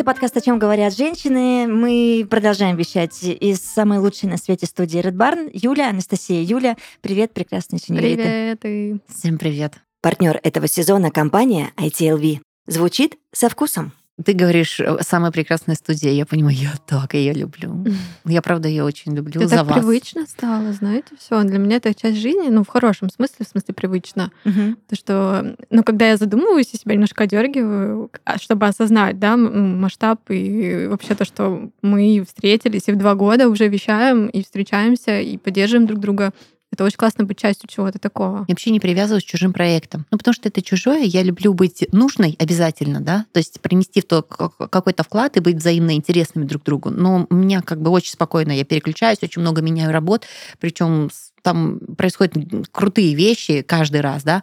Это 0.00 0.06
подкаст 0.06 0.34
«О 0.34 0.40
чем 0.40 0.58
говорят 0.58 0.96
женщины». 0.96 1.66
Мы 1.68 2.26
продолжаем 2.26 2.74
вещать 2.74 3.22
из 3.22 3.60
самой 3.60 3.98
лучшей 3.98 4.30
на 4.30 4.38
свете 4.38 4.64
студии 4.64 4.98
Red 4.98 5.12
Barn. 5.12 5.50
Юля, 5.52 5.90
Анастасия, 5.90 6.40
Юля. 6.40 6.78
Привет, 7.02 7.34
прекрасные 7.34 7.80
сеньориты. 7.80 8.22
Привет. 8.22 8.60
И... 8.64 8.96
Всем 9.14 9.36
привет. 9.36 9.74
Партнер 10.00 10.40
этого 10.42 10.68
сезона– 10.68 11.10
компания 11.12 11.72
ITLV. 11.76 12.40
Звучит 12.66 13.18
со 13.32 13.50
вкусом. 13.50 13.92
Ты 14.24 14.32
говоришь, 14.32 14.80
э, 14.80 14.98
самая 15.00 15.30
прекрасная 15.30 15.74
студия. 15.74 16.12
Я 16.12 16.26
понимаю, 16.26 16.56
я 16.56 16.72
так 16.86 17.14
ее 17.14 17.32
люблю. 17.32 17.84
Я, 18.24 18.42
правда, 18.42 18.68
ее 18.68 18.84
очень 18.84 19.14
люблю 19.14 19.40
Ты 19.40 19.48
за 19.48 19.56
так 19.56 19.66
вас. 19.66 19.78
привычно 19.78 20.26
стало, 20.26 20.72
знаете, 20.72 21.08
все. 21.18 21.42
Для 21.42 21.58
меня 21.58 21.76
это 21.76 21.94
часть 21.94 22.18
жизни, 22.18 22.48
ну, 22.48 22.64
в 22.64 22.68
хорошем 22.68 23.10
смысле, 23.10 23.46
в 23.46 23.48
смысле 23.48 23.74
привычно. 23.74 24.30
Мгм. 24.44 24.76
То, 24.88 24.96
что, 24.96 25.56
ну, 25.70 25.82
когда 25.82 26.08
я 26.08 26.16
задумываюсь, 26.16 26.70
я 26.72 26.78
себя 26.78 26.94
немножко 26.94 27.24
одергиваю, 27.24 28.10
а, 28.24 28.38
чтобы 28.38 28.66
осознать, 28.66 29.18
да, 29.18 29.36
масштаб 29.36 30.20
и 30.28 30.86
вообще 30.88 31.14
то, 31.14 31.24
что 31.24 31.70
мы 31.82 32.24
встретились 32.26 32.88
и 32.88 32.92
в 32.92 32.96
два 32.96 33.14
года 33.14 33.48
уже 33.48 33.68
вещаем 33.68 34.26
и 34.26 34.42
встречаемся 34.42 35.20
и 35.20 35.36
поддерживаем 35.38 35.86
друг 35.86 36.00
друга. 36.00 36.32
Это 36.72 36.84
очень 36.84 36.98
классно 36.98 37.24
быть 37.24 37.38
частью 37.38 37.68
чего-то 37.68 37.98
такого. 37.98 38.44
Я 38.46 38.52
вообще 38.52 38.70
не 38.70 38.78
привязываюсь 38.78 39.24
к 39.24 39.26
чужим 39.26 39.52
проектам. 39.52 40.06
Ну, 40.10 40.18
потому 40.18 40.32
что 40.32 40.48
это 40.48 40.62
чужое, 40.62 41.02
я 41.02 41.22
люблю 41.22 41.52
быть 41.52 41.84
нужной 41.92 42.36
обязательно, 42.38 43.00
да, 43.00 43.26
то 43.32 43.38
есть 43.38 43.60
принести 43.60 44.00
в 44.00 44.04
то 44.04 44.22
какой-то 44.22 45.02
вклад 45.02 45.36
и 45.36 45.40
быть 45.40 45.56
взаимно 45.56 45.94
интересными 45.96 46.44
друг 46.44 46.62
другу. 46.62 46.90
Но 46.90 47.26
у 47.28 47.34
меня 47.34 47.60
как 47.62 47.82
бы 47.82 47.90
очень 47.90 48.12
спокойно, 48.12 48.52
я 48.52 48.64
переключаюсь, 48.64 49.18
очень 49.22 49.42
много 49.42 49.62
меняю 49.62 49.92
работ, 49.92 50.26
причем 50.60 51.10
там 51.42 51.80
происходят 51.96 52.34
крутые 52.70 53.14
вещи 53.14 53.62
каждый 53.62 54.02
раз, 54.02 54.22
да, 54.22 54.42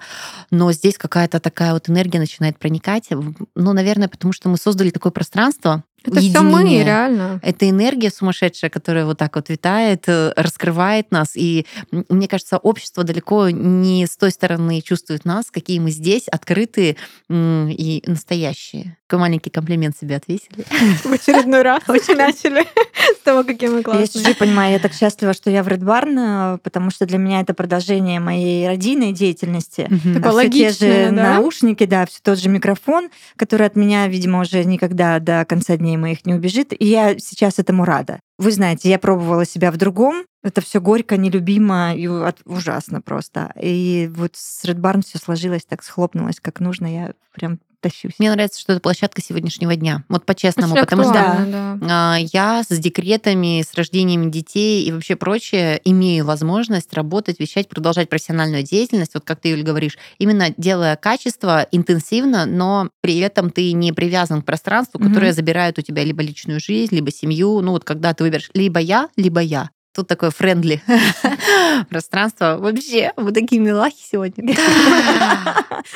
но 0.52 0.72
здесь 0.72 0.98
какая-то 0.98 1.40
такая 1.40 1.74
вот 1.74 1.90
энергия 1.90 2.20
начинает 2.20 2.58
проникать. 2.58 3.10
Ну, 3.10 3.74
наверное, 3.74 4.08
потому 4.08 4.34
что 4.34 4.50
мы 4.50 4.58
создали 4.58 4.90
такое 4.90 5.12
пространство, 5.12 5.84
Это 6.08 6.20
все 6.22 6.42
мы, 6.42 6.64
реально. 6.64 7.40
Это 7.44 7.70
энергия 7.70 8.10
сумасшедшая, 8.10 8.70
которая 8.70 9.06
вот 9.06 9.18
так 9.18 9.36
вот 9.36 9.50
витает, 9.50 10.04
э, 10.08 10.34
раскрывает 10.36 11.12
нас. 11.12 11.36
И 11.36 11.66
мне 11.92 12.28
кажется, 12.28 12.58
общество 12.58 13.04
далеко 13.04 13.50
не 13.50 14.06
с 14.06 14.18
той 14.18 14.32
стороны 14.32 14.82
чувствует 14.82 15.26
нас, 15.26 15.52
какие 15.52 15.80
мы 15.80 15.92
здесь, 15.92 16.28
открытые 16.28 16.96
и 17.30 18.04
настоящие. 18.06 18.98
Такой 19.08 19.22
маленький 19.22 19.50
комплимент 19.50 19.98
себе 19.98 20.18
отвесили. 20.18 20.66
В 21.04 21.12
очередной 21.12 21.62
раз 21.62 21.82
очень 21.88 22.16
начали 22.16 22.66
с 23.20 23.24
того, 23.24 23.44
какие 23.44 23.70
мы 23.70 23.78
Я 23.78 23.84
классные. 23.84 24.08
сижу 24.08 24.32
и 24.32 24.34
понимаю, 24.34 24.74
я 24.74 24.80
так 24.80 24.94
счастлива, 24.94 25.34
что 25.34 25.50
я 25.50 25.64
в 25.64 25.68
Red 25.68 25.80
Barn, 25.80 26.56
э, 26.56 26.58
потому 26.62 26.90
что 26.90 27.06
для 27.06 27.18
меня 27.18 27.42
это 27.42 27.54
продолжение 27.54 28.20
моей 28.20 28.68
родийной 28.68 29.14
деятельности. 29.14 29.88
Мгм. 29.90 30.22
Такое 30.22 30.48
А 30.48 30.50
всё 30.50 30.52
те 30.52 30.70
же 30.72 31.06
да? 31.12 31.34
наушники, 31.36 31.86
да, 31.86 32.06
все 32.06 32.20
тот 32.22 32.40
же 32.40 32.50
микрофон, 32.50 33.10
который 33.38 33.68
от 33.68 33.76
меня, 33.76 34.08
видимо, 34.08 34.42
уже 34.42 34.64
никогда 34.64 35.20
до 35.20 35.46
конца 35.46 35.78
дней 35.78 35.97
моих 35.98 36.26
не 36.26 36.34
убежит. 36.34 36.74
И 36.78 36.86
я 36.86 37.18
сейчас 37.18 37.60
этому 37.60 37.86
рада. 37.86 38.20
Вы 38.38 38.52
знаете, 38.52 38.90
я 38.90 39.00
пробовала 39.00 39.46
себя 39.46 39.72
в 39.72 39.78
другом. 39.78 40.26
Это 40.44 40.62
все 40.62 40.80
горько, 40.80 41.18
нелюбимо 41.18 41.96
и 41.96 42.08
ужасно 42.46 43.02
просто. 43.02 43.52
И 43.62 44.10
вот 44.16 44.36
с 44.36 44.64
Red 44.66 44.80
Barn 44.80 45.04
все 45.04 45.18
сложилось, 45.18 45.66
так 45.66 45.84
схлопнулось, 45.84 46.40
как 46.40 46.60
нужно. 46.60 46.88
Я 46.88 47.14
прям 47.34 47.60
тащусь. 47.82 48.14
Мне 48.20 48.32
нравится, 48.32 48.60
что 48.60 48.74
это 48.74 48.82
площадка 48.82 49.22
сегодняшнего 49.22 49.76
дня. 49.76 50.04
Вот 50.10 50.26
по-честному, 50.26 50.74
Очень 50.74 50.82
потому 50.82 51.04
что 51.04 51.14
да. 51.14 51.78
А, 51.82 52.18
Я 52.20 52.64
с 52.68 52.78
декретами, 52.78 53.62
с 53.62 53.74
рождениями 53.74 54.30
детей 54.30 54.84
и 54.84 54.92
вообще 54.92 55.16
прочее 55.16 55.80
имею 55.86 56.26
возможность 56.26 56.94
работать, 56.94 57.40
вещать, 57.40 57.70
продолжать 57.70 58.10
профессиональную 58.10 58.64
деятельность, 58.64 59.14
вот 59.14 59.24
как 59.24 59.40
ты, 59.40 59.50
Юль, 59.50 59.64
говоришь, 59.64 59.98
именно 60.18 60.54
делая 60.58 60.96
качество 60.96 61.68
интенсивно, 61.72 62.46
но 62.46 62.90
при 63.02 63.20
этом 63.20 63.50
ты 63.50 63.72
не 63.74 63.92
привязан 63.94 64.42
к 64.42 64.46
пространству, 64.46 65.00
которое 65.00 65.34
забирает 65.34 65.78
у 65.80 65.82
тебя 65.82 66.04
либо 66.04 66.22
личную 66.22 66.60
жизнь, 66.60 66.96
либо 66.96 67.12
семью. 67.12 67.62
Ну 67.62 67.72
вот 67.72 67.84
когда 67.84 68.14
ты 68.14 68.24
выберешь 68.24 68.50
либо 68.54 68.80
я, 68.80 69.10
либо 69.16 69.40
я. 69.40 69.70
Тут 69.98 70.08
такое 70.08 70.30
френдли 70.30 70.80
пространство. 71.90 72.58
Вообще, 72.60 73.14
вы 73.18 73.32
такие 73.32 73.60
милахи 73.60 73.98
сегодня. 74.12 74.56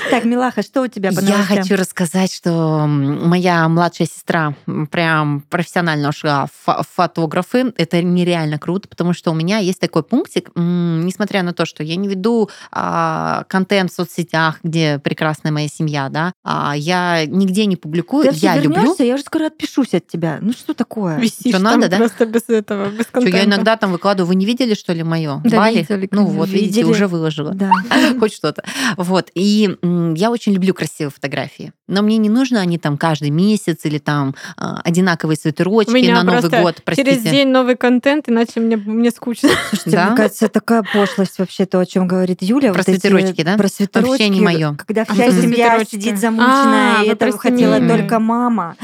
Так, 0.10 0.26
Милаха, 0.26 0.64
что 0.64 0.82
у 0.82 0.88
тебя 0.88 1.12
по 1.12 1.20
Я 1.20 1.44
хочу 1.44 1.76
рассказать, 1.76 2.34
что 2.34 2.86
моя 2.88 3.68
младшая 3.68 4.08
сестра 4.08 4.56
прям 4.90 5.42
профессионально 5.50 6.10
ушла 6.10 6.48
в 6.48 6.68
фо- 6.70 6.82
в 6.84 6.88
фотографы. 6.96 7.74
Это 7.78 8.02
нереально 8.02 8.58
круто, 8.58 8.88
потому 8.88 9.14
что 9.14 9.30
у 9.30 9.34
меня 9.36 9.58
есть 9.60 9.80
такой 9.80 10.02
пунктик, 10.02 10.50
несмотря 10.56 11.44
на 11.44 11.54
то, 11.54 11.66
что 11.66 11.84
я 11.84 11.96
не 11.96 12.08
веду 12.08 12.50
а, 12.72 13.44
контент 13.50 13.92
в 13.92 13.96
соцсетях, 13.96 14.60
где 14.64 14.98
прекрасная 14.98 15.52
моя 15.52 15.68
семья, 15.68 16.10
да, 16.10 16.34
а, 16.44 16.74
я 16.76 17.26
нигде 17.28 17.66
не 17.68 17.76
публикую, 17.76 18.32
Ты 18.32 18.36
я 18.38 18.58
люблю. 18.58 18.96
я 18.98 19.14
уже 19.14 19.24
скоро 19.24 19.48
отпишусь 19.48 19.94
от 19.94 20.08
тебя. 20.08 20.40
Ну 20.42 20.54
что 20.54 20.74
такое? 20.74 21.18
Висишь 21.20 21.52
там 21.52 21.62
надо, 21.64 21.88
да? 21.90 21.98
просто 21.98 22.26
без 22.26 22.48
этого, 22.48 22.90
без 22.90 23.04
Что 23.04 23.12
контента. 23.14 23.38
я 23.38 23.46
иногда 23.46 23.78
там 23.78 23.91
выкладываю. 23.92 24.28
Вы 24.28 24.36
не 24.36 24.46
видели, 24.46 24.74
что 24.74 24.94
ли, 24.94 25.04
мое? 25.04 25.42
Да, 25.44 25.58
Бали? 25.58 25.78
видели, 25.80 26.10
Ну 26.12 26.26
вот, 26.26 26.50
видите, 26.50 26.82
Видели. 26.82 26.92
уже 26.92 27.08
выложила. 27.08 27.54
Да. 27.54 27.72
хоть 28.20 28.34
что-то. 28.34 28.64
Вот. 28.98 29.30
И 29.36 29.78
я 30.16 30.32
очень 30.32 30.54
люблю 30.54 30.74
красивые 30.74 31.12
фотографии. 31.12 31.74
Но 31.88 32.02
мне 32.02 32.18
не 32.18 32.30
нужно 32.30 32.62
они 32.62 32.78
там 32.78 32.98
каждый 32.98 33.30
месяц 33.32 33.80
или 33.84 33.98
там 33.98 34.34
а, 34.58 34.80
одинаковые 34.84 35.36
свитерочки 35.38 35.92
на 36.10 36.24
Новый 36.24 36.50
год, 36.50 36.82
простите. 36.86 37.12
Через 37.12 37.24
день 37.24 37.48
новый 37.50 37.76
контент, 37.76 38.30
иначе 38.30 38.60
мне, 38.60 38.78
мне 38.78 39.12
скучно. 39.12 39.50
Слушайте, 39.70 39.92
Да? 39.92 40.08
мне 40.08 40.16
кажется, 40.18 40.48
такая 40.48 40.84
пошлость 40.94 41.38
вообще 41.40 41.66
то, 41.66 41.80
о 41.80 41.86
чем 41.86 42.08
говорит 42.08 42.42
Юля. 42.42 42.72
Про 42.72 42.80
вот 42.80 42.90
эти- 42.90 43.00
свитерочки, 43.00 43.44
да? 43.44 43.58
Про 43.58 43.68
свитерочки. 43.68 44.10
Вообще 44.10 44.30
не 44.30 44.42
моё. 44.42 44.76
Когда 44.86 45.02
А 45.08 45.14
вся 45.14 45.32
за 45.32 45.42
семья 45.42 45.84
сидит 45.84 46.18
замученная, 46.20 47.00
А, 47.00 47.04
и 47.04 47.08
этого 47.10 47.32
про 47.32 47.38
хотела 47.38 47.80
только 47.80 48.20
мама. 48.20 48.76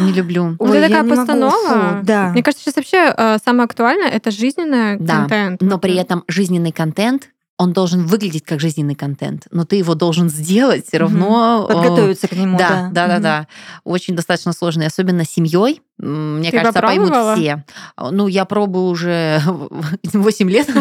Не 0.00 0.12
люблю. 0.12 0.56
Вот 0.58 0.70
Ой, 0.70 0.78
это 0.78 0.88
такая 0.88 1.08
постанова. 1.16 2.00
да. 2.02 2.28
Мне 2.30 2.42
кажется, 2.42 2.64
сейчас 2.64 2.76
вообще 2.76 3.14
э, 3.16 3.38
самое 3.44 3.64
актуальное 3.64 4.08
это 4.08 4.30
жизненный 4.30 4.96
Да, 4.98 5.20
контент. 5.20 5.60
Но 5.62 5.78
при 5.78 5.94
этом 5.96 6.24
жизненный 6.28 6.72
контент, 6.72 7.30
он 7.56 7.72
должен 7.72 8.04
выглядеть 8.06 8.42
как 8.44 8.58
жизненный 8.58 8.96
контент, 8.96 9.46
но 9.52 9.64
ты 9.64 9.76
его 9.76 9.94
должен 9.94 10.28
сделать 10.28 10.86
все 10.88 10.98
равно. 10.98 11.66
э, 11.68 11.72
Подготовиться 11.72 12.26
к 12.26 12.32
нему, 12.32 12.58
Да, 12.58 12.90
да. 12.92 13.06
да, 13.06 13.18
да. 13.20 13.46
Очень 13.84 14.16
достаточно 14.16 14.52
сложный, 14.52 14.86
особенно 14.86 15.24
с 15.24 15.30
семьей. 15.30 15.80
Мне 16.04 16.50
Ты 16.50 16.58
кажется, 16.58 16.82
поймут 16.82 17.14
все. 17.36 17.64
Ну, 17.98 18.28
я 18.28 18.44
пробую 18.44 18.86
уже 18.86 19.40
8 20.12 20.50
лет. 20.50 20.68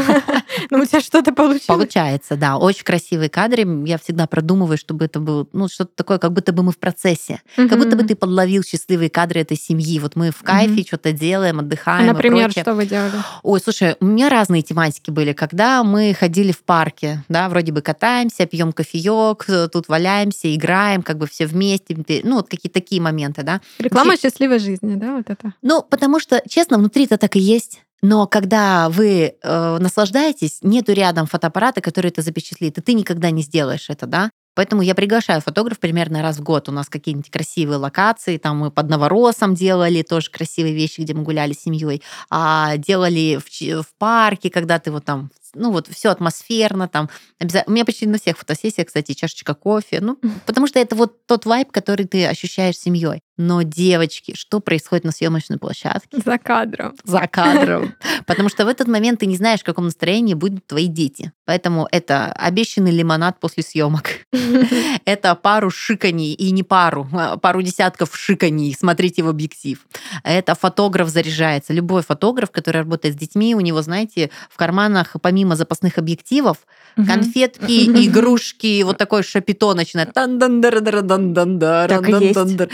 Ну, 0.69 0.79
у 0.79 0.85
тебя 0.85 1.01
что-то 1.01 1.34
получилось. 1.34 1.66
Получается, 1.66 2.35
да. 2.35 2.57
Очень 2.57 2.84
красивые 2.84 3.29
кадры. 3.29 3.66
Я 3.85 3.97
всегда 3.97 4.28
продумываю, 4.28 4.78
чтобы 4.78 5.06
это 5.06 5.19
было 5.19 5.47
ну, 5.51 5.67
что-то 5.67 5.91
такое, 5.95 6.19
как 6.19 6.31
будто 6.31 6.53
бы 6.53 6.63
мы 6.63 6.72
в 6.72 6.78
процессе. 6.78 7.41
Как 7.56 7.78
будто 7.78 7.95
бы 7.95 8.03
ты 8.03 8.16
подловил 8.16 8.63
счастливые 8.63 9.09
кадры 9.09 9.41
этой 9.41 9.57
семьи. 9.57 10.00
Вот 10.00 10.16
мы 10.16 10.31
в 10.31 10.41
кайфе 10.44 10.84
что-то 10.84 11.11
делаем, 11.11 11.59
А, 11.59 11.61
отдыхаем 11.61 12.07
Например, 12.07 12.51
что 12.51 12.75
вы 12.75 12.85
делали? 12.85 13.13
Ой, 13.41 13.59
слушай, 13.59 13.95
у 14.00 14.05
меня 14.05 14.29
разные 14.29 14.61
тематики 14.61 15.09
были. 15.09 15.34
Когда 15.34 15.84
мы 15.84 16.13
ходили 16.13 16.51
в 16.51 16.63
парке, 16.63 17.23
да, 17.29 17.50
вроде 17.50 17.72
бы 17.72 17.81
катаемся, 17.81 18.45
пьем 18.45 18.72
кофеек, 18.72 19.45
тут 19.72 19.88
валяемся, 19.88 20.53
играем, 20.53 21.01
как 21.01 21.17
бы 21.17 21.28
все 21.28 21.45
вместе. 21.45 21.95
Ну, 22.23 22.35
вот 22.38 22.50
какие-то 22.50 22.79
такие 22.79 23.01
моменты, 23.01 23.44
да. 23.44 23.61
Реклама 23.79 24.17
счастливой 24.17 24.59
жизни, 24.59 24.95
да, 24.95 25.12
вот 25.16 25.29
это. 25.29 25.53
Ну, 25.62 25.81
потому 25.81 26.19
что, 26.19 26.41
честно, 26.47 26.78
внутри-то 26.78 27.18
так 27.18 27.35
и 27.35 27.40
есть. 27.40 27.81
Но 28.01 28.28
когда 28.28 28.90
вы 28.90 29.35
э, 29.41 29.78
наслаждаетесь, 29.79 30.59
нету 30.62 30.91
рядом 30.91 31.25
фотоаппарата, 31.25 31.79
который 31.79 32.07
это 32.07 32.22
запечатлит, 32.22 32.78
и 32.78 32.81
ты 32.81 32.94
никогда 32.94 33.31
не 33.31 33.44
сделаешь 33.44 33.90
это, 33.90 34.06
да? 34.07 34.29
Поэтому 34.56 34.81
я 34.81 34.94
приглашаю 34.94 35.41
фотограф 35.41 35.79
примерно 35.79 36.22
раз 36.22 36.38
в 36.38 36.44
год. 36.44 36.69
У 36.69 36.72
нас 36.72 36.88
какие-нибудь 36.88 37.31
красивые 37.31 37.78
локации. 37.78 38.38
Там 38.38 38.59
мы 38.59 38.72
под 38.72 38.90
Новоросом 38.90 39.56
делали 39.56 40.03
тоже 40.03 40.29
красивые 40.29 40.75
вещи, 40.75 41.02
где 41.02 41.13
мы 41.13 41.23
гуляли 41.23 41.53
с 41.53 41.62
семьей. 41.62 42.03
А 42.29 42.78
делали 42.78 43.40
в, 43.44 43.82
в 43.82 43.88
парке, 43.97 44.49
когда 44.49 44.79
ты 44.79 44.91
вот 44.91 45.05
там 45.05 45.32
ну 45.55 45.72
вот 45.72 45.88
все 45.88 46.09
атмосферно, 46.09 46.88
там. 46.88 47.09
У 47.40 47.72
меня 47.72 47.85
почти 47.85 48.08
на 48.08 48.17
всех 48.17 48.38
фотосессиях, 48.38 48.88
кстати, 48.88 49.14
чашечка 49.14 49.53
кофе. 49.53 49.99
Ну, 50.02 50.17
потому 50.46 50.67
что 50.67 50.79
это 50.79 50.96
вот 50.96 51.26
тот 51.26 51.46
вайб, 51.46 51.72
который 51.72 52.05
ты 52.05 52.26
ощущаешь 52.26 52.78
семьей. 52.78 53.22
Но, 53.38 53.64
девочки, 53.64 54.35
что 54.35 54.59
происходит 54.59 55.06
на 55.06 55.12
съемочной 55.12 55.58
площадке? 55.58 56.20
За 56.24 56.38
кадром. 56.38 56.96
за 57.03 57.28
кадром. 57.28 57.96
Потому 58.28 58.50
что 58.50 58.64
в 58.66 58.68
этот 58.68 58.88
момент 58.88 59.22
ты 59.22 59.26
не 59.26 59.38
знаешь, 59.38 59.62
в 59.62 59.64
каком 59.64 59.85
настроении 59.85 60.35
будут 60.35 60.68
твои 60.68 60.88
дети. 60.88 61.32
Поэтому 61.46 61.88
это 61.91 62.32
обещанный 62.32 62.91
лимонад 62.91 63.40
после 63.40 63.64
съемок. 63.64 64.09
Это 65.06 65.35
пару 65.35 65.70
шиканий, 65.70 66.34
и 66.34 66.52
не 66.52 66.64
пару, 66.64 67.08
а 67.12 67.38
пару 67.38 67.62
десятков 67.62 68.16
шиканий. 68.16 68.76
Смотрите 68.78 69.24
в 69.24 69.28
объектив. 69.28 69.86
Это 70.24 70.56
фотограф 70.56 71.09
заряжается. 71.09 71.74
Любой 71.74 72.03
фотограф, 72.03 72.52
который 72.52 72.78
работает 72.78 73.16
с 73.16 73.18
детьми, 73.18 73.56
у 73.56 73.59
него, 73.59 73.82
знаете, 73.82 74.29
в 74.50 74.58
карманах, 74.58 75.16
помимо 75.22 75.56
запасных 75.56 75.97
объективов, 75.97 76.58
конфетки, 76.96 78.06
игрушки, 78.08 78.84
вот 78.84 78.97
такой 78.97 79.24
шапито 79.24 79.74
начинает. 79.74 80.14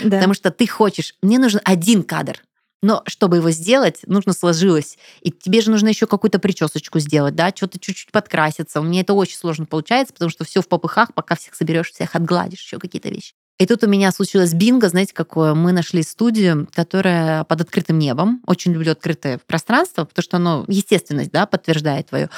Потому 0.04 0.34
что 0.34 0.49
ты 0.51 0.68
хочешь, 0.68 1.16
мне 1.22 1.40
нужен 1.40 1.62
один 1.63 2.04
кадр. 2.04 2.42
Но 2.81 3.04
чтобы 3.07 3.38
его 3.38 3.51
сделать, 3.51 4.01
нужно 4.07 4.31
сложилось. 4.34 4.98
И 5.22 5.31
тебе 5.31 5.60
же 5.62 5.69
нужно 5.69 5.90
еще 5.90 6.07
какую-то 6.07 6.40
причесочку 6.40 7.00
сделать, 7.00 7.36
да, 7.36 7.51
что-то 7.54 7.78
чуть-чуть 7.78 8.12
подкраситься. 8.12 8.80
У 8.80 8.84
меня 8.84 9.01
это 9.01 9.13
очень 9.13 9.36
сложно 9.38 9.66
получается, 9.66 10.13
потому 10.13 10.30
что 10.30 10.46
все 10.46 10.62
в 10.62 10.68
попыхах, 10.69 11.13
пока 11.13 11.36
всех 11.36 11.56
соберешь, 11.56 11.92
всех 11.92 12.16
отгладишь, 12.16 12.62
еще 12.62 12.80
какие-то 12.80 13.10
вещи. 13.10 13.34
И 13.57 13.66
тут 13.66 13.84
у 13.84 13.88
меня 13.88 14.10
случилось 14.13 14.54
бинго, 14.54 14.88
знаете, 14.88 15.13
какое? 15.13 15.54
Мы 15.54 15.74
нашли 15.74 16.01
студию, 16.01 16.69
которая 16.74 17.44
под 17.44 17.60
открытым 17.60 18.00
небом. 18.00 18.42
Очень 18.48 18.72
люблю 18.72 18.94
открытое 18.94 19.38
пространство, 19.45 20.06
потому 20.06 20.24
что 20.24 20.38
оно, 20.38 20.63
естественность, 20.69 21.31
да, 21.31 21.45
подтверждает 21.45 22.07
твою. 22.07 22.30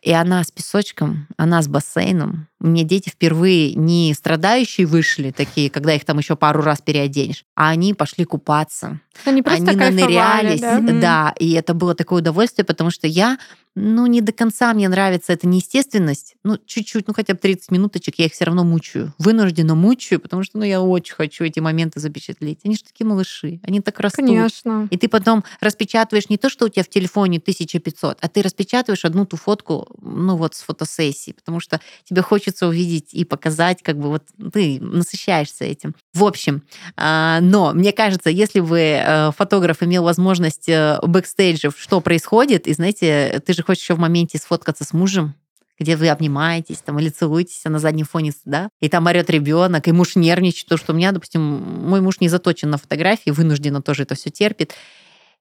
И 0.00 0.12
она 0.12 0.42
с 0.42 0.50
песочком, 0.50 1.28
она 1.36 1.60
с 1.60 1.68
бассейном. 1.68 2.48
Мне 2.64 2.82
дети 2.82 3.10
впервые 3.10 3.74
не 3.74 4.14
страдающие 4.14 4.86
вышли, 4.86 5.32
такие, 5.32 5.68
когда 5.68 5.94
их 5.94 6.06
там 6.06 6.16
еще 6.16 6.34
пару 6.34 6.62
раз 6.62 6.80
переоденешь, 6.80 7.44
а 7.54 7.68
они 7.68 7.92
пошли 7.92 8.24
купаться. 8.24 9.00
Они 9.26 9.42
просто 9.42 9.72
они 9.72 9.76
нанырялись, 9.76 10.62
да? 10.62 10.80
да, 10.80 11.34
и 11.38 11.52
это 11.52 11.74
было 11.74 11.94
такое 11.94 12.20
удовольствие, 12.20 12.64
потому 12.64 12.90
что 12.90 13.06
я 13.06 13.36
ну, 13.76 14.06
не 14.06 14.20
до 14.20 14.32
конца 14.32 14.72
мне 14.72 14.88
нравится 14.88 15.32
эта 15.32 15.48
неестественность. 15.48 16.36
Ну, 16.44 16.58
чуть-чуть, 16.64 17.08
ну, 17.08 17.14
хотя 17.14 17.34
бы 17.34 17.40
30 17.40 17.72
минуточек 17.72 18.14
я 18.18 18.26
их 18.26 18.32
все 18.32 18.44
равно 18.44 18.62
мучаю. 18.62 19.12
Вынужденно 19.18 19.74
мучаю, 19.74 20.20
потому 20.20 20.44
что, 20.44 20.58
ну, 20.58 20.64
я 20.64 20.80
очень 20.80 21.14
хочу 21.14 21.42
эти 21.44 21.58
моменты 21.58 21.98
запечатлеть. 21.98 22.60
Они 22.64 22.76
же 22.76 22.84
такие 22.84 23.04
малыши, 23.04 23.58
они 23.64 23.80
так 23.80 23.98
растут. 23.98 24.26
Конечно. 24.26 24.86
И 24.90 24.96
ты 24.96 25.08
потом 25.08 25.42
распечатываешь 25.60 26.28
не 26.28 26.38
то, 26.38 26.48
что 26.48 26.66
у 26.66 26.68
тебя 26.68 26.84
в 26.84 26.88
телефоне 26.88 27.38
1500, 27.38 28.18
а 28.20 28.28
ты 28.28 28.42
распечатываешь 28.42 29.04
одну 29.04 29.26
ту 29.26 29.36
фотку, 29.36 29.88
ну, 30.00 30.36
вот 30.36 30.54
с 30.54 30.62
фотосессии, 30.62 31.32
потому 31.32 31.58
что 31.58 31.80
тебе 32.04 32.22
хочется 32.22 32.53
увидеть 32.62 33.12
и 33.12 33.24
показать, 33.24 33.82
как 33.82 33.98
бы 33.98 34.08
вот 34.08 34.22
ты 34.52 34.80
насыщаешься 34.80 35.64
этим. 35.64 35.94
В 36.12 36.24
общем, 36.24 36.62
а, 36.96 37.40
но 37.40 37.72
мне 37.72 37.92
кажется, 37.92 38.30
если 38.30 38.60
бы 38.60 38.78
э, 38.78 39.30
фотограф 39.36 39.82
имел 39.82 40.04
возможность 40.04 40.68
э, 40.68 40.98
бэкстейджев, 41.02 41.74
что 41.78 42.00
происходит, 42.00 42.66
и 42.66 42.72
знаете, 42.72 43.42
ты 43.44 43.52
же 43.52 43.62
хочешь 43.62 43.82
еще 43.82 43.94
в 43.94 43.98
моменте 43.98 44.38
сфоткаться 44.38 44.84
с 44.84 44.92
мужем, 44.92 45.34
где 45.78 45.96
вы 45.96 46.08
обнимаетесь 46.08 46.78
там 46.78 46.98
или 46.98 47.08
целуетесь, 47.08 47.60
а 47.64 47.70
на 47.70 47.78
заднем 47.78 48.06
фоне, 48.06 48.32
да, 48.44 48.68
и 48.80 48.88
там 48.88 49.06
орет 49.06 49.30
ребенок, 49.30 49.88
и 49.88 49.92
муж 49.92 50.16
нервничает, 50.16 50.68
то, 50.68 50.76
что 50.76 50.92
у 50.92 50.96
меня, 50.96 51.12
допустим, 51.12 51.42
мой 51.42 52.00
муж 52.00 52.20
не 52.20 52.28
заточен 52.28 52.70
на 52.70 52.78
фотографии, 52.78 53.30
вынужденно 53.30 53.82
тоже 53.82 54.04
это 54.04 54.14
все 54.14 54.30
терпит. 54.30 54.74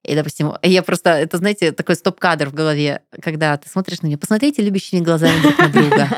И, 0.04 0.16
допустим, 0.16 0.54
я 0.64 0.84
просто, 0.84 1.12
это, 1.12 1.38
знаете, 1.38 1.72
такой 1.72 1.96
стоп-кадр 1.96 2.50
в 2.50 2.54
голове, 2.54 3.02
когда 3.22 3.56
ты 3.58 3.70
смотришь 3.70 4.02
на 4.02 4.08
нее, 4.08 4.18
посмотрите 4.18 4.62
любящими 4.62 5.00
глазами 5.00 5.42
друг 5.42 5.58
на 5.58 5.70
друга. 5.70 6.10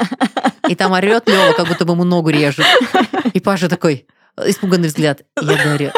И 0.70 0.76
там 0.76 0.92
орет 0.94 1.28
Лева, 1.28 1.54
как 1.54 1.68
будто 1.68 1.86
бы 1.86 1.94
ему 1.94 2.04
ногу 2.04 2.30
режут. 2.30 2.66
И 3.34 3.40
Паша 3.40 3.70
такой, 3.70 4.06
испуганный 4.46 4.88
взгляд. 4.88 5.22
И 5.42 5.46
я 5.46 5.64
говорю, 5.64 5.92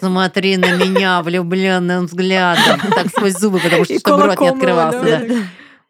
смотри 0.00 0.56
на 0.56 0.74
меня 0.74 1.22
влюбленным 1.22 2.06
взглядом. 2.06 2.80
Так 2.94 3.08
сквозь 3.08 3.34
зубы, 3.34 3.58
потому 3.58 3.84
что 3.84 3.98
чтобы 3.98 4.26
рот 4.26 4.40
не 4.40 4.48
открывался. 4.48 5.02
Да. 5.02 5.18
Да. 5.18 5.34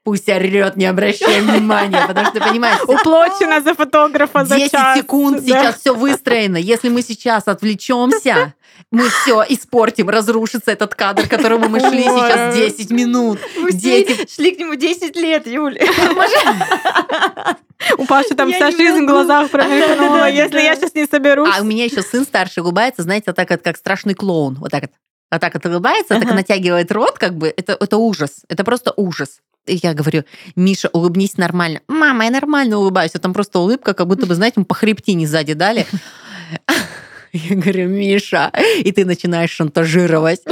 Пусть 0.04 0.28
орет, 0.28 0.76
не 0.76 0.86
обращай 0.86 1.40
внимания, 1.42 2.04
потому 2.08 2.26
что, 2.26 2.40
понимаешь... 2.40 2.80
Уплочено 2.88 3.60
за 3.60 3.74
фотографа 3.74 4.44
за 4.44 4.56
10 4.56 4.72
час. 4.72 4.98
секунд 4.98 5.44
да. 5.44 5.46
сейчас 5.46 5.80
все 5.80 5.94
выстроено. 5.94 6.56
Если 6.56 6.88
мы 6.88 7.02
сейчас 7.02 7.46
отвлечемся, 7.46 8.54
мы 8.90 9.08
все 9.08 9.44
испортим, 9.48 10.08
разрушится 10.08 10.72
этот 10.72 10.96
кадр, 10.96 11.28
к 11.28 11.30
которому 11.30 11.68
мы 11.68 11.78
шли 11.78 12.02
сейчас 12.02 12.56
10 12.56 12.90
минут. 12.90 13.38
Мы 13.56 13.70
Дети... 13.72 14.26
шли 14.28 14.50
к 14.50 14.58
нему 14.58 14.74
10 14.74 15.14
лет, 15.14 15.46
Юля. 15.46 15.80
У 17.98 18.04
Паши 18.06 18.34
там 18.34 18.52
вся 18.52 18.72
жизнь 18.72 19.02
в 19.02 19.06
глазах 19.06 19.50
промелькнула, 19.50 20.28
если 20.28 20.60
я 20.60 20.74
сейчас 20.74 20.94
не 20.94 21.06
соберусь. 21.06 21.54
А 21.56 21.60
у 21.60 21.64
меня 21.64 21.84
еще 21.84 22.02
сын 22.02 22.24
старший 22.24 22.62
улыбается, 22.62 23.02
знаете, 23.02 23.32
так 23.32 23.48
как 23.48 23.76
страшный 23.76 24.14
клоун. 24.14 24.56
Вот 24.56 24.70
так 24.70 24.82
вот. 24.82 24.90
Вот 25.30 25.40
так 25.40 25.54
вот 25.54 25.64
улыбается, 25.64 26.20
так 26.20 26.34
натягивает 26.34 26.92
рот, 26.92 27.18
как 27.18 27.36
бы. 27.36 27.54
Это, 27.56 27.76
это 27.80 27.96
ужас. 27.96 28.42
Это 28.48 28.64
просто 28.64 28.92
ужас. 28.96 29.40
И 29.66 29.78
я 29.82 29.94
говорю, 29.94 30.24
Миша, 30.56 30.88
улыбнись 30.92 31.36
нормально. 31.36 31.80
Мама, 31.86 32.24
я 32.24 32.30
нормально 32.30 32.78
улыбаюсь. 32.78 33.14
А 33.14 33.18
там 33.18 33.32
просто 33.32 33.60
улыбка, 33.60 33.94
как 33.94 34.06
будто 34.08 34.26
бы, 34.26 34.34
знаете, 34.34 34.54
мы 34.58 34.64
по 34.64 34.74
хребтине 34.74 35.26
сзади 35.26 35.54
дали. 35.54 35.86
Я 37.34 37.56
говорю, 37.56 37.88
Миша, 37.88 38.52
и 38.84 38.92
ты 38.92 39.06
начинаешь 39.06 39.50
шантажировать. 39.50 40.42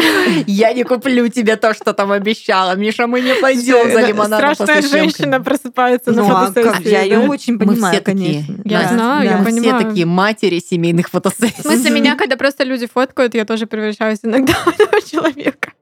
Я 0.47 0.73
не 0.73 0.85
куплю 0.85 1.29
тебе 1.29 1.56
то, 1.56 1.75
что 1.75 1.93
там 1.93 2.11
обещала. 2.11 2.75
Миша, 2.75 3.06
мы 3.06 3.21
не 3.21 3.35
пойдем 3.35 3.93
за 3.93 4.00
лимонадом 4.06 4.55
Страшная 4.55 4.81
женщина 4.81 5.41
просыпается 5.41 6.12
ну, 6.12 6.27
на 6.27 6.47
фотосессии. 6.47 6.88
Я 6.88 7.03
ее 7.03 7.19
очень 7.19 7.59
понимаю, 7.59 7.94
все 7.94 8.03
конечно. 8.03 8.56
Такие, 8.56 8.73
я 8.73 8.88
знаю, 8.88 9.29
я 9.29 9.37
мы 9.37 9.44
понимаю. 9.44 9.79
все 9.79 9.88
такие 9.88 10.06
матери 10.06 10.59
семейных 10.59 11.11
фотосессий. 11.11 11.55
В 11.59 11.62
смысле, 11.62 11.91
меня, 11.91 12.17
когда 12.17 12.37
просто 12.37 12.65
люди 12.65 12.87
фоткают, 12.87 13.35
я 13.35 13.44
тоже 13.44 13.67
превращаюсь 13.67 14.21
иногда 14.23 14.55
в 14.65 14.69
этого 14.69 15.03
человека. 15.03 15.73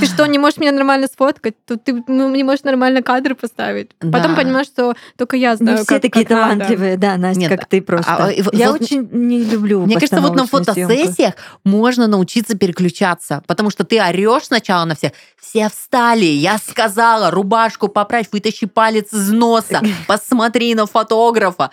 Ты 0.00 0.06
что, 0.06 0.26
не 0.26 0.38
можешь 0.38 0.58
меня 0.58 0.72
нормально 0.72 1.06
сфоткать? 1.06 1.54
Тут 1.64 1.84
ты 1.84 2.02
ну, 2.08 2.34
не 2.34 2.42
можешь 2.42 2.64
нормально 2.64 3.02
кадры 3.02 3.36
поставить. 3.36 3.90
Да. 4.00 4.18
Потом 4.18 4.34
понимаешь, 4.34 4.66
что 4.66 4.94
только 5.16 5.36
я 5.36 5.54
знаю, 5.54 5.78
все 5.78 5.86
как, 5.86 6.02
такие 6.02 6.26
как 6.26 6.30
надо. 6.30 6.52
талантливые, 6.54 6.96
да, 6.96 7.16
Настя, 7.16 7.40
Нет, 7.40 7.50
как 7.50 7.68
ты 7.68 7.82
просто. 7.82 8.16
а, 8.16 8.30
и 8.32 8.42
вот- 8.42 8.54
я 8.54 8.72
вот- 8.72 8.82
очень 8.82 9.08
не 9.12 9.44
люблю 9.44 9.84
Мне 9.86 9.94
кажется, 9.94 10.20
вот 10.20 10.39
постановочную 10.46 10.88
съемку. 10.88 10.94
фотосессиях 10.94 11.34
можно 11.64 12.06
научиться 12.06 12.56
переключаться, 12.56 13.42
потому 13.46 13.70
что 13.70 13.84
ты 13.84 14.00
орешь 14.00 14.44
сначала 14.44 14.84
на 14.84 14.94
всех. 14.94 15.12
Все 15.40 15.68
встали, 15.68 16.24
я 16.24 16.58
сказала, 16.58 17.30
рубашку 17.30 17.88
поправь, 17.88 18.26
вытащи 18.32 18.66
палец 18.66 19.12
из 19.12 19.30
носа, 19.30 19.80
посмотри 20.06 20.74
на 20.74 20.86
фотографа. 20.86 21.70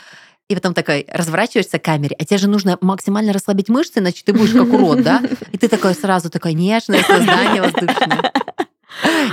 И 0.50 0.56
потом 0.56 0.74
такой 0.74 1.06
разворачиваешься 1.12 1.78
к 1.78 1.84
камере, 1.84 2.16
а 2.18 2.24
тебе 2.24 2.38
же 2.38 2.48
нужно 2.48 2.78
максимально 2.80 3.34
расслабить 3.34 3.68
мышцы, 3.68 4.00
иначе 4.00 4.24
ты 4.26 4.32
будешь 4.32 4.54
как 4.54 4.72
урод, 4.72 5.04
да? 5.04 5.22
И 5.52 5.58
ты 5.58 5.68
такой 5.68 5.94
сразу 5.94 6.30
такой 6.30 6.54
нежное 6.54 7.04
создание 7.04 7.62
воздушное. 7.62 8.32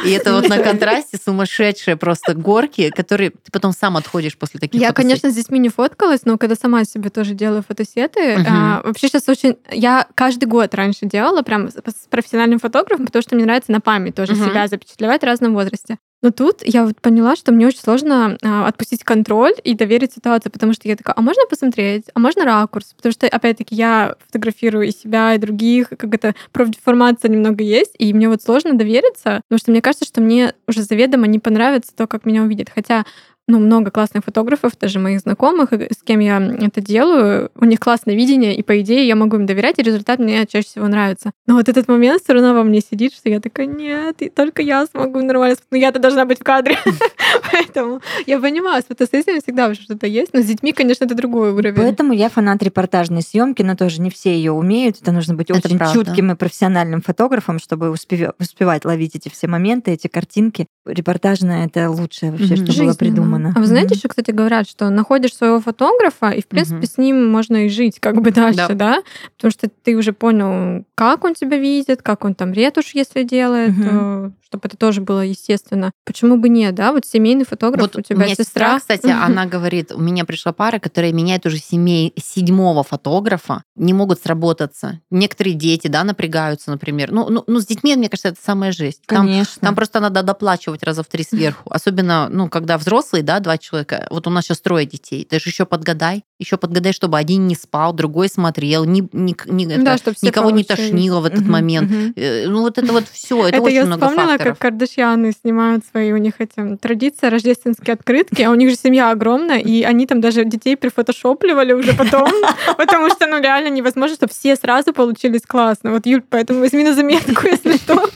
И 0.04 0.10
это 0.10 0.32
вот 0.32 0.48
на 0.48 0.58
контрасте 0.58 1.18
сумасшедшие 1.22 1.96
просто 1.96 2.34
горки, 2.34 2.90
которые 2.90 3.30
ты 3.30 3.52
потом 3.52 3.72
сам 3.72 3.96
отходишь 3.96 4.36
после 4.36 4.60
таких 4.60 4.80
Я, 4.80 4.92
конечно, 4.92 5.30
с 5.30 5.34
детьми 5.34 5.58
не 5.58 5.68
фоткалась, 5.68 6.24
но 6.24 6.38
когда 6.38 6.54
сама 6.54 6.84
себе 6.84 7.10
тоже 7.10 7.34
делаю 7.34 7.62
фотосеты, 7.66 8.44
а, 8.46 8.82
вообще 8.84 9.08
сейчас 9.08 9.28
очень... 9.28 9.56
Я 9.70 10.06
каждый 10.14 10.46
год 10.46 10.74
раньше 10.74 11.06
делала 11.06 11.42
прям 11.42 11.68
с 11.68 12.06
профессиональным 12.10 12.58
фотографом, 12.58 13.06
потому 13.06 13.22
что 13.22 13.34
мне 13.36 13.44
нравится 13.44 13.72
на 13.72 13.80
память 13.80 14.14
тоже 14.14 14.34
себя 14.34 14.68
запечатлевать 14.68 15.22
в 15.22 15.24
разном 15.24 15.54
возрасте. 15.54 15.98
Но 16.24 16.30
тут 16.30 16.62
я 16.64 16.86
вот 16.86 16.98
поняла, 17.02 17.36
что 17.36 17.52
мне 17.52 17.66
очень 17.66 17.80
сложно 17.80 18.38
а, 18.42 18.66
отпустить 18.66 19.04
контроль 19.04 19.52
и 19.62 19.74
доверить 19.74 20.14
ситуацию, 20.14 20.50
потому 20.50 20.72
что 20.72 20.88
я 20.88 20.96
такая, 20.96 21.14
а 21.14 21.20
можно 21.20 21.42
посмотреть? 21.50 22.06
А 22.14 22.18
можно 22.18 22.46
ракурс? 22.46 22.94
Потому 22.96 23.12
что, 23.12 23.26
опять-таки, 23.26 23.74
я 23.74 24.14
фотографирую 24.26 24.88
и 24.88 24.90
себя, 24.90 25.34
и 25.34 25.38
других, 25.38 25.90
как 25.90 26.14
это 26.14 26.34
профдеформация 26.50 27.28
немного 27.30 27.62
есть, 27.62 27.94
и 27.98 28.14
мне 28.14 28.30
вот 28.30 28.40
сложно 28.40 28.72
довериться, 28.72 29.42
потому 29.46 29.58
что 29.58 29.70
мне 29.70 29.82
кажется, 29.82 30.06
что 30.06 30.22
мне 30.22 30.54
уже 30.66 30.80
заведомо 30.80 31.26
не 31.26 31.40
понравится 31.40 31.94
то, 31.94 32.06
как 32.06 32.24
меня 32.24 32.40
увидят. 32.40 32.70
Хотя 32.74 33.04
ну, 33.46 33.58
много 33.58 33.90
классных 33.90 34.24
фотографов, 34.24 34.72
даже 34.78 34.98
моих 34.98 35.20
знакомых, 35.20 35.72
с 35.72 36.02
кем 36.02 36.20
я 36.20 36.38
это 36.38 36.80
делаю, 36.80 37.50
у 37.54 37.64
них 37.64 37.78
классное 37.78 38.14
видение, 38.14 38.56
и 38.56 38.62
по 38.62 38.80
идее 38.80 39.06
я 39.06 39.16
могу 39.16 39.36
им 39.36 39.46
доверять, 39.46 39.78
и 39.78 39.82
результат 39.82 40.18
мне 40.18 40.46
чаще 40.46 40.66
всего 40.66 40.88
нравится. 40.88 41.32
Но 41.46 41.54
вот 41.54 41.68
этот 41.68 41.86
момент 41.88 42.22
все 42.22 42.32
равно 42.32 42.54
во 42.54 42.62
мне 42.62 42.80
сидит, 42.80 43.12
что 43.12 43.28
я 43.28 43.40
такая, 43.40 43.66
нет, 43.66 44.22
и 44.22 44.30
только 44.30 44.62
я 44.62 44.86
смогу 44.86 45.20
нормально, 45.20 45.56
но 45.70 45.76
я-то 45.76 45.98
должна 45.98 46.24
быть 46.24 46.40
в 46.40 46.42
кадре. 46.42 46.78
Поэтому 47.52 48.00
я 48.26 48.40
понимаю, 48.40 48.82
с 48.82 48.86
фотосессиями 48.86 49.40
всегда 49.40 49.68
уже 49.68 49.82
что-то 49.82 50.06
есть, 50.06 50.32
но 50.32 50.40
с 50.40 50.46
детьми, 50.46 50.72
конечно, 50.72 51.04
это 51.04 51.14
другой 51.14 51.52
уровень. 51.52 51.76
Поэтому 51.76 52.12
я 52.14 52.30
фанат 52.30 52.62
репортажной 52.62 53.22
съемки, 53.22 53.62
но 53.62 53.76
тоже 53.76 54.00
не 54.00 54.10
все 54.10 54.34
ее 54.34 54.52
умеют. 54.52 55.02
Это 55.02 55.12
нужно 55.12 55.34
быть 55.34 55.50
очень 55.50 55.78
чутким 55.92 56.32
и 56.32 56.34
профессиональным 56.34 57.02
фотографом, 57.02 57.58
чтобы 57.58 57.90
успевать 57.90 58.84
ловить 58.84 59.16
эти 59.16 59.28
все 59.28 59.48
моменты, 59.48 59.90
эти 59.90 60.06
картинки. 60.06 60.66
Репортажная 60.86 61.66
это 61.66 61.90
лучшее 61.90 62.32
вообще, 62.32 62.56
что 62.56 62.72
было 62.72 62.94
Жизненно. 62.94 63.33
Придумано. 63.34 63.52
А 63.56 63.60
вы 63.60 63.66
знаете, 63.66 63.86
Мгм. 63.88 63.96
еще, 63.96 64.08
кстати, 64.08 64.30
говорят, 64.30 64.68
что 64.68 64.90
находишь 64.90 65.34
своего 65.34 65.60
фотографа, 65.60 66.30
и, 66.30 66.40
в 66.42 66.46
принципе, 66.46 66.76
Мгм. 66.78 66.86
с 66.86 66.98
ним 66.98 67.30
можно 67.30 67.66
и 67.66 67.68
жить 67.68 67.98
как 68.00 68.20
бы 68.20 68.30
дальше, 68.30 68.68
Да. 68.68 68.74
да. 68.74 69.02
Потому 69.36 69.50
что 69.50 69.68
ты 69.82 69.96
уже 69.96 70.12
понял, 70.12 70.84
как 70.94 71.24
он 71.24 71.34
тебя 71.34 71.56
видит, 71.58 72.02
как 72.02 72.24
он 72.24 72.34
там 72.34 72.52
ретушь, 72.52 72.92
если 72.94 73.22
делает, 73.22 73.76
Мгм. 73.76 74.34
Чтобы 74.54 74.68
это 74.68 74.76
тоже 74.76 75.00
было 75.00 75.20
естественно. 75.20 75.90
Почему 76.04 76.36
бы 76.36 76.48
нет, 76.48 76.74
да? 76.74 76.92
Вот 76.92 77.04
семейный 77.04 77.44
фотограф, 77.44 77.80
Вот 77.82 77.96
у 77.96 78.00
тебя 78.02 78.28
сестра. 78.28 78.44
сестра, 78.44 78.78
кстати, 78.78 79.10
она 79.10 79.46
говорит, 79.46 79.90
у 79.90 80.00
меня 80.00 80.24
пришла 80.24 80.52
пара, 80.52 80.78
которая 80.78 81.12
меняет 81.12 81.44
уже 81.44 81.58
семей, 81.58 82.14
седьмого 82.16 82.84
фотографа, 82.84 83.64
не 83.74 83.92
могут 83.92 84.20
сработаться. 84.20 85.00
Некоторые 85.10 85.54
дети, 85.54 85.88
да, 85.88 86.04
напрягаются, 86.04 86.70
например. 86.70 87.10
Ну, 87.10 87.28
ну, 87.28 87.42
ну, 87.46 87.60
с 87.60 87.66
детьми, 87.66 87.96
мне 87.96 88.08
кажется, 88.08 88.28
это 88.28 88.38
самая 88.40 88.70
жесть. 88.70 89.02
Там, 89.06 89.26
Конечно. 89.26 89.60
там 89.60 89.74
просто 89.74 89.98
надо 89.98 90.22
доплачивать 90.22 90.84
раза 90.84 91.02
в 91.02 91.06
три 91.06 91.24
сверху. 91.24 91.68
Особенно, 91.70 92.28
ну, 92.30 92.48
когда 92.48 92.78
взрослые, 92.78 93.24
да, 93.24 93.40
два 93.40 93.58
человека. 93.58 94.06
Вот 94.10 94.26
у 94.28 94.30
нас 94.30 94.44
сейчас 94.44 94.60
трое 94.60 94.86
детей. 94.86 95.26
Ты 95.28 95.40
же 95.40 95.50
еще 95.50 95.64
подгадай. 95.66 96.22
Еще 96.44 96.58
подгадай, 96.58 96.92
чтобы 96.92 97.16
один 97.16 97.46
не 97.46 97.54
спал, 97.54 97.94
другой 97.94 98.28
смотрел, 98.28 98.84
ни, 98.84 99.00
ни- 99.12 99.34
ни- 99.46 99.72
это, 99.72 99.82
Да, 99.82 99.96
все 99.96 100.26
никого 100.26 100.50
не 100.50 100.62
получились. 100.62 100.90
тошнило 100.90 101.20
в 101.20 101.24
этот 101.24 101.40
Мгм, 101.40 101.50
момент. 101.52 101.90
Э, 102.16 102.46
Ну, 102.48 102.60
вот 102.60 102.76
это 102.76 102.92
вот 102.92 103.04
все, 103.10 103.46
это, 103.46 103.56
Это 103.56 103.62
очень 103.62 103.76
я 103.76 103.84
много 103.86 104.06
вспомнила, 104.08 104.32
факторов. 104.32 104.58
как 104.58 104.72
Кардашьяны 104.72 105.32
снимают 105.32 105.84
свои, 105.90 106.12
у 106.12 106.18
них 106.18 106.34
эти 106.40 106.76
традиция 106.76 107.30
рождественские 107.30 107.94
открытки, 107.94 108.42
а 108.42 108.50
у 108.50 108.54
них 108.56 108.68
же 108.68 108.76
семья 108.76 109.10
огромная, 109.10 109.58
и 109.58 109.82
они 109.84 110.06
там 110.06 110.20
даже 110.20 110.44
детей 110.44 110.76
прифотошопливали 110.76 111.72
уже 111.72 111.94
потом, 111.94 112.30
потому 112.76 113.08
что, 113.08 113.26
ну, 113.26 113.40
реально 113.40 113.68
невозможно, 113.70 114.16
чтобы 114.16 114.32
все 114.32 114.54
сразу 114.56 114.92
получились 114.92 115.42
классно. 115.46 115.92
Вот, 115.92 116.04
Юль, 116.04 116.22
поэтому 116.28 116.60
возьми 116.60 116.84
на 116.84 116.92
заметку, 116.94 117.46
если 117.46 117.78
что. 117.78 118.06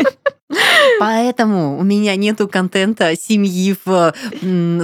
Поэтому 0.98 1.78
у 1.78 1.82
меня 1.82 2.16
нету 2.16 2.48
контента 2.48 3.14
семьи 3.16 3.76
в 3.84 4.14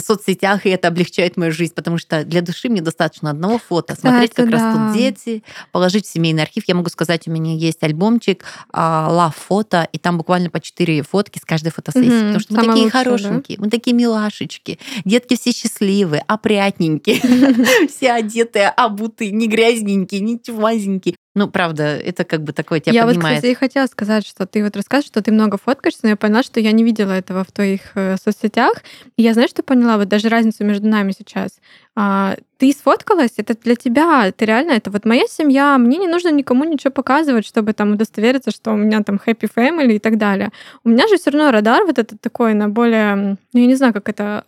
соцсетях, 0.00 0.66
и 0.66 0.70
это 0.70 0.88
облегчает 0.88 1.36
мою 1.36 1.52
жизнь, 1.52 1.74
потому 1.74 1.98
что 1.98 2.24
для 2.24 2.42
души 2.42 2.68
мне 2.68 2.80
достаточно 2.80 3.30
одного 3.30 3.58
фото. 3.58 3.96
Смотреть, 3.96 4.30
Кстати, 4.30 4.48
как 4.48 4.58
да. 4.58 4.72
растут 4.72 4.96
дети, 4.96 5.42
положить 5.72 6.06
в 6.06 6.12
семейный 6.12 6.42
архив. 6.42 6.64
Я 6.66 6.74
могу 6.74 6.90
сказать, 6.90 7.26
у 7.26 7.30
меня 7.30 7.54
есть 7.54 7.82
альбомчик 7.82 8.44
Love 8.72 9.34
фото, 9.34 9.88
и 9.92 9.98
там 9.98 10.18
буквально 10.18 10.50
по 10.50 10.60
четыре 10.60 11.02
фотки 11.02 11.38
с 11.38 11.44
каждой 11.44 11.72
фотосессии. 11.72 12.08
Потому 12.08 12.40
что 12.40 12.54
мы 12.54 12.64
такие 12.66 12.84
да? 12.86 12.90
хорошенькие, 12.90 13.58
мы 13.58 13.70
такие 13.70 13.94
милашечки. 13.94 14.78
Детки 15.04 15.36
все 15.36 15.52
счастливые, 15.52 16.24
опрятненькие, 16.26 17.88
все 17.88 18.12
одетые, 18.12 18.68
обутые, 18.68 19.30
не 19.30 19.48
грязненькие, 19.48 20.20
не 20.20 20.40
чумазенькие. 20.40 21.16
Ну, 21.34 21.48
правда, 21.48 21.82
это 21.82 22.24
как 22.24 22.44
бы 22.44 22.52
такое 22.52 22.78
тебя 22.78 22.92
я 22.92 23.02
вот, 23.02 23.14
поднимает. 23.14 23.38
кстати, 23.38 23.52
и 23.52 23.54
хотела 23.56 23.86
сказать, 23.86 24.24
что 24.24 24.46
ты 24.46 24.62
вот 24.62 24.76
рассказываешь, 24.76 25.08
что 25.08 25.20
ты 25.20 25.32
много 25.32 25.58
фоткаешься, 25.58 26.00
но 26.04 26.10
я 26.10 26.16
поняла, 26.16 26.44
что 26.44 26.60
я 26.60 26.70
не 26.70 26.84
видела 26.84 27.10
этого 27.10 27.42
в 27.42 27.50
твоих 27.50 27.80
э, 27.96 28.16
соцсетях. 28.22 28.82
И 29.16 29.22
я, 29.22 29.34
знаешь, 29.34 29.50
что 29.50 29.64
поняла? 29.64 29.96
Вот 29.96 30.08
даже 30.08 30.28
разницу 30.28 30.64
между 30.64 30.86
нами 30.86 31.10
сейчас. 31.10 31.58
А, 31.96 32.36
ты 32.58 32.72
сфоткалась, 32.72 33.34
это 33.36 33.54
для 33.54 33.76
тебя, 33.76 34.30
ты 34.32 34.44
реально, 34.46 34.72
это 34.72 34.90
вот 34.90 35.04
моя 35.04 35.26
семья, 35.28 35.76
мне 35.78 35.98
не 35.98 36.08
нужно 36.08 36.30
никому 36.30 36.64
ничего 36.64 36.90
показывать, 36.90 37.46
чтобы 37.46 37.72
там 37.72 37.92
удостовериться, 37.92 38.50
что 38.50 38.72
у 38.72 38.76
меня 38.76 39.02
там 39.02 39.20
happy 39.24 39.48
family 39.54 39.94
и 39.94 39.98
так 39.98 40.18
далее. 40.18 40.50
У 40.84 40.88
меня 40.88 41.06
же 41.08 41.16
все 41.16 41.30
равно 41.30 41.50
радар 41.50 41.84
вот 41.84 41.98
этот 41.98 42.20
такой 42.20 42.54
на 42.54 42.68
более, 42.68 43.14
ну 43.52 43.60
я 43.60 43.66
не 43.66 43.74
знаю, 43.74 43.92
как 43.92 44.08
это, 44.08 44.44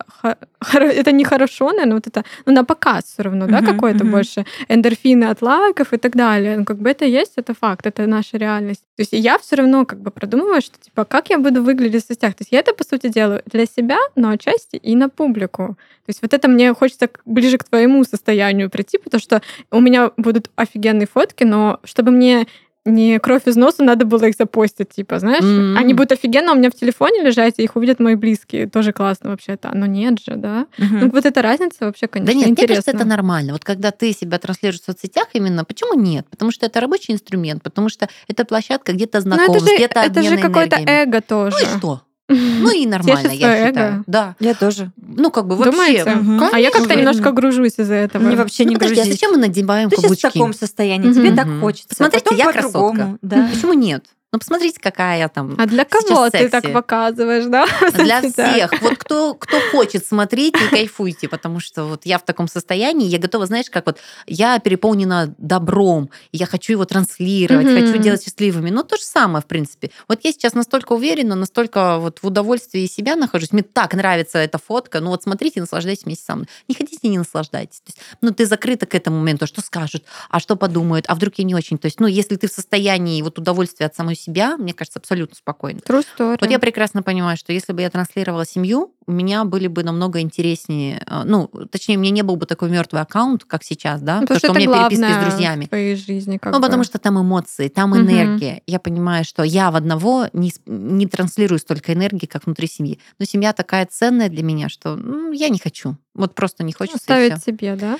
это 0.71 1.11
не 1.11 1.23
хорошо, 1.23 1.71
наверное, 1.71 1.95
вот 1.95 2.07
это, 2.07 2.23
ну 2.45 2.53
на 2.53 2.63
показ 2.65 3.05
все 3.05 3.23
равно, 3.23 3.47
да, 3.47 3.57
Мгм, 3.57 3.65
какой-то 3.65 4.03
мгм. 4.03 4.11
больше 4.11 4.45
эндорфины 4.67 5.25
от 5.25 5.41
лайков 5.41 5.93
и 5.93 5.97
так 5.97 6.15
далее. 6.15 6.57
Ну, 6.57 6.65
как 6.65 6.77
бы 6.77 6.89
это 6.89 7.05
есть, 7.05 7.33
это 7.35 7.53
факт, 7.53 7.85
это 7.85 8.07
наша 8.07 8.37
реальность. 8.37 8.81
То 8.95 9.01
есть 9.01 9.13
я 9.13 9.37
все 9.37 9.57
равно 9.57 9.85
как 9.85 9.99
бы 10.01 10.11
продумываю, 10.11 10.61
что 10.61 10.79
типа 10.79 11.05
как 11.05 11.29
я 11.29 11.37
буду 11.37 11.61
выглядеть 11.61 12.03
в 12.03 12.07
соцсетях. 12.07 12.33
То 12.35 12.41
есть 12.41 12.51
я 12.51 12.59
это, 12.59 12.73
по 12.73 12.83
сути, 12.83 13.09
делаю 13.09 13.41
для 13.45 13.65
себя, 13.65 13.97
но 14.15 14.29
отчасти 14.29 14.77
и 14.77 14.95
на 14.95 15.09
публику. 15.09 15.77
То 16.05 16.09
есть 16.09 16.21
вот 16.21 16.33
это 16.33 16.47
мне 16.47 16.73
хочется 16.73 17.09
ближе 17.37 17.59
к 17.59 17.63
твоему 17.63 18.03
состоянию 18.03 18.67
прийти, 18.69 18.97
потому 18.97 19.21
что 19.21 19.41
у 19.71 19.79
меня 19.79 20.11
будут 20.17 20.49
офигенные 20.55 21.05
фотки, 21.07 21.43
но 21.43 21.79
чтобы 21.83 22.09
мне 22.11 22.47
не 22.83 23.19
кровь 23.19 23.43
из 23.45 23.55
носа, 23.57 23.83
надо 23.83 24.05
было 24.05 24.23
их 24.25 24.35
запостить, 24.35 24.89
типа, 24.89 25.19
знаешь? 25.19 25.43
М. 25.43 25.77
Они 25.77 25.93
будут 25.93 26.13
офигенно 26.13 26.53
у 26.53 26.55
меня 26.55 26.69
в 26.71 26.73
телефоне 26.73 27.21
лежать, 27.21 27.55
и 27.57 27.63
их 27.63 27.75
увидят 27.75 27.99
мои 27.99 28.15
близкие. 28.15 28.67
Тоже 28.67 28.91
классно 28.93 29.29
вообще-то. 29.29 29.71
Но 29.73 29.85
нет 29.85 30.19
же, 30.19 30.35
да? 30.35 30.65
Мгм. 30.77 30.99
Ну, 30.99 31.09
вот 31.11 31.25
эта 31.25 31.41
разница 31.41 31.85
вообще, 31.85 32.07
конечно, 32.07 32.33
Да 32.33 32.37
нет, 32.37 32.45
мне 32.45 32.51
интересна. 32.53 32.75
кажется, 32.75 32.91
это 32.91 33.05
нормально. 33.05 33.53
Вот 33.53 33.63
когда 33.65 33.91
ты 33.91 34.13
себя 34.13 34.39
транслируешь 34.39 34.81
в 34.81 34.85
соцсетях 34.85 35.27
именно, 35.33 35.65
почему 35.65 35.93
нет? 35.99 36.25
Потому 36.29 36.51
что 36.51 36.65
это 36.65 36.79
рабочий 36.79 37.13
инструмент, 37.13 37.61
потому 37.61 37.89
что 37.89 38.07
это 38.29 38.45
площадка 38.45 38.93
где-то 38.93 39.17
Ну, 39.17 39.21
знакомств, 39.23 39.55
это 39.57 39.69
же, 39.69 39.75
где-то 39.75 39.99
это 39.99 40.23
же 40.23 40.37
какое-то 40.37 40.77
эго 40.77 41.21
тоже. 41.21 41.57
Ну 41.59 41.63
и 41.63 41.77
что? 41.77 42.01
Ну 42.29 42.71
и 42.71 42.85
нормально, 42.85 43.29
я 43.31 43.37
своё 43.37 43.67
считаю. 43.67 43.69
эго. 43.69 44.03
Да. 44.07 44.35
Я 44.39 44.53
тоже. 44.53 44.91
Ну 44.97 45.31
как 45.31 45.47
бы 45.47 45.55
вообще. 45.55 45.71
Думаете? 45.71 46.09
Мгм. 46.15 46.49
А 46.51 46.59
я 46.59 46.71
как-то 46.71 46.95
немножко 46.95 47.31
гружусь 47.31 47.75
из-за 47.77 47.93
этого. 47.95 48.23
Мне 48.23 48.35
вообще 48.35 48.63
Ну 48.65 48.71
не 48.71 48.75
подожди, 48.75 48.99
а 48.99 49.05
зачем 49.05 49.31
мы 49.31 49.37
надеваем 49.37 49.89
Ты 49.89 49.95
сейчас 49.95 50.03
в 50.03 50.07
каблучки? 50.07 50.23
таком 50.33 50.53
состоянии, 50.53 51.13
тебе 51.13 51.33
так 51.33 51.47
хочется. 51.61 51.89
Посмотрите, 51.89 52.23
потом 52.25 52.37
я 52.37 52.45
по-другому. 52.51 52.93
красотка. 52.93 53.17
Да. 53.21 53.49
Почему 53.53 53.73
нет? 53.73 54.05
Ну 54.37 54.39
посмотрите, 54.39 54.79
какая 54.79 55.17
я 55.17 55.29
там. 55.29 55.55
А 55.57 55.65
для 55.65 55.83
кого 55.83 56.29
ты 56.29 56.47
так 56.47 56.61
секси. 56.61 56.71
показываешь, 56.71 57.45
да? 57.45 57.65
в 57.65 57.93
Для 57.93 58.21
всех. 58.21 58.71
Вот 58.83 58.95
кто, 58.99 59.33
кто 59.33 59.59
хочет 59.71 60.05
смотреть, 60.05 60.53
не 60.53 60.67
кайфуйте, 60.67 61.27
потому 61.27 61.59
что 61.59 61.85
вот 61.85 62.05
я 62.05 62.19
в 62.19 62.23
таком 62.23 62.47
состоянии, 62.47 63.07
я 63.07 63.17
готова, 63.17 63.47
знаешь, 63.47 63.67
как 63.71 63.87
вот 63.87 63.97
я 64.27 64.59
переполнена 64.59 65.33
добром, 65.39 66.11
и 66.31 66.37
я 66.37 66.45
хочу 66.45 66.73
его 66.73 66.85
транслировать, 66.85 67.65
Мгм. 67.65 67.81
хочу 67.87 67.97
делать 67.97 68.23
счастливыми. 68.23 68.69
Ну, 68.69 68.83
то 68.83 68.97
же 68.97 69.01
самое, 69.03 69.41
в 69.41 69.47
принципе. 69.47 69.89
Вот 70.07 70.19
я 70.23 70.31
сейчас 70.31 70.53
настолько 70.53 70.93
уверена, 70.93 71.33
настолько 71.33 71.97
вот 71.97 72.19
в 72.21 72.27
удовольствии 72.27 72.85
себя 72.85 73.15
нахожусь, 73.15 73.51
мне 73.51 73.63
так 73.63 73.95
нравится 73.95 74.37
эта 74.37 74.59
фотка, 74.59 74.99
ну 74.99 75.09
вот 75.09 75.23
смотрите, 75.23 75.61
наслаждайтесь 75.61 76.05
вместе 76.05 76.25
со 76.25 76.35
мной. 76.35 76.47
Не 76.67 76.75
хотите, 76.75 77.07
не 77.07 77.17
наслаждайтесь. 77.17 77.79
То 77.79 77.87
есть, 77.87 77.97
ну, 78.21 78.29
ты 78.29 78.45
закрыта 78.45 78.85
к 78.85 78.93
этому 78.93 79.17
моменту, 79.17 79.45
а 79.45 79.47
что 79.47 79.61
скажут, 79.61 80.03
а 80.29 80.39
что 80.39 80.55
подумают, 80.55 81.05
а 81.07 81.15
вдруг 81.15 81.33
я 81.37 81.43
не 81.43 81.55
очень. 81.55 81.79
То 81.79 81.87
есть, 81.87 81.99
ну, 81.99 82.05
если 82.05 82.35
ты 82.35 82.47
в 82.47 82.51
состоянии 82.51 83.19
вот 83.23 83.39
удовольствия 83.39 83.87
от 83.87 83.95
самой 83.95 84.15
себя, 84.15 84.26
мне 84.57 84.73
кажется, 84.73 84.99
абсолютно 84.99 85.35
спокойно. 85.35 85.79
True 85.79 86.05
story. 86.17 86.37
Вот 86.41 86.49
я 86.49 86.59
прекрасно 86.59 87.03
понимаю, 87.03 87.37
что 87.37 87.53
если 87.53 87.73
бы 87.73 87.81
я 87.81 87.89
транслировала 87.89 88.45
семью, 88.45 88.93
у 89.05 89.11
меня 89.11 89.45
были 89.45 89.67
бы 89.67 89.83
намного 89.83 90.19
интереснее, 90.19 91.01
э, 91.05 91.23
ну, 91.23 91.47
точнее, 91.71 91.97
у 91.97 91.99
меня 92.01 92.11
не 92.11 92.23
был 92.23 92.35
бы 92.35 92.45
такой 92.45 92.69
мертвый 92.69 93.01
аккаунт, 93.01 93.45
как 93.45 93.63
сейчас, 93.63 94.01
да, 94.01 94.15
Ну, 94.15 94.21
потому 94.21 94.39
что 94.39 94.47
у 94.49 94.51
это 94.51 94.59
меня 94.59 94.89
переписки 94.89 95.11
с 95.13 95.17
друзьями. 95.23 95.65
в 95.65 95.69
твоей 95.69 95.95
жизни. 95.95 96.37
Как 96.37 96.51
Ну, 96.51 96.59
бы. 96.59 96.65
потому 96.65 96.83
что 96.83 96.99
там 96.99 97.19
эмоции, 97.21 97.69
там 97.69 97.91
Мгм. 97.91 98.01
энергия. 98.01 98.61
Я 98.67 98.79
понимаю, 98.79 99.23
что 99.23 99.43
я 99.43 99.71
в 99.71 99.75
одного 99.75 100.27
не, 100.33 100.51
не 100.65 101.07
транслирую 101.07 101.59
столько 101.59 101.93
энергии, 101.93 102.25
как 102.25 102.45
внутри 102.45 102.67
семьи. 102.67 102.99
Но 103.19 103.25
семья 103.25 103.53
такая 103.53 103.85
ценная 103.89 104.29
для 104.29 104.43
меня, 104.43 104.67
что 104.69 104.95
ну, 104.95 105.31
я 105.31 105.49
не 105.49 105.59
хочу. 105.59 105.95
Вот 106.13 106.35
просто 106.35 106.63
не 106.63 106.73
хочется. 106.73 106.97
и 106.97 107.01
Ставить 107.01 107.33
всё. 107.41 107.51
себе, 107.51 107.75
да? 107.75 107.97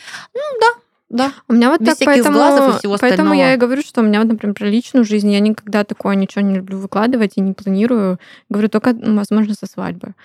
Да. 1.09 1.31
У 1.47 1.53
меня 1.53 1.69
вот 1.69 1.79
Без 1.79 1.95
так, 1.95 2.05
поэтому, 2.05 2.37
поэтому 2.37 2.93
остального. 2.93 3.33
я 3.33 3.53
и 3.53 3.57
говорю, 3.57 3.81
что 3.81 4.01
у 4.01 4.03
меня, 4.03 4.19
вот, 4.19 4.27
например, 4.27 4.53
про 4.53 4.67
личную 4.67 5.05
жизнь 5.05 5.31
я 5.31 5.39
никогда 5.39 5.85
такое 5.85 6.15
ничего 6.15 6.41
не 6.41 6.55
люблю 6.55 6.77
выкладывать 6.77 7.33
и 7.37 7.41
не 7.41 7.53
планирую. 7.53 8.19
Говорю 8.49 8.67
только, 8.67 8.93
ну, 8.93 9.15
возможно, 9.15 9.53
со 9.53 9.67
свадьбы. 9.67 10.15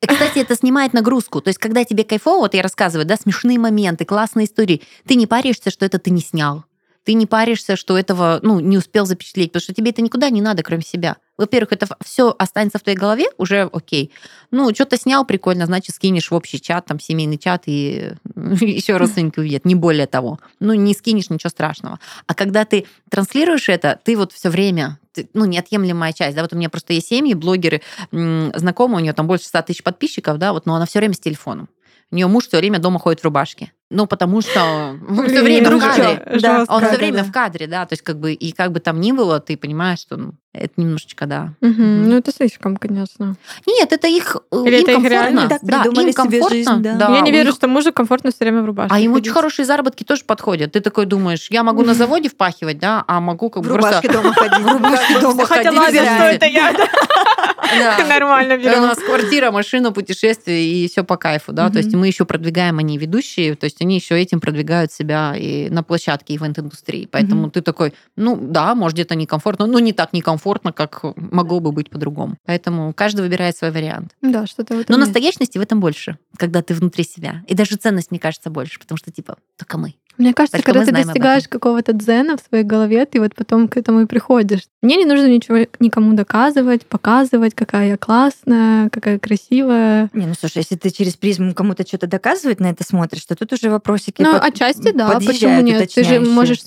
И, 0.00 0.06
кстати, 0.06 0.38
это 0.38 0.54
снимает 0.54 0.94
нагрузку. 0.94 1.42
То 1.42 1.48
есть, 1.48 1.58
когда 1.58 1.84
тебе 1.84 2.04
кайфово, 2.04 2.40
вот 2.40 2.54
я 2.54 2.62
рассказываю, 2.62 3.06
да, 3.06 3.16
смешные 3.16 3.58
моменты, 3.58 4.06
классные 4.06 4.46
истории, 4.46 4.80
ты 5.06 5.16
не 5.16 5.26
паришься, 5.26 5.70
что 5.70 5.84
это 5.84 5.98
ты 5.98 6.10
не 6.10 6.22
снял. 6.22 6.64
Ты 7.04 7.14
не 7.14 7.26
паришься, 7.26 7.76
что 7.76 7.98
этого 7.98 8.38
ну, 8.42 8.60
не 8.60 8.78
успел 8.78 9.06
запечатлеть, 9.06 9.50
потому 9.50 9.62
что 9.62 9.74
тебе 9.74 9.90
это 9.90 10.02
никуда 10.02 10.30
не 10.30 10.40
надо, 10.40 10.62
кроме 10.62 10.82
себя. 10.82 11.16
Во-первых, 11.36 11.72
это 11.72 11.88
все 12.04 12.34
останется 12.38 12.78
в 12.78 12.82
твоей 12.82 12.96
голове, 12.96 13.26
уже 13.38 13.68
окей. 13.72 14.12
Ну, 14.50 14.72
что-то 14.74 14.96
снял 14.96 15.24
прикольно, 15.24 15.66
значит, 15.66 15.96
скинешь 15.96 16.30
в 16.30 16.34
общий 16.34 16.60
чат, 16.60 16.86
там, 16.86 17.00
семейный 17.00 17.38
чат, 17.38 17.64
и 17.66 18.12
еще 18.34 18.96
родственники 18.96 19.40
увидят, 19.40 19.64
не 19.64 19.74
более 19.74 20.06
того. 20.06 20.38
Ну, 20.60 20.74
не 20.74 20.94
скинешь, 20.94 21.30
ничего 21.30 21.50
страшного. 21.50 21.98
А 22.26 22.34
когда 22.34 22.64
ты 22.64 22.86
транслируешь 23.10 23.68
это, 23.68 23.98
ты 24.04 24.16
вот 24.16 24.32
все 24.32 24.50
время, 24.50 24.98
ты- 25.12 25.28
ну, 25.34 25.44
неотъемлемая 25.44 26.12
часть, 26.12 26.36
да, 26.36 26.42
вот 26.42 26.52
у 26.52 26.56
меня 26.56 26.70
просто 26.70 26.92
есть 26.92 27.08
семьи, 27.08 27.34
блогеры, 27.34 27.82
знакомые, 28.12 28.98
у 28.98 29.00
нее 29.00 29.12
там 29.12 29.26
больше 29.26 29.46
100 29.46 29.62
тысяч 29.62 29.82
подписчиков, 29.82 30.38
да, 30.38 30.52
вот, 30.52 30.66
но 30.66 30.76
она 30.76 30.86
все 30.86 31.00
время 31.00 31.14
с 31.14 31.20
телефоном. 31.20 31.68
У 32.12 32.14
нее 32.14 32.26
муж 32.26 32.46
все 32.46 32.58
время 32.58 32.78
дома 32.78 33.00
ходит 33.00 33.20
в 33.20 33.24
рубашке. 33.24 33.72
Ну, 33.92 34.06
потому 34.06 34.40
что 34.40 34.96
все 35.26 35.42
Блин, 35.42 35.64
время 35.64 35.70
в 35.70 35.80
кадре. 35.80 36.40
Да. 36.40 36.64
Он 36.68 36.84
все 36.84 36.96
время 36.96 37.24
в 37.24 37.30
кадре, 37.32 37.66
да, 37.66 37.84
то 37.84 37.92
есть 37.92 38.02
как 38.02 38.18
бы, 38.18 38.32
и 38.32 38.52
как 38.52 38.72
бы 38.72 38.80
там 38.80 39.00
ни 39.00 39.12
было, 39.12 39.38
ты 39.38 39.56
понимаешь, 39.56 40.00
что 40.00 40.16
ну, 40.16 40.32
это 40.54 40.72
немножечко, 40.78 41.26
да. 41.26 41.52
Ну, 41.60 42.16
это 42.16 42.32
слишком, 42.32 42.76
конечно. 42.76 43.36
Нет, 43.66 43.92
это 43.92 44.08
их, 44.08 44.36
э, 44.50 44.56
Или 44.66 44.76
им 44.78 44.82
это 44.82 44.90
их 44.92 44.96
комфортно. 44.96 45.08
реально 45.08 45.48
так 45.48 45.58
да, 45.62 45.84
им 45.84 46.12
комфортно, 46.12 46.48
жизнь, 46.50 46.82
да. 46.82 47.14
я 47.14 47.20
не 47.20 47.30
у 47.30 47.34
верю, 47.34 47.46
них- 47.50 47.54
что 47.54 47.68
мужу 47.68 47.92
комфортно 47.92 48.30
все 48.30 48.38
время 48.40 48.62
в 48.62 48.66
рубашке. 48.66 48.94
А 48.94 48.98
им 48.98 49.12
очень 49.12 49.32
хорошие 49.32 49.66
заработки 49.66 50.04
тоже 50.04 50.24
подходят. 50.24 50.72
Ты 50.72 50.80
такой 50.80 51.04
думаешь, 51.06 51.48
я 51.50 51.62
могу 51.62 51.82
на 51.82 51.94
заводе 51.94 52.28
впахивать, 52.30 52.78
да, 52.78 53.04
а 53.06 53.20
могу 53.20 53.50
как 53.50 53.62
В 53.62 53.68
бы 53.68 53.74
просто... 53.74 54.00
рубашке 54.02 54.08
дома 54.12 54.34
ходить. 54.34 54.66
В 54.66 54.72
рубашке 54.72 55.20
дома 55.20 55.46
Хотя 55.46 55.64
ходить, 55.70 55.78
ладно, 55.80 56.00
да. 56.02 56.16
что 56.16 56.24
это 56.24 56.46
я 56.46 56.72
Да. 56.72 58.06
нормально 58.08 58.54
У 58.54 58.58
беру. 58.58 58.80
нас 58.80 58.98
квартира, 58.98 59.50
машина, 59.50 59.92
путешествие 59.92 60.64
и 60.64 60.88
все 60.88 61.04
по 61.04 61.16
кайфу, 61.16 61.52
да. 61.52 61.70
То 61.70 61.78
есть 61.78 61.94
мы 61.94 62.06
еще 62.06 62.24
продвигаем, 62.24 62.78
они 62.78 62.98
ведущие, 62.98 63.54
то 63.54 63.64
есть 63.64 63.81
они 63.82 63.96
еще 63.96 64.20
этим 64.20 64.40
продвигают 64.40 64.92
себя 64.92 65.34
и 65.36 65.68
на 65.70 65.82
площадке 65.82 66.34
ивент-индустрии. 66.34 67.06
Поэтому 67.10 67.42
Мгм. 67.42 67.50
ты 67.50 67.60
такой, 67.60 67.92
ну 68.16 68.36
да, 68.40 68.74
может 68.74 68.94
где-то 68.94 69.14
некомфортно, 69.14 69.66
но 69.66 69.78
не 69.78 69.92
так 69.92 70.12
некомфортно, 70.12 70.72
как 70.72 71.02
могло 71.16 71.60
бы 71.60 71.72
быть 71.72 71.90
по-другому. 71.90 72.36
Поэтому 72.46 72.92
каждый 72.94 73.20
выбирает 73.22 73.56
свой 73.56 73.70
вариант. 73.70 74.12
Да, 74.22 74.46
что-то 74.46 74.74
в 74.74 74.80
этом 74.80 74.94
Но 74.94 74.98
есть. 74.98 75.08
настоящности 75.08 75.58
в 75.58 75.60
этом 75.60 75.80
больше, 75.80 76.18
когда 76.36 76.62
ты 76.62 76.74
внутри 76.74 77.04
себя. 77.04 77.42
И 77.46 77.54
даже 77.54 77.76
ценность, 77.76 78.10
мне 78.10 78.20
кажется, 78.20 78.50
больше, 78.50 78.78
потому 78.78 78.96
что 78.96 79.10
типа 79.10 79.36
только 79.58 79.78
мы. 79.78 79.94
Мне 80.18 80.34
кажется, 80.34 80.58
Только 80.58 80.72
когда 80.72 80.84
ты 80.86 80.92
достигаешь 80.92 81.48
какого-то 81.48 81.92
дзена 81.92 82.36
в 82.36 82.40
своей 82.46 82.64
голове, 82.64 83.06
ты 83.06 83.18
вот 83.20 83.34
потом 83.34 83.66
к 83.66 83.76
этому 83.76 84.02
и 84.02 84.06
приходишь. 84.06 84.60
Мне 84.82 84.96
не 84.96 85.04
нужно 85.04 85.26
ничего 85.26 85.66
никому 85.80 86.12
доказывать, 86.14 86.84
показывать, 86.86 87.54
какая 87.54 87.88
я 87.88 87.96
классная, 87.96 88.90
какая 88.90 89.18
красивая. 89.18 90.10
Не, 90.12 90.26
ну 90.26 90.34
слушай, 90.38 90.58
если 90.58 90.76
ты 90.76 90.90
через 90.90 91.14
призму 91.14 91.54
кому-то 91.54 91.86
что-то 91.86 92.06
доказывать 92.06 92.60
на 92.60 92.66
это 92.70 92.84
смотришь, 92.84 93.24
то 93.24 93.34
тут 93.36 93.52
уже 93.52 93.70
вопросики 93.70 94.20
Ну, 94.22 94.32
под- 94.32 94.44
отчасти, 94.44 94.92
да. 94.92 95.18
Почему 95.18 95.60
нет? 95.60 95.90
Ты 95.92 96.04
же 96.04 96.20
можешь 96.20 96.60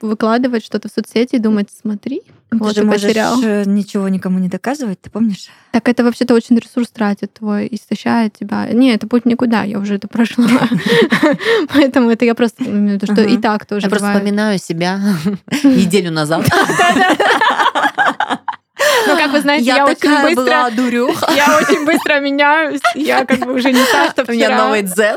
выкладывать 0.00 0.64
что-то 0.64 0.88
в 0.88 0.92
соцсети 0.92 1.36
и 1.36 1.38
думать, 1.38 1.68
смотри, 1.80 2.22
Ты 2.50 2.56
вот 2.56 2.74
же 2.74 2.82
и 2.82 2.84
можешь 2.84 3.02
потерял. 3.02 3.40
э, 3.42 3.64
ничего 3.66 4.08
никому 4.08 4.38
не 4.38 4.48
доказывать, 4.48 5.00
ты 5.00 5.10
помнишь? 5.10 5.48
Так 5.72 5.88
это 5.88 6.04
вообще-то 6.04 6.32
очень 6.34 6.56
ресурс 6.58 6.88
тратит 6.88 7.34
твой, 7.34 7.68
истощает 7.70 8.32
тебя. 8.38 8.66
Не, 8.72 8.94
это 8.94 9.06
путь 9.06 9.26
никуда, 9.26 9.64
я 9.64 9.78
уже 9.78 9.96
это 9.96 10.08
прошла. 10.08 10.46
Поэтому 11.74 12.10
это 12.10 12.24
я 12.24 12.34
просто 12.34 12.64
виду, 12.94 13.06
что 13.06 13.22
и 13.22 13.36
так 13.38 13.66
тоже 13.66 13.86
Я 13.86 13.90
просто 13.90 14.12
вспоминаю 14.12 14.58
себя 14.58 15.00
неделю 15.64 16.10
назад. 16.10 16.46
Ну, 19.06 19.16
как 19.16 19.32
вы 19.32 19.40
знаете, 19.40 19.66
я, 19.66 19.84
очень 19.84 19.96
такая 19.96 20.22
быстро... 20.22 20.44
была 20.44 20.70
дурюха. 20.70 21.32
Я 21.34 21.58
очень 21.58 21.84
быстро 21.84 22.20
меняюсь. 22.20 22.80
Я 22.94 23.24
как 23.24 23.40
бы 23.40 23.54
уже 23.54 23.72
не 23.72 23.84
та, 23.84 24.10
что 24.10 24.24
У 24.28 24.32
меня 24.32 24.46
вчера. 24.46 24.64
новый 24.64 24.82
дзен. 24.82 25.16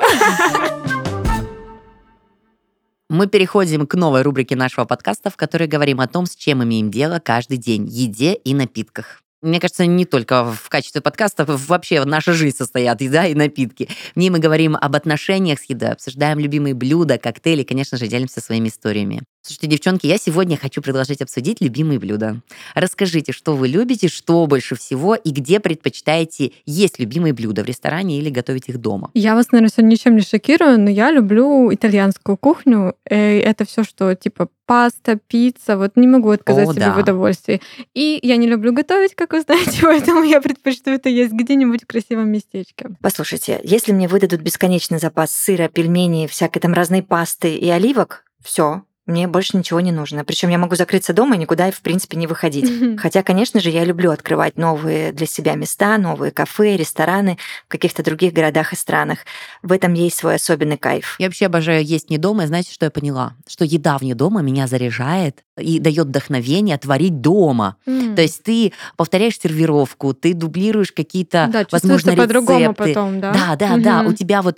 Мы 3.10 3.28
переходим 3.28 3.88
к 3.88 3.96
новой 3.96 4.22
рубрике 4.22 4.56
нашего 4.56 4.86
подкаста, 4.86 5.32
в 5.32 5.38
которой 5.38 5.68
говорим 5.68 6.00
о 6.00 6.08
том, 6.08 6.26
с 6.26 6.36
чем 6.36 6.64
имеем 6.64 6.92
дело 6.92 7.20
каждый 7.20 7.58
день, 7.58 7.88
еде 7.88 8.34
и 8.34 8.54
напитках. 8.54 9.24
Мне 9.42 9.62
кажется, 9.62 9.86
не 9.86 10.06
только 10.06 10.52
в 10.54 10.68
качестве 10.68 11.00
подкаста, 11.00 11.46
вообще 11.48 12.04
наша 12.04 12.34
жизнь 12.34 12.58
состоят 12.58 13.00
еда 13.00 13.26
и 13.26 13.34
напитки. 13.34 13.88
В 14.14 14.18
ней 14.18 14.30
мы 14.30 14.40
говорим 14.40 14.76
об 14.76 14.96
отношениях 14.96 15.60
с 15.60 15.64
едой, 15.70 15.92
обсуждаем 15.94 16.40
любимые 16.40 16.74
блюда, 16.74 17.18
коктейли, 17.18 17.64
конечно 17.64 17.98
же, 17.98 18.08
делимся 18.08 18.42
своими 18.42 18.68
историями. 18.68 19.22
Слушайте, 19.42 19.68
девчонки, 19.68 20.06
я 20.06 20.18
сегодня 20.18 20.58
хочу 20.58 20.82
предложить 20.82 21.22
обсудить 21.22 21.62
любимые 21.62 21.98
блюда. 21.98 22.42
Расскажите, 22.76 23.32
что 23.32 23.56
вы 23.56 23.70
любите, 23.70 24.10
что 24.10 24.46
больше 24.48 24.76
всего 24.76 25.16
и 25.16 25.32
где 25.32 25.62
предпочитаете 25.62 26.52
есть 26.66 27.00
любимые 27.00 27.34
блюда 27.34 27.64
в 27.64 27.66
ресторане 27.66 28.20
или 28.20 28.30
готовить 28.30 28.68
их 28.68 28.80
дома. 28.80 29.12
Я 29.14 29.36
вас, 29.36 29.52
наверное, 29.52 29.72
сегодня 29.72 29.92
ничем 29.92 30.16
не 30.18 30.24
шокирую, 30.24 30.78
но 30.80 30.90
я 30.90 31.10
люблю 31.10 31.74
итальянскую 31.74 32.36
кухню. 32.36 32.96
И 33.10 33.16
это 33.16 33.64
все, 33.66 33.84
что 33.84 34.14
типа 34.14 34.50
паста, 34.66 35.18
пицца. 35.28 35.78
Вот 35.78 35.96
не 35.96 36.06
могу 36.06 36.30
отказать 36.32 36.68
О, 36.68 36.74
себе 36.74 36.86
да. 36.86 36.94
в 36.94 37.00
удовольствии. 37.00 37.62
И 37.94 38.20
я 38.22 38.36
не 38.36 38.46
люблю 38.46 38.74
готовить, 38.74 39.16
как 39.16 39.32
вы 39.32 39.42
знаете, 39.42 39.80
поэтому 39.82 40.22
я 40.22 40.42
предпочитаю 40.42 40.98
это 40.98 41.08
есть 41.08 41.32
где-нибудь 41.32 41.84
в 41.84 41.88
красивом 41.88 42.30
местечке. 42.30 42.90
Послушайте, 43.02 43.62
если 43.64 43.94
мне 43.94 44.10
выдадут 44.10 44.42
бесконечный 44.42 45.00
запас 45.00 45.32
сыра, 45.32 45.70
пельменей, 45.70 46.28
всякой 46.28 46.60
там 46.60 46.74
разной 46.74 47.02
пасты 47.02 47.56
и 47.56 47.70
оливок, 47.70 48.26
все, 48.44 48.84
мне 49.10 49.28
больше 49.28 49.58
ничего 49.58 49.80
не 49.82 49.92
нужно. 49.92 50.24
Причем 50.24 50.50
я 50.50 50.58
могу 50.58 50.76
закрыться 50.76 51.14
дома 51.14 51.36
и 51.36 51.40
никуда, 51.40 51.72
в 51.72 51.82
принципе, 51.82 52.16
не 52.18 52.28
выходить. 52.28 53.00
Хотя, 53.00 53.24
конечно 53.24 53.60
же, 53.60 53.70
я 53.70 53.84
люблю 53.84 54.12
открывать 54.12 54.58
новые 54.58 55.12
для 55.12 55.26
себя 55.26 55.56
места, 55.56 55.98
новые 55.98 56.32
кафе, 56.32 56.78
рестораны 56.78 57.38
в 57.66 57.72
каких-то 57.72 58.04
других 58.04 58.34
городах 58.34 58.74
и 58.74 58.76
странах. 58.76 59.20
В 59.64 59.72
этом 59.72 59.94
есть 59.94 60.18
свой 60.18 60.36
особенный 60.36 60.78
кайф. 60.78 61.16
Я 61.20 61.28
вообще 61.28 61.48
обожаю 61.48 61.84
есть 61.84 62.10
не 62.10 62.18
дома, 62.18 62.44
и 62.44 62.48
знаете, 62.48 62.72
что 62.72 62.86
я 62.86 62.92
поняла? 62.92 63.34
Что 63.48 63.66
еда 63.66 63.98
вне 63.98 64.16
дома 64.16 64.42
меня 64.42 64.68
заряжает 64.68 65.44
и 65.60 65.80
дает 65.80 66.08
вдохновение 66.08 66.78
творить 66.78 67.22
дома. 67.22 67.78
Mm. 67.86 68.16
То 68.16 68.22
есть 68.22 68.44
ты 68.44 68.74
повторяешь 68.98 69.40
сервировку, 69.40 70.14
ты 70.14 70.34
дублируешь 70.34 70.92
какие-то, 70.92 71.50
да, 71.52 71.66
возможно, 71.72 72.12
рецепты. 72.12 72.28
по-другому 72.28 72.74
потом, 72.74 73.22
да? 73.22 73.34
Да, 73.34 73.56
да, 73.56 73.76
mm-hmm. 73.76 73.82
да. 73.82 74.02
У 74.02 74.14
тебя 74.14 74.42
вот 74.42 74.58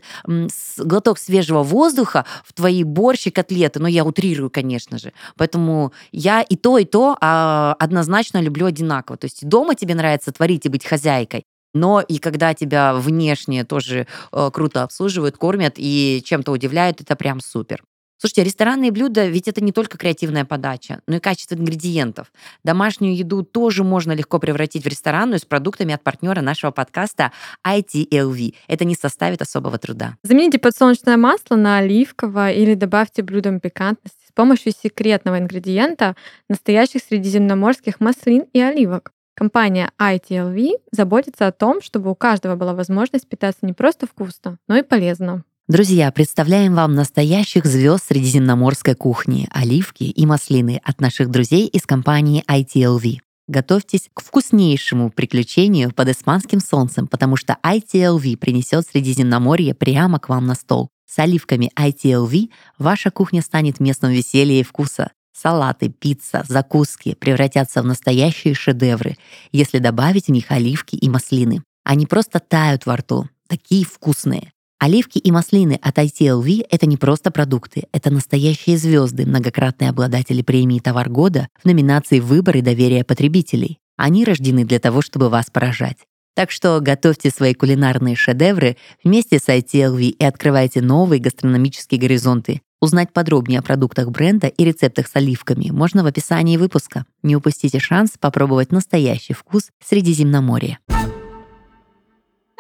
глоток 0.78 1.20
свежего 1.20 1.64
воздуха 1.64 2.26
в 2.46 2.54
твои 2.54 2.84
борщи, 2.84 3.30
котлеты, 3.30 3.80
но 3.80 3.88
я 3.88 4.04
утрирую 4.04 4.22
утрирую, 4.22 4.50
конечно 4.50 4.98
же. 4.98 5.14
Поэтому 5.38 5.92
я 6.12 6.42
и 6.42 6.56
то, 6.56 6.78
и 6.78 6.86
то 6.86 7.18
а, 7.22 7.76
однозначно 7.80 8.42
люблю 8.42 8.66
одинаково. 8.66 9.18
То 9.18 9.26
есть 9.26 9.48
дома 9.48 9.76
тебе 9.76 9.96
нравится 9.96 10.32
творить 10.32 10.66
и 10.66 10.70
быть 10.70 10.86
хозяйкой, 10.86 11.44
но 11.74 12.02
и 12.02 12.18
когда 12.18 12.54
тебя 12.54 12.94
внешне 12.94 13.64
тоже 13.64 14.08
э, 14.32 14.50
круто 14.54 14.84
обслуживают, 14.84 15.38
кормят 15.38 15.76
и 15.78 16.22
чем-то 16.26 16.52
удивляют, 16.52 17.02
это 17.02 17.16
прям 17.16 17.40
супер. 17.40 17.84
Слушайте, 18.22 18.44
ресторанные 18.44 18.92
блюда, 18.92 19.26
ведь 19.26 19.48
это 19.48 19.64
не 19.64 19.72
только 19.72 19.98
креативная 19.98 20.46
подача, 20.46 21.02
но 21.08 21.16
и 21.16 21.20
качество 21.20 21.56
ингредиентов. 21.56 22.32
Домашнюю 22.64 23.16
еду 23.18 23.42
тоже 23.42 23.84
можно 23.84 24.12
легко 24.12 24.38
превратить 24.38 24.84
в 24.84 24.88
ресторанную 24.88 25.40
с 25.40 25.46
продуктами 25.46 25.96
от 25.96 26.04
партнера 26.04 26.42
нашего 26.42 26.70
подкаста 26.70 27.32
ITLV. 27.66 28.54
Это 28.68 28.86
не 28.86 28.94
составит 28.94 29.42
особого 29.42 29.80
труда. 29.80 30.18
Замените 30.22 30.60
подсолнечное 30.60 31.18
масло 31.18 31.56
на 31.56 31.80
оливковое 31.80 32.52
или 32.52 32.76
добавьте 32.76 33.24
блюдам 33.24 33.60
пикантности 33.60 34.28
с 34.30 34.32
помощью 34.32 34.72
секретного 34.72 35.40
ингредиента 35.40 36.16
настоящих 36.48 37.02
средиземноморских 37.02 38.00
маслин 38.00 38.46
и 38.54 38.62
оливок. 38.62 39.14
Компания 39.34 39.92
ITLV 40.00 40.74
заботится 40.92 41.48
о 41.48 41.52
том, 41.52 41.82
чтобы 41.82 42.12
у 42.12 42.16
каждого 42.16 42.56
была 42.56 42.76
возможность 42.76 43.28
питаться 43.28 43.66
не 43.66 43.74
просто 43.74 44.06
вкусно, 44.06 44.60
но 44.68 44.78
и 44.78 44.84
полезно. 44.84 45.44
Друзья, 45.72 46.12
представляем 46.12 46.76
вам 46.76 46.96
настоящих 46.96 47.66
звезд 47.66 48.08
средиземноморской 48.10 48.94
кухни, 48.94 49.48
оливки 49.52 50.04
и 50.04 50.26
маслины 50.26 50.82
от 50.84 51.00
наших 51.00 51.30
друзей 51.30 51.66
из 51.66 51.84
компании 51.84 52.44
ITLV. 52.46 53.20
Готовьтесь 53.48 54.10
к 54.14 54.22
вкуснейшему 54.22 55.12
приключению 55.12 55.94
под 55.94 56.10
испанским 56.10 56.60
солнцем, 56.60 57.08
потому 57.08 57.38
что 57.38 57.56
ITLV 57.64 58.36
принесет 58.36 58.86
Средиземноморье 58.86 59.74
прямо 59.74 60.20
к 60.20 60.28
вам 60.28 60.46
на 60.46 60.56
стол. 60.56 60.90
С 61.10 61.18
оливками 61.20 61.72
ITLV 61.80 62.50
ваша 62.78 63.10
кухня 63.10 63.42
станет 63.42 63.80
местом 63.80 64.12
веселья 64.12 64.60
и 64.60 64.64
вкуса. 64.64 65.12
Салаты, 65.32 65.88
пицца, 65.88 66.44
закуски 66.50 67.14
превратятся 67.14 67.82
в 67.82 67.86
настоящие 67.86 68.56
шедевры, 68.56 69.16
если 69.54 69.80
добавить 69.80 70.26
в 70.26 70.32
них 70.32 70.52
оливки 70.52 70.98
и 70.98 71.08
маслины. 71.08 71.64
Они 71.86 72.08
просто 72.08 72.42
тают 72.42 72.86
во 72.86 72.98
рту, 72.98 73.30
такие 73.48 73.86
вкусные. 73.86 74.52
Оливки 74.82 75.20
и 75.20 75.32
маслины 75.32 75.78
от 75.80 76.00
ITLV— 76.00 76.66
это 76.72 76.88
не 76.88 76.98
просто 76.98 77.30
продукты, 77.30 77.84
это 77.92 78.10
настоящие 78.10 78.80
звезды, 78.80 79.28
многократные 79.28 79.92
обладатели 79.92 80.42
премии 80.42 80.80
«Товар 80.80 81.08
года» 81.08 81.50
в 81.62 81.68
номинации 81.68 82.20
«Выбор 82.20 82.58
и 82.58 82.62
доверие 82.62 83.04
потребителей». 83.04 83.78
Они 83.96 84.26
рождены 84.26 84.66
для 84.66 84.80
того, 84.80 85.04
чтобы 85.04 85.30
вас 85.30 85.52
поражать. 85.52 85.98
Так 86.36 86.50
что 86.50 86.80
готовьте 86.80 87.30
свои 87.30 87.54
кулинарные 87.54 88.16
шедевры 88.16 88.76
вместе 89.04 89.38
с 89.38 89.50
ITLV 89.50 90.02
и 90.02 90.24
открывайте 90.24 90.82
новые 90.82 91.22
гастрономические 91.22 92.02
горизонты. 92.02 92.62
Узнать 92.82 93.14
подробнее 93.14 93.60
о 93.60 93.62
продуктах 93.62 94.10
бренда 94.10 94.48
и 94.48 94.66
рецептах 94.66 95.08
с 95.08 95.16
оливками 95.16 95.70
можно 95.70 96.02
в 96.02 96.08
описании 96.08 96.58
выпуска. 96.58 97.06
Не 97.22 97.36
упустите 97.36 97.78
шанс 97.78 98.14
попробовать 98.20 98.72
настоящий 98.72 99.34
вкус 99.34 99.70
Средиземноморья. 99.88 100.80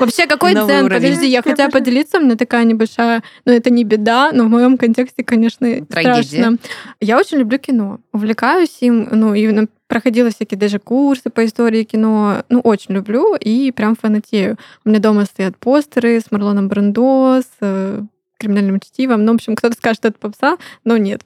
Вообще, 0.01 0.27
какой 0.27 0.53
Новый 0.53 0.73
дзен? 0.73 0.85
Уровень. 0.85 1.01
Подожди, 1.01 1.27
я 1.27 1.41
хотела 1.41 1.69
поделиться, 1.69 2.17
у 2.17 2.21
меня 2.21 2.35
такая 2.35 2.65
небольшая, 2.65 3.23
ну 3.45 3.53
это 3.53 3.69
не 3.69 3.83
беда, 3.83 4.31
но 4.33 4.45
в 4.45 4.49
моем 4.49 4.77
контексте, 4.77 5.23
конечно, 5.23 5.85
Трагедия. 5.85 6.23
страшно. 6.23 6.57
Я 6.99 7.17
очень 7.17 7.37
люблю 7.37 7.59
кино, 7.59 7.99
увлекаюсь 8.11 8.77
им, 8.81 9.07
ну 9.11 9.33
и 9.33 9.67
проходила 9.87 10.29
всякие 10.29 10.57
даже 10.57 10.79
курсы 10.79 11.29
по 11.29 11.45
истории 11.45 11.83
кино, 11.83 12.43
ну 12.49 12.61
очень 12.61 12.95
люблю 12.95 13.35
и 13.35 13.71
прям 13.71 13.95
фанатею. 13.95 14.57
У 14.85 14.89
меня 14.89 14.99
дома 14.99 15.25
стоят 15.25 15.57
постеры 15.57 16.19
с 16.19 16.31
Марлоном 16.31 16.67
Брандо, 16.67 17.41
с 17.41 17.51
э, 17.59 18.01
криминальным 18.39 18.79
чтивом. 18.79 19.23
Ну, 19.23 19.33
в 19.33 19.35
общем, 19.35 19.55
кто-то 19.55 19.75
скажет, 19.75 19.97
что 19.97 20.07
это 20.07 20.17
попса, 20.17 20.57
но 20.83 20.97
нет. 20.97 21.21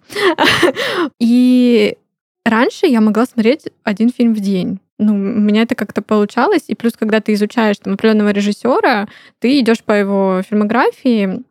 И 1.19 1.95
раньше 2.43 2.87
я 2.87 3.01
могла 3.01 3.25
смотреть 3.25 3.67
один 3.83 4.09
фильм 4.09 4.33
в 4.33 4.39
день 4.39 4.79
ну, 4.97 5.13
у 5.13 5.17
меня 5.17 5.63
это 5.63 5.75
как-то 5.75 6.01
получалось. 6.01 6.63
И 6.67 6.75
плюс, 6.75 6.93
когда 6.93 7.19
ты 7.19 7.33
изучаешь 7.33 7.77
там, 7.79 7.93
определенного 7.93 8.29
режиссера, 8.29 9.07
ты 9.39 9.59
идешь 9.59 9.83
по 9.83 9.93
его 9.93 10.41
фильмографии, 10.47 11.43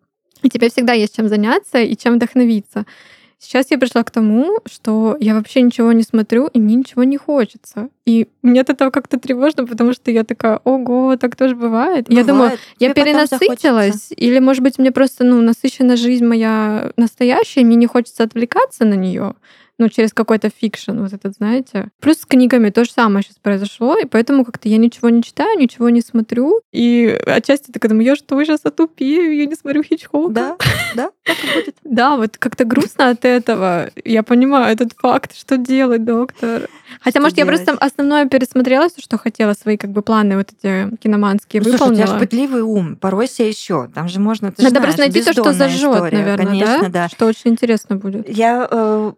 и 0.42 0.48
тебе 0.48 0.68
всегда 0.68 0.92
есть 0.92 1.16
чем 1.16 1.28
заняться 1.28 1.78
и 1.78 1.96
чем 1.96 2.14
вдохновиться. 2.14 2.86
Сейчас 3.38 3.70
я 3.70 3.76
пришла 3.76 4.02
к 4.04 4.10
тому, 4.10 4.60
что 4.64 5.18
я 5.20 5.34
вообще 5.34 5.60
ничего 5.60 5.92
не 5.92 6.02
смотрю, 6.02 6.46
и 6.46 6.58
мне 6.58 6.76
ничего 6.76 7.04
не 7.04 7.18
хочется. 7.18 7.90
И 8.06 8.28
мне 8.40 8.62
от 8.62 8.70
этого 8.70 8.88
как-то 8.88 9.18
тревожно, 9.18 9.66
потому 9.66 9.92
что 9.92 10.10
я 10.10 10.24
такая, 10.24 10.60
ого, 10.64 11.16
так 11.16 11.36
тоже 11.36 11.54
бывает. 11.54 12.08
бывает. 12.08 12.08
Я 12.08 12.24
думаю, 12.24 12.50
Тебе 12.78 12.88
я 12.88 12.94
перенасытилась, 12.94 14.08
или, 14.16 14.38
может 14.38 14.62
быть, 14.62 14.78
мне 14.78 14.92
просто 14.92 15.24
ну, 15.24 15.42
насыщена 15.42 15.96
жизнь 15.96 16.24
моя 16.24 16.92
настоящая, 16.96 17.60
и 17.60 17.64
мне 17.64 17.76
не 17.76 17.86
хочется 17.86 18.22
отвлекаться 18.22 18.86
на 18.86 18.94
нее 18.94 19.34
ну, 19.78 19.88
через 19.88 20.12
какой-то 20.12 20.50
fiction, 20.50 20.98
вот 21.00 21.12
этот, 21.12 21.34
знаете. 21.34 21.88
Плюс 22.00 22.18
с 22.18 22.26
книгами 22.26 22.70
то 22.70 22.84
же 22.84 22.90
самое 22.90 23.24
сейчас 23.24 23.36
произошло, 23.42 23.98
и 23.98 24.06
поэтому 24.06 24.44
как-то 24.44 24.68
я 24.68 24.76
ничего 24.76 25.08
не 25.08 25.22
читаю, 25.22 25.58
ничего 25.58 25.88
не 25.88 26.00
смотрю. 26.00 26.60
И 26.72 27.06
отчасти 27.26 27.70
так 27.72 27.88
думаю, 27.88 28.04
я 28.04 28.16
что, 28.16 28.42
сейчас 28.44 28.60
отупею, 28.64 29.36
я 29.36 29.46
не 29.46 29.54
смотрю 29.54 29.82
Хичкока. 29.82 30.32
Да, 30.32 30.56
да, 30.94 31.10
так 31.24 31.36
и 31.42 31.54
будет. 31.54 31.74
Да, 31.84 32.16
вот 32.16 32.38
как-то 32.38 32.64
грустно 32.64 33.10
от 33.10 33.24
этого. 33.24 33.90
Я 34.04 34.22
понимаю 34.22 34.72
этот 34.72 34.92
факт, 34.96 35.36
что 35.36 35.56
делать, 35.56 36.04
доктор. 36.04 36.68
Хотя, 37.00 37.20
может, 37.20 37.38
я 37.38 37.46
просто 37.46 37.72
основное 37.72 38.26
пересмотрела, 38.26 38.88
что 38.96 39.18
хотела, 39.18 39.54
свои 39.54 39.76
как 39.76 39.90
бы 39.90 40.02
планы 40.02 40.36
вот 40.36 40.50
эти 40.52 40.96
киноманские 40.96 41.62
ну, 41.62 41.70
выполнила. 41.70 41.96
Слушай, 41.96 42.04
у 42.04 42.06
тебя 42.06 42.18
же 42.18 42.26
пытливый 42.26 42.62
ум, 42.62 42.96
поройся 42.96 43.44
еще. 43.44 43.88
Там 43.94 44.08
же 44.08 44.20
можно, 44.20 44.52
ты 44.52 44.62
Надо 44.62 44.80
просто 44.80 45.00
найти 45.00 45.22
то, 45.22 45.32
что 45.32 45.52
зажжет, 45.52 46.12
наверное, 46.12 46.46
Конечно, 46.46 46.82
да? 46.82 46.88
да. 46.88 47.08
Что 47.08 47.26
очень 47.26 47.52
интересно 47.52 47.96
будет. 47.96 48.28
Я 48.28 48.68
э, 48.70 49.12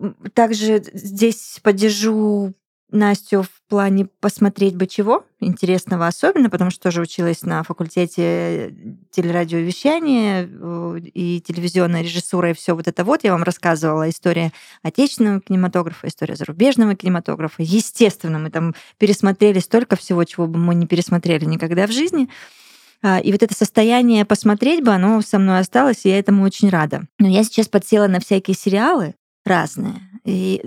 также 0.47 0.81
здесь 0.93 1.59
поддержу 1.61 2.55
Настю 2.93 3.43
в 3.43 3.69
плане 3.69 4.07
посмотреть 4.21 4.77
бы 4.77 4.87
чего 4.87 5.25
интересного 5.41 6.07
особенно, 6.07 6.49
потому 6.49 6.71
что 6.71 6.85
тоже 6.85 7.01
училась 7.01 7.43
на 7.43 7.65
факультете 7.65 8.73
телерадиовещания 9.11 10.49
э, 10.49 11.01
и 11.13 11.41
телевизионной 11.41 12.05
режиссуры 12.05 12.53
и 12.53 12.55
все 12.55 12.77
вот 12.77 12.87
это 12.87 13.03
вот. 13.03 13.25
Я 13.25 13.33
вам 13.33 13.43
рассказывала 13.43 14.09
история 14.09 14.53
отечественного 14.85 15.41
кинематографа, 15.41 16.07
история 16.07 16.37
зарубежного 16.37 16.95
кинематографа. 16.95 17.65
Естественно, 17.65 18.39
мы 18.39 18.51
там 18.51 18.73
пересмотрели 18.99 19.59
столько 19.59 19.97
всего, 19.97 20.23
чего 20.23 20.47
бы 20.47 20.61
мы 20.61 20.77
не 20.77 20.87
пересмотрели 20.87 21.45
никогда 21.45 21.89
в 21.89 21.93
жизни. 21.93 22.29
А, 23.03 23.19
и 23.19 23.33
вот 23.33 23.43
это 23.43 23.53
состояние 23.53 24.25
посмотреть 24.25 24.85
бы, 24.85 24.93
оно 24.93 25.21
со 25.23 25.41
мной 25.41 25.59
осталось, 25.59 26.05
и 26.05 26.09
я 26.09 26.21
этому 26.21 26.45
очень 26.45 26.69
рада. 26.69 27.03
Но 27.19 27.27
я 27.27 27.43
сейчас 27.43 27.67
подсела 27.67 28.07
на 28.07 28.21
всякие 28.21 28.57
сериалы 28.57 29.17
разные. 29.47 30.01
И 30.25 30.63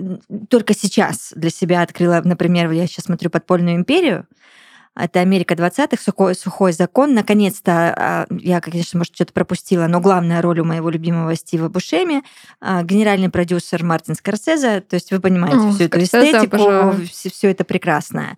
только 0.48 0.74
сейчас 0.74 1.32
для 1.36 1.50
себя 1.50 1.82
открыла, 1.82 2.20
например, 2.24 2.70
я 2.70 2.86
сейчас 2.86 3.04
смотрю 3.06 3.30
«Подпольную 3.30 3.76
империю», 3.76 4.26
Это 4.96 5.20
Америка 5.20 5.54
20-х, 5.54 6.02
сухой, 6.02 6.34
сухой 6.34 6.72
закон. 6.72 7.14
Наконец-то, 7.14 7.94
а, 7.96 8.26
я, 8.30 8.60
конечно, 8.60 8.98
может, 8.98 9.14
что-то 9.14 9.32
пропустила, 9.32 9.86
но 9.86 10.00
главная 10.00 10.42
роль 10.42 10.60
у 10.60 10.64
моего 10.64 10.90
любимого 10.90 11.36
Стива 11.36 11.68
Бушеми, 11.68 12.22
а, 12.60 12.82
генеральный 12.82 13.30
продюсер 13.30 13.84
Мартин 13.84 14.16
Скорсезе. 14.16 14.80
То 14.80 14.94
есть 14.94 15.12
вы 15.12 15.20
понимаете 15.20 15.58
О, 15.58 15.70
всю 15.70 15.84
эту 15.84 16.02
эстетику, 16.02 16.96
все, 17.08 17.30
все 17.30 17.50
это 17.50 17.64
прекрасное. 17.64 18.36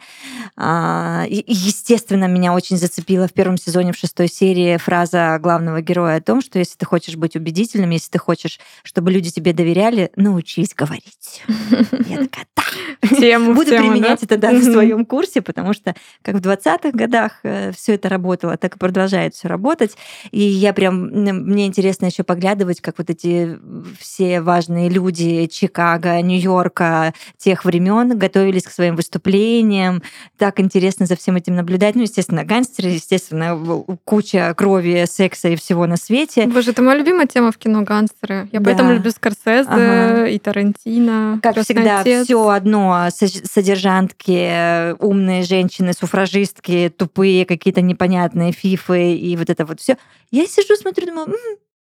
А, 0.56 1.24
и, 1.26 1.42
естественно, 1.46 2.26
меня 2.26 2.52
очень 2.52 2.76
зацепила 2.76 3.26
в 3.28 3.32
первом 3.32 3.56
сезоне, 3.56 3.92
в 3.92 3.96
шестой 3.96 4.28
серии 4.28 4.76
фраза 4.76 5.38
главного 5.40 5.80
героя 5.80 6.18
о 6.18 6.20
том, 6.20 6.42
что 6.42 6.58
если 6.58 6.76
ты 6.76 6.84
хочешь 6.84 7.16
быть 7.16 7.34
убедительным, 7.34 7.90
если 7.90 8.10
ты 8.10 8.18
хочешь, 8.18 8.60
чтобы 8.82 9.10
люди 9.10 9.30
тебе 9.30 9.54
доверяли, 9.54 10.10
научись 10.16 10.74
говорить. 10.74 11.42
Я 11.48 12.18
такая, 12.18 12.46
да. 12.54 13.38
Буду 13.54 13.70
применять 13.70 14.22
это 14.22 14.36
да, 14.36 14.50
на 14.50 14.62
своем 14.62 15.06
курсе, 15.06 15.40
потому 15.40 15.72
что 15.72 15.94
как 16.20 16.41
20-х 16.42 16.90
годах 16.92 17.32
э, 17.42 17.72
все 17.72 17.94
это 17.94 18.08
работало, 18.08 18.56
так 18.56 18.76
и 18.76 18.78
продолжает 18.78 19.34
все 19.34 19.48
работать. 19.48 19.96
И 20.30 20.40
я 20.40 20.72
прям, 20.72 21.06
мне 21.06 21.66
интересно 21.66 22.06
еще 22.06 22.22
поглядывать, 22.22 22.80
как 22.80 22.98
вот 22.98 23.10
эти 23.10 23.58
все 23.98 24.40
важные 24.40 24.88
люди 24.88 25.46
Чикаго, 25.46 26.20
Нью-Йорка 26.20 27.14
тех 27.38 27.64
времен 27.64 28.18
готовились 28.18 28.64
к 28.64 28.70
своим 28.70 28.96
выступлениям. 28.96 30.02
Так 30.38 30.60
интересно 30.60 31.06
за 31.06 31.16
всем 31.16 31.36
этим 31.36 31.56
наблюдать. 31.56 31.94
Ну, 31.94 32.02
естественно, 32.02 32.44
гангстеры, 32.44 32.88
естественно, 32.88 33.56
куча 34.04 34.52
крови, 34.56 35.04
секса 35.08 35.48
и 35.48 35.56
всего 35.56 35.86
на 35.86 35.96
свете. 35.96 36.46
Боже, 36.46 36.72
это 36.72 36.82
моя 36.82 36.98
любимая 36.98 37.26
тема 37.26 37.52
в 37.52 37.58
кино 37.58 37.82
гангстеры. 37.82 38.48
Я 38.52 38.60
да. 38.60 38.64
поэтому 38.64 38.94
люблю 38.94 39.10
Скорсезе 39.10 39.68
ага. 39.68 40.26
и 40.26 40.38
Тарантино. 40.38 41.38
Как 41.42 41.56
всегда, 41.58 42.02
все 42.02 42.48
одно 42.48 43.08
содержантки, 43.10 44.92
умные 45.02 45.42
женщины, 45.44 45.92
суфражисты, 45.92 46.31
массажистки 46.32 46.92
тупые, 46.96 47.44
какие-то 47.46 47.80
непонятные 47.80 48.52
фифы 48.52 49.14
и 49.14 49.36
вот 49.36 49.50
это 49.50 49.64
вот 49.64 49.80
все. 49.80 49.96
Я 50.30 50.46
сижу, 50.46 50.76
смотрю, 50.76 51.06
думаю, 51.06 51.34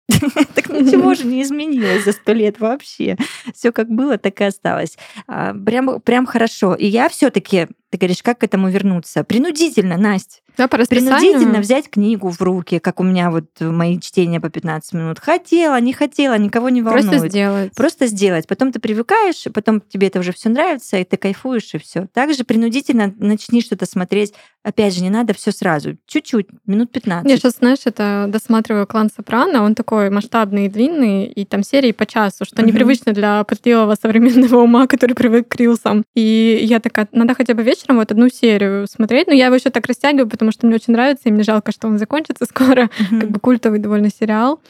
так 0.55 0.69
ничего 0.69 1.13
же 1.15 1.25
не 1.25 1.43
изменилось 1.43 2.05
за 2.05 2.13
сто 2.13 2.33
лет 2.33 2.60
вообще. 2.60 3.17
Все 3.53 3.71
как 3.71 3.89
было, 3.89 4.17
так 4.17 4.39
и 4.41 4.45
осталось. 4.45 4.97
А, 5.27 5.53
прям, 5.53 5.99
прям 6.01 6.25
хорошо. 6.25 6.75
И 6.75 6.88
я 6.88 7.10
все-таки, 7.10 7.67
ты 7.89 7.97
говоришь, 7.97 8.21
как 8.21 8.39
к 8.39 8.43
этому 8.43 8.69
вернуться? 8.69 9.23
Принудительно, 9.23 9.97
Настя. 9.97 10.41
Да, 10.58 10.67
по 10.67 10.78
Принудительно 10.78 11.60
взять 11.60 11.88
книгу 11.88 12.30
в 12.30 12.41
руки, 12.41 12.80
как 12.80 13.00
у 13.00 13.04
меня 13.04 13.30
вот 13.30 13.45
мои 13.60 14.00
чтения 14.00 14.41
по 14.41 14.50
15 14.50 14.93
минут. 14.93 15.19
Хотела, 15.19 15.80
не 15.80 15.93
хотела, 15.93 16.36
никого 16.38 16.69
не 16.69 16.82
волнует. 16.82 17.08
Просто 17.08 17.28
сделать. 17.28 17.76
Просто 17.76 18.08
сделать. 18.08 18.47
Потом 18.47 18.71
ты 18.71 18.80
привыкаешь, 18.80 19.45
потом 19.54 19.82
тебе 19.82 20.08
это 20.08 20.19
уже 20.19 20.34
все 20.34 20.50
нравится, 20.50 20.97
и 20.97 21.04
ты 21.04 21.15
кайфуешь, 21.15 21.76
и 21.76 21.78
все. 21.78 22.08
Также 22.12 22.43
принудительно 22.43 23.13
начни 23.19 23.62
что-то 23.62 23.86
смотреть. 23.86 24.34
Опять 24.63 24.95
же, 24.95 25.04
не 25.04 25.12
надо 25.12 25.34
все 25.34 25.52
сразу. 25.52 25.95
Чуть-чуть, 26.08 26.47
минут 26.65 26.91
15. 26.91 27.30
Я 27.30 27.38
сейчас, 27.38 27.58
знаешь, 27.60 27.80
это 27.86 28.26
досматриваю 28.28 28.88
клан 28.88 29.10
Сопрано. 29.15 29.63
Он 29.63 29.76
такой 29.76 30.10
масштабный 30.10 30.65
и 30.65 30.69
длинный, 30.69 31.26
и 31.26 31.45
там 31.45 31.62
серии 31.63 31.91
по 31.91 32.08
часу, 32.08 32.45
что 32.45 32.62
угу. 32.62 32.67
непривычно 32.67 33.13
для 33.13 33.43
пытливого 33.43 33.95
современного 34.02 34.58
ума, 34.58 34.88
который 34.88 35.13
привык 35.13 35.47
к 35.47 35.56
рилсам. 35.56 36.04
И 36.15 36.60
я 36.63 36.80
такая, 36.80 37.08
надо 37.12 37.36
хотя 37.36 37.54
бы 37.54 37.62
вечером 37.62 37.77
вот 37.88 38.12
одну 38.12 38.30
серию 38.30 38.88
смотреть, 38.88 39.28
но 39.28 39.34
я 39.34 39.48
его 39.48 39.56
еще 39.56 39.70
так 39.70 39.86
растягиваю, 39.86 40.30
потому 40.30 40.52
что 40.52 40.66
мне 40.66 40.76
очень 40.76 40.94
нравится, 40.94 41.30
и 41.30 41.32
мне 41.32 41.44
жалко, 41.44 41.72
что 41.72 41.88
он 41.88 41.98
закончится 41.98 42.46
скоро. 42.50 42.84
Mm-hmm. 42.84 43.20
Как 43.20 43.30
бы 43.32 43.40
культовый 43.40 43.80
довольно 43.80 44.10
сериал. 44.10 44.62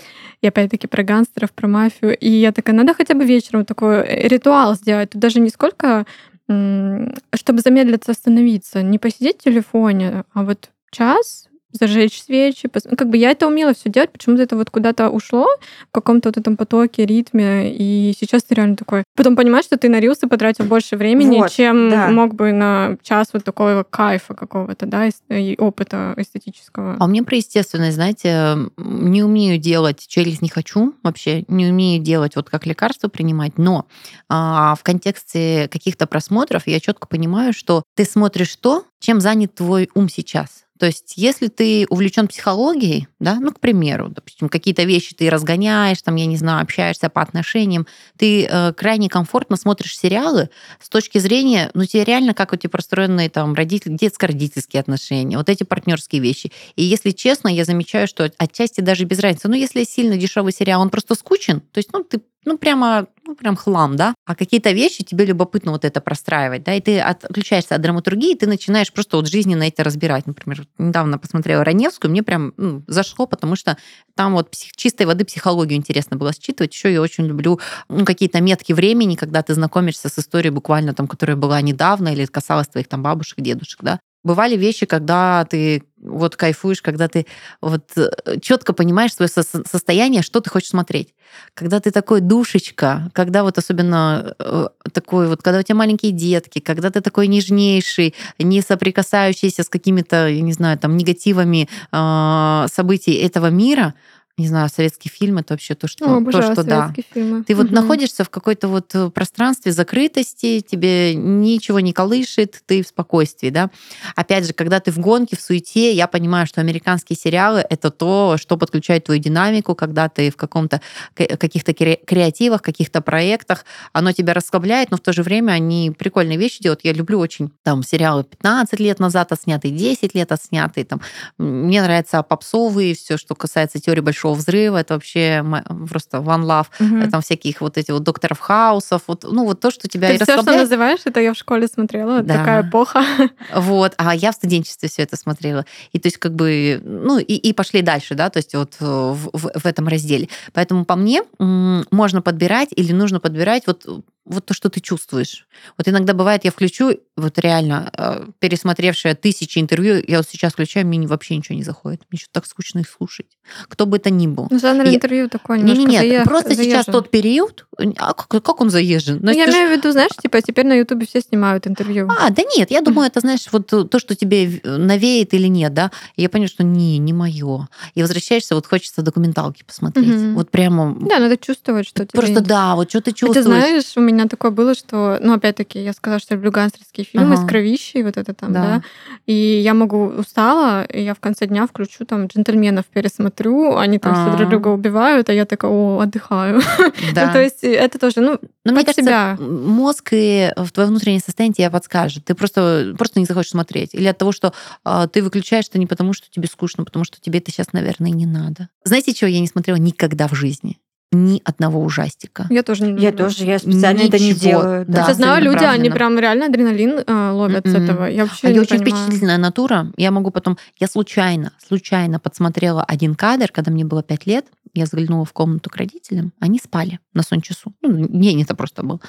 И 0.42 0.48
опять-таки 0.48 0.88
про 0.88 1.04
гангстеров, 1.04 1.52
про 1.52 1.68
мафию. 1.68 2.16
И 2.18 2.30
я 2.30 2.52
такая, 2.52 2.76
надо 2.76 2.94
хотя 2.94 3.16
бы 3.16 3.26
вечером 3.26 3.66
такой 3.66 3.98
э, 3.98 4.28
ритуал 4.28 4.76
сделать. 4.76 5.12
Тут 5.12 5.22
даже 5.22 5.40
не 5.40 5.50
сколько 5.50 6.06
чтобы 6.50 7.60
замедлиться, 7.60 8.14
остановиться, 8.14 8.82
не 8.82 9.00
посидеть 9.00 9.42
в 9.42 9.44
телефоне, 9.44 10.24
а 10.34 10.44
вот 10.44 10.70
час 10.92 11.50
зажечь 11.80 12.22
свечи. 12.22 12.70
Как 12.70 13.10
бы 13.10 13.18
я 13.18 13.32
это 13.32 13.48
умела 13.48 13.74
все 13.74 13.90
делать, 13.90 14.12
почему-то 14.12 14.44
это 14.44 14.56
вот 14.56 14.70
куда-то 14.70 15.10
ушло 15.10 15.48
в 15.90 15.92
каком-то 15.92 16.30
вот 16.30 16.38
этом 16.38 16.58
потоке, 16.58 17.06
ритме, 17.06 17.74
и 17.74 18.14
сейчас 18.20 18.44
ты 18.44 18.56
реально 18.56 18.76
такой... 18.76 19.04
Потом 19.16 19.36
понимаешь, 19.36 19.66
что 19.66 19.78
ты 19.78 19.90
на 19.90 20.00
рилсы 20.00 20.28
потратил 20.28 20.66
больше 20.66 20.98
времени, 20.98 21.38
вот, 21.38 21.52
чем 21.52 21.90
да. 21.90 22.08
мог 22.10 22.36
бы 22.36 22.52
на 22.52 22.98
час 23.02 23.30
вот 23.34 23.44
такого 23.44 23.84
кайфа 23.84 24.34
какого-то, 24.34 24.86
да, 24.86 25.08
и 25.30 25.56
опыта 25.58 26.14
эстетического. 26.18 26.98
А 27.00 27.08
мне 27.08 27.24
про 27.24 27.38
естественность, 27.38 27.96
знаете, 27.96 28.58
не 28.78 29.24
умею 29.24 29.58
делать 29.58 30.06
через 30.08 30.42
не 30.42 30.50
хочу 30.50 30.94
вообще, 31.04 31.44
не 31.48 31.68
умею 31.68 32.02
делать 32.02 32.36
вот 32.36 32.50
как 32.50 32.66
лекарство 32.66 33.08
принимать, 33.08 33.58
но 33.58 33.88
а, 34.30 34.76
в 34.76 34.84
контексте 34.84 35.68
каких-то 35.72 36.08
просмотров 36.08 36.68
я 36.68 36.80
четко 36.80 37.08
понимаю, 37.08 37.54
что 37.54 37.84
ты 37.96 38.06
смотришь 38.06 38.56
то, 38.56 38.86
чем 39.00 39.22
занят 39.22 39.56
твой 39.56 39.90
ум 39.94 40.10
сейчас. 40.10 40.67
То 40.78 40.86
есть, 40.86 41.14
если 41.16 41.48
ты 41.48 41.86
увлечен 41.90 42.28
психологией, 42.28 43.08
да, 43.20 43.36
ну, 43.40 43.52
к 43.52 43.60
примеру, 43.60 44.10
допустим, 44.10 44.50
какие-то 44.50 44.84
вещи 44.84 45.16
ты 45.16 45.30
разгоняешь, 45.30 46.02
там, 46.02 46.16
я 46.16 46.26
не 46.26 46.38
знаю, 46.38 46.62
общаешься 46.62 47.10
по 47.10 47.22
отношениям, 47.22 47.88
ты 48.18 48.46
э, 48.46 48.74
крайне 48.74 49.10
комфортно 49.10 49.58
смотришь 49.58 49.98
сериалы 49.98 50.50
с 50.80 50.90
точки 50.90 51.18
зрения, 51.18 51.72
ну, 51.74 51.86
тебе 51.86 52.04
реально 52.04 52.34
как 52.34 52.52
вот 52.52 52.60
эти 52.60 52.68
простроенные 52.68 53.30
там 53.30 53.54
родители, 53.54 53.94
детско-родительские 53.94 54.80
отношения, 54.80 55.38
вот 55.38 55.50
эти 55.50 55.64
партнерские 55.64 56.22
вещи. 56.22 56.52
И 56.76 56.84
если 56.84 57.12
честно, 57.12 57.48
я 57.48 57.66
замечаю, 57.66 58.08
что 58.08 58.32
отчасти 58.38 58.82
даже 58.82 59.06
без 59.06 59.20
разницы. 59.20 59.48
Ну, 59.48 59.56
если 59.56 59.84
сильно 59.84 60.18
дешевый 60.18 60.54
сериал, 60.54 60.82
он 60.82 60.90
просто 60.90 61.16
скучен, 61.16 61.62
то 61.62 61.78
есть, 61.78 61.90
ну, 61.94 62.04
ты 62.04 62.22
ну, 62.48 62.58
прямо, 62.58 63.08
ну, 63.28 63.36
прям 63.36 63.56
хлам, 63.56 63.96
да, 63.96 64.16
а 64.26 64.36
какие-то 64.36 64.72
вещи 64.72 65.04
тебе 65.04 65.26
любопытно 65.26 65.72
вот 65.72 65.84
это 65.86 66.00
простраивать, 66.02 66.64
да, 66.64 66.74
и 66.74 66.82
ты 66.82 67.00
отключаешься 67.00 67.76
от 67.76 67.82
драматургии, 67.82 68.32
и 68.32 68.38
ты 68.38 68.48
начинаешь 68.48 68.92
просто 68.92 69.18
вот 69.18 69.28
жизненно 69.28 69.64
это 69.64 69.84
разбирать. 69.84 70.26
Например, 70.26 70.66
недавно 70.78 71.18
посмотрела 71.18 71.64
Раневскую, 71.64 72.10
мне 72.10 72.24
прям 72.24 72.54
ну, 72.58 72.84
зашло, 72.88 73.28
потому 73.28 73.56
что 73.56 73.78
там 74.16 74.34
вот 74.34 74.50
псих, 74.50 74.76
чистой 74.76 75.06
воды 75.06 75.26
психологию 75.26 75.78
интересно 75.78 76.18
было 76.18 76.32
считывать. 76.34 76.74
Еще 76.74 76.92
я 76.92 77.02
очень 77.02 77.26
люблю 77.26 77.60
ну, 77.90 78.06
какие-то 78.06 78.42
метки 78.42 78.74
времени, 78.74 79.16
когда 79.16 79.44
ты 79.44 79.54
знакомишься 79.54 80.10
с 80.10 80.18
историей 80.18 80.52
буквально 80.52 80.94
там, 80.94 81.08
которая 81.08 81.36
была 81.36 81.62
недавно 81.62 82.10
или 82.10 82.26
касалась 82.26 82.68
твоих 82.68 82.88
там 82.88 83.04
бабушек, 83.04 83.42
дедушек, 83.42 83.82
да. 83.84 84.00
Бывали 84.28 84.58
вещи, 84.58 84.86
когда 84.86 85.46
ты 85.50 85.84
вот 86.02 86.36
кайфуешь, 86.36 86.82
когда 86.82 87.08
ты 87.08 87.26
вот 87.62 87.84
э, 87.96 88.40
четко 88.42 88.74
понимаешь 88.74 89.14
свое 89.14 89.30
состояние, 89.30 90.22
что 90.22 90.42
ты 90.42 90.50
хочешь 90.50 90.72
смотреть. 90.72 91.14
Когда 91.54 91.80
ты 91.80 91.92
такой 91.92 92.20
душечка, 92.20 93.10
когда 93.14 93.44
вот 93.44 93.58
особенно 93.58 94.36
э, 94.38 94.68
такой 94.92 95.30
вот, 95.30 95.42
когда 95.42 95.60
у 95.60 95.64
тебя 95.64 95.76
маленькие 95.76 96.12
детки, 96.12 96.60
когда 96.60 96.90
ты 96.90 97.00
такой 97.00 97.28
нежнейший, 97.28 98.16
не 98.38 98.62
соприкасающийся 98.62 99.64
с 99.64 99.70
какими-то, 99.70 100.28
я 100.28 100.42
не 100.42 100.52
знаю, 100.52 100.78
там 100.78 100.98
негативами 100.98 101.70
э, 101.94 102.68
событий 102.70 103.14
этого 103.14 103.50
мира, 103.50 103.94
не 104.38 104.48
знаю, 104.48 104.70
советский 104.70 105.10
фильм 105.10 105.40
это 105.40 105.56
вообще 105.56 105.74
то, 105.74 105.88
что, 105.88 106.06
О, 106.06 106.18
обожаю 106.18 106.56
то, 106.56 106.62
что 106.62 106.64
да. 106.64 106.94
Фильмы. 107.14 107.44
Ты 107.44 107.54
угу. 107.54 107.64
вот 107.64 107.72
находишься 107.72 108.24
в 108.24 108.30
какой-то 108.30 108.68
вот 108.68 108.94
э, 108.94 109.10
пространстве 109.10 109.72
закрытости, 109.72 110.60
тебе 110.60 111.16
ничего 111.16 111.80
не 111.80 111.92
колышет, 111.92 112.62
ты 112.68 112.84
в 112.84 112.88
спокойствии, 112.88 113.50
да. 113.50 113.72
Опять 114.16 114.46
же, 114.46 114.54
когда 114.54 114.80
ты 114.80 114.92
в 114.92 115.00
гонке, 115.00 115.36
в 115.36 115.42
суете, 115.42 115.92
я 115.92 116.06
понимаю, 116.06 116.46
что 116.46 116.62
американские 116.62 117.18
сериалы 117.18 117.66
это 117.68 117.90
то, 117.90 118.36
что 118.38 118.58
подключает 118.58 119.06
твою 119.06 119.20
динамику, 119.20 119.74
когда 119.74 120.08
ты 120.08 120.30
в 120.30 120.36
каком-то 120.36 120.82
каких-то 121.16 121.74
креативах, 121.74 122.62
каких-то 122.62 123.02
проектах, 123.02 123.66
оно 123.92 124.12
тебя 124.12 124.36
расслабляет, 124.36 124.92
но 124.92 124.98
в 124.98 125.02
то 125.02 125.14
же 125.14 125.24
время 125.24 125.54
они 125.54 125.92
прикольные 125.98 126.38
вещи 126.38 126.62
делают. 126.62 126.82
Я 126.84 126.94
люблю 126.94 127.18
очень 127.18 127.52
там 127.64 127.82
сериалы 127.82 128.24
15 128.24 128.80
лет 128.80 129.00
назад 129.00 129.32
отснятые, 129.32 129.74
10 129.74 130.14
лет 130.14 130.32
отснятые, 130.32 130.86
там 130.86 131.02
мне 131.40 131.82
нравятся 131.82 132.22
попсовые, 132.22 132.94
все, 132.94 133.18
что 133.18 133.34
касается 133.34 133.80
теории 133.80 134.02
большого 134.02 134.27
большого 134.28 134.34
взрыва, 134.34 134.78
это 134.78 134.96
вообще 134.96 135.44
просто 135.90 136.18
one 136.18 136.44
love, 136.44 136.68
угу. 136.80 137.10
там 137.10 137.22
всяких 137.22 137.62
вот 137.62 137.78
этих 137.78 137.94
вот 137.94 138.04
докторов 138.04 138.40
хаусов, 138.40 139.04
вот, 139.08 139.24
ну 139.24 139.46
вот 139.46 139.60
то, 139.60 139.72
что 139.72 139.88
тебя 139.88 140.10
Ты 140.10 140.24
все, 140.24 140.42
что 140.42 140.56
называешь, 140.56 141.00
это 141.06 141.20
я 141.20 141.34
в 141.34 141.38
школе 141.38 141.68
смотрела, 141.68 142.22
да. 142.22 142.38
такая 142.38 142.68
эпоха. 142.68 143.04
Вот, 143.56 143.94
а 143.98 144.16
я 144.16 144.32
в 144.32 144.36
студенчестве 144.36 144.90
все 144.90 145.04
это 145.04 145.16
смотрела. 145.18 145.66
И 145.94 146.00
то 146.00 146.08
есть 146.08 146.18
как 146.18 146.34
бы, 146.34 146.82
ну 146.84 147.18
и, 147.18 147.34
и 147.34 147.54
пошли 147.54 147.82
дальше, 147.82 148.16
да, 148.16 148.30
то 148.30 148.38
есть 148.38 148.56
вот 148.56 148.76
в, 148.80 149.30
в, 149.34 149.60
в 149.60 149.66
этом 149.66 149.88
разделе. 149.88 150.30
Поэтому 150.54 150.86
по 150.86 150.96
мне 150.96 151.24
можно 151.40 152.22
подбирать 152.22 152.70
или 152.76 152.94
нужно 152.94 153.20
подбирать 153.20 153.64
вот 153.68 153.86
вот 154.28 154.46
то, 154.46 154.54
что 154.54 154.70
ты 154.70 154.82
чувствуешь. 154.82 155.48
Вот 155.78 155.88
иногда 155.88 156.14
бывает, 156.14 156.44
я 156.44 156.52
включу, 156.52 157.00
вот 157.18 157.40
реально, 157.40 157.92
э, 157.98 158.28
пересмотревшая 158.40 159.16
тысячи 159.16 159.60
интервью, 159.60 160.04
я 160.08 160.18
вот 160.18 160.28
сейчас 160.30 160.54
включаю, 160.54 160.86
мне 160.88 161.08
вообще 161.08 161.36
ничего 161.36 161.56
не 161.56 161.64
заходит. 161.64 162.02
Мне 162.12 162.20
что-то 162.20 162.34
так 162.34 162.46
скучно 162.46 162.80
их 162.80 162.90
слушать. 162.90 163.26
Кто 163.68 163.86
бы 163.86 163.98
это 163.98 164.10
ни 164.10 164.28
был. 164.28 164.48
Ну, 164.50 164.60
жанр 164.60 164.86
я... 164.86 164.96
интервью 164.96 165.28
такой 165.28 165.60
немножко 165.60 165.84
Нет, 165.84 166.04
нет, 166.04 166.24
просто 166.26 166.54
заезжен. 166.54 166.72
сейчас 166.72 166.86
тот 166.86 167.10
период, 167.10 167.66
а 167.98 168.14
как, 168.14 168.44
как 168.44 168.62
он 168.62 168.70
заезжен? 168.70 169.20
Ну, 169.22 169.32
я 169.32 169.46
имею 169.46 169.70
в 169.70 169.72
виду, 169.72 169.92
знаешь, 169.92 170.12
типа 170.22 170.42
теперь 170.42 170.68
на 170.68 170.74
Ютубе 170.74 171.08
все 171.08 171.22
снимают 171.22 171.66
интервью. 171.66 172.08
А, 172.10 172.30
да 172.30 172.44
нет, 172.56 172.72
я 172.72 172.82
думаю, 172.82 173.08
это, 173.08 173.20
знаешь, 173.20 173.48
вот 173.52 173.68
то, 173.68 174.00
что 174.00 174.16
тебе 174.16 174.62
навеет 174.64 175.34
или 175.34 175.48
нет, 175.48 175.74
да, 175.74 175.92
и 176.16 176.22
я 176.22 176.30
поняла, 176.30 176.48
что 176.48 176.64
не, 176.64 177.00
не 177.00 177.14
мое. 177.14 177.68
И 177.96 178.02
возвращаешься, 178.02 178.54
вот 178.54 178.68
хочется 178.68 179.02
документалки 179.02 179.64
посмотреть. 179.64 180.08
Угу. 180.08 180.34
Вот 180.36 180.52
прямо... 180.52 180.96
Да, 181.02 181.20
надо 181.20 181.38
чувствовать, 181.38 181.88
что 181.88 182.06
Просто 182.06 182.36
тебе... 182.36 182.46
да, 182.46 182.76
вот 182.76 182.90
что 182.90 183.02
ты 183.02 183.12
чувствуешь. 183.12 183.44
Ты 183.46 183.52
знаешь, 183.52 183.94
у 183.96 184.02
меня 184.02 184.28
такое 184.28 184.52
было, 184.52 184.76
что, 184.76 185.20
ну, 185.22 185.34
опять-таки, 185.34 185.84
я 185.84 185.94
сказала, 185.94 186.20
что 186.20 186.34
я 186.34 186.38
люблю 186.38 186.52
гангстерские 186.52 187.07
фильмы 187.12 187.34
Ага. 187.36 187.44
с 187.44 187.48
кровищей, 187.48 188.04
вот 188.04 188.18
это 188.18 188.34
там, 188.34 188.54
Да. 188.54 188.62
да. 188.62 188.82
И 189.26 189.34
я 189.34 189.74
могу 189.74 190.08
устала, 190.08 190.84
и 190.84 191.02
я 191.04 191.14
в 191.14 191.20
конце 191.20 191.46
дня 191.48 191.66
включу 191.68 192.06
там 192.06 192.28
джентльменов 192.28 192.86
пересмотрю, 192.86 193.78
они 193.78 194.00
там 194.00 194.14
все 194.14 194.34
А. 194.34 194.38
друг 194.38 194.50
друга 194.50 194.68
убивают, 194.70 195.30
а 195.30 195.34
я 195.34 195.46
такая, 195.46 195.72
о, 195.72 196.00
отдыхаю. 196.02 196.62
Да. 197.14 197.28
Ну, 197.28 197.34
то 197.34 197.42
есть 197.42 197.64
это 197.64 198.00
тоже, 198.00 198.22
ну, 198.22 198.40
Но 198.66 198.74
мне 198.74 198.84
под 198.84 198.96
кажется, 198.96 199.02
себя. 199.04 199.38
мозг 199.40 200.10
и 200.12 200.52
в 200.56 200.72
твое 200.72 200.90
внутреннее 200.90 201.22
состояние 201.22 201.54
тебе 201.56 201.70
подскажет. 201.70 202.26
Ты 202.26 202.36
просто, 202.36 202.94
просто 202.98 203.20
не 203.20 203.26
захочешь 203.26 203.52
смотреть. 203.52 203.94
Или 203.94 204.08
от 204.08 204.18
того, 204.18 204.32
что 204.32 204.54
а, 204.84 205.08
ты 205.08 205.22
выключаешь 205.24 205.66
это 205.70 205.80
не 205.80 205.86
потому, 205.88 206.14
что 206.14 206.30
тебе 206.30 206.48
скучно, 206.48 206.84
потому 206.84 207.06
что 207.06 207.20
тебе 207.22 207.40
это 207.40 207.52
сейчас, 207.52 207.74
наверное, 207.74 208.12
не 208.12 208.26
надо. 208.26 208.70
Знаете, 208.84 209.14
чего 209.14 209.30
я 209.30 209.40
не 209.40 209.48
смотрела 209.48 209.78
никогда 209.78 210.28
в 210.28 210.34
жизни? 210.34 210.78
Ни 211.14 211.42
одного 211.46 211.82
ужастика. 211.82 212.48
я 212.50 212.64
тоже 212.64 212.84
не 212.84 213.02
Я 213.02 213.12
люблю. 213.12 213.26
тоже, 213.26 213.46
я 213.46 213.60
специально 213.60 214.02
это 214.02 214.20
не 214.20 214.30
Ничего. 214.32 214.40
делаю. 214.42 214.86
Да, 214.90 215.08
Я 215.08 215.14
знаю, 215.14 215.42
люди, 215.44 215.64
они 215.64 215.90
прям 215.90 216.20
реально 216.20 216.48
адреналин 216.48 217.00
э, 217.08 217.32
ловят 217.32 217.66
с 217.66 217.72
Мгм. 217.74 217.84
этого. 217.84 218.06
Я 218.06 218.26
вообще 218.26 218.48
А 218.48 218.50
я 218.50 218.54
не 218.56 218.60
очень 218.60 218.80
понимаю. 218.80 218.92
впечатлительная 219.04 219.38
натура. 219.38 219.92
Я 219.96 220.12
могу 220.12 220.32
потом... 220.32 220.58
Я 220.80 220.88
случайно, 220.88 221.54
случайно 221.66 222.20
подсмотрела 222.20 222.84
один 222.84 223.16
кадр, 223.16 223.50
когда 223.54 223.72
мне 223.72 223.86
было 223.86 224.04
пять 224.04 224.26
лет. 224.26 224.48
Я 224.74 224.86
заглянула 224.86 225.24
в 225.24 225.32
комнату 225.32 225.70
к 225.70 225.78
родителям. 225.78 226.34
Они 226.42 226.60
спали 226.62 227.00
на 227.14 227.24
сон 227.24 227.40
часу. 227.42 227.74
Ну, 227.82 228.08
день 228.10 228.42
это 228.44 228.54
просто 228.54 228.84
был. 228.84 229.02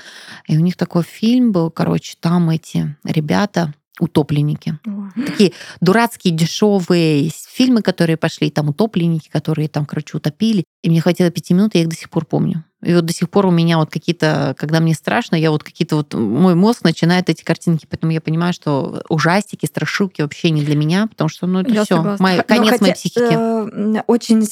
И 0.46 0.56
у 0.56 0.60
них 0.60 0.76
такой 0.76 1.02
фильм 1.02 1.50
был, 1.50 1.68
короче, 1.70 2.14
там 2.20 2.48
эти 2.50 2.96
ребята, 3.04 3.74
утопленники. 4.00 4.78
Ой. 4.86 5.24
Такие 5.26 5.52
дурацкие, 5.80 6.34
дешевые 6.34 7.30
фильмы, 7.50 7.82
которые 7.82 8.16
пошли, 8.16 8.50
там 8.50 8.68
утопленники, 8.68 9.28
которые 9.28 9.68
там, 9.68 9.86
короче, 9.86 10.16
утопили. 10.16 10.64
И 10.82 10.90
мне 10.90 11.00
хватило 11.00 11.30
пяти 11.30 11.54
минут, 11.54 11.74
и 11.74 11.78
я 11.78 11.82
их 11.84 11.88
до 11.90 11.96
сих 11.96 12.10
пор 12.10 12.24
помню. 12.24 12.64
И 12.82 12.94
вот 12.94 13.04
до 13.04 13.12
сих 13.12 13.28
пор 13.28 13.46
у 13.46 13.50
меня 13.50 13.78
вот 13.78 13.90
какие-то, 13.90 14.54
когда 14.56 14.78
мне 14.78 14.94
страшно, 14.94 15.34
я 15.34 15.50
вот 15.50 15.64
какие-то 15.64 15.96
вот, 15.96 16.14
мой 16.14 16.54
мозг 16.54 16.84
начинает 16.84 17.28
эти 17.28 17.42
картинки, 17.42 17.86
поэтому 17.90 18.12
я 18.12 18.20
понимаю, 18.20 18.52
что 18.52 19.02
ужастики, 19.08 19.66
страшилки 19.66 20.22
вообще 20.22 20.50
не 20.50 20.62
для 20.62 20.76
меня, 20.76 21.08
потому 21.08 21.28
что, 21.28 21.48
ну, 21.48 21.60
это 21.60 21.72
Я 21.72 21.84
все. 21.84 22.00
Ну, 22.00 22.16
конец 22.46 22.70
хотя, 22.70 22.82
моей 22.84 22.94
психики. 22.94 23.98
э, 23.98 24.02
очень, 24.06 24.46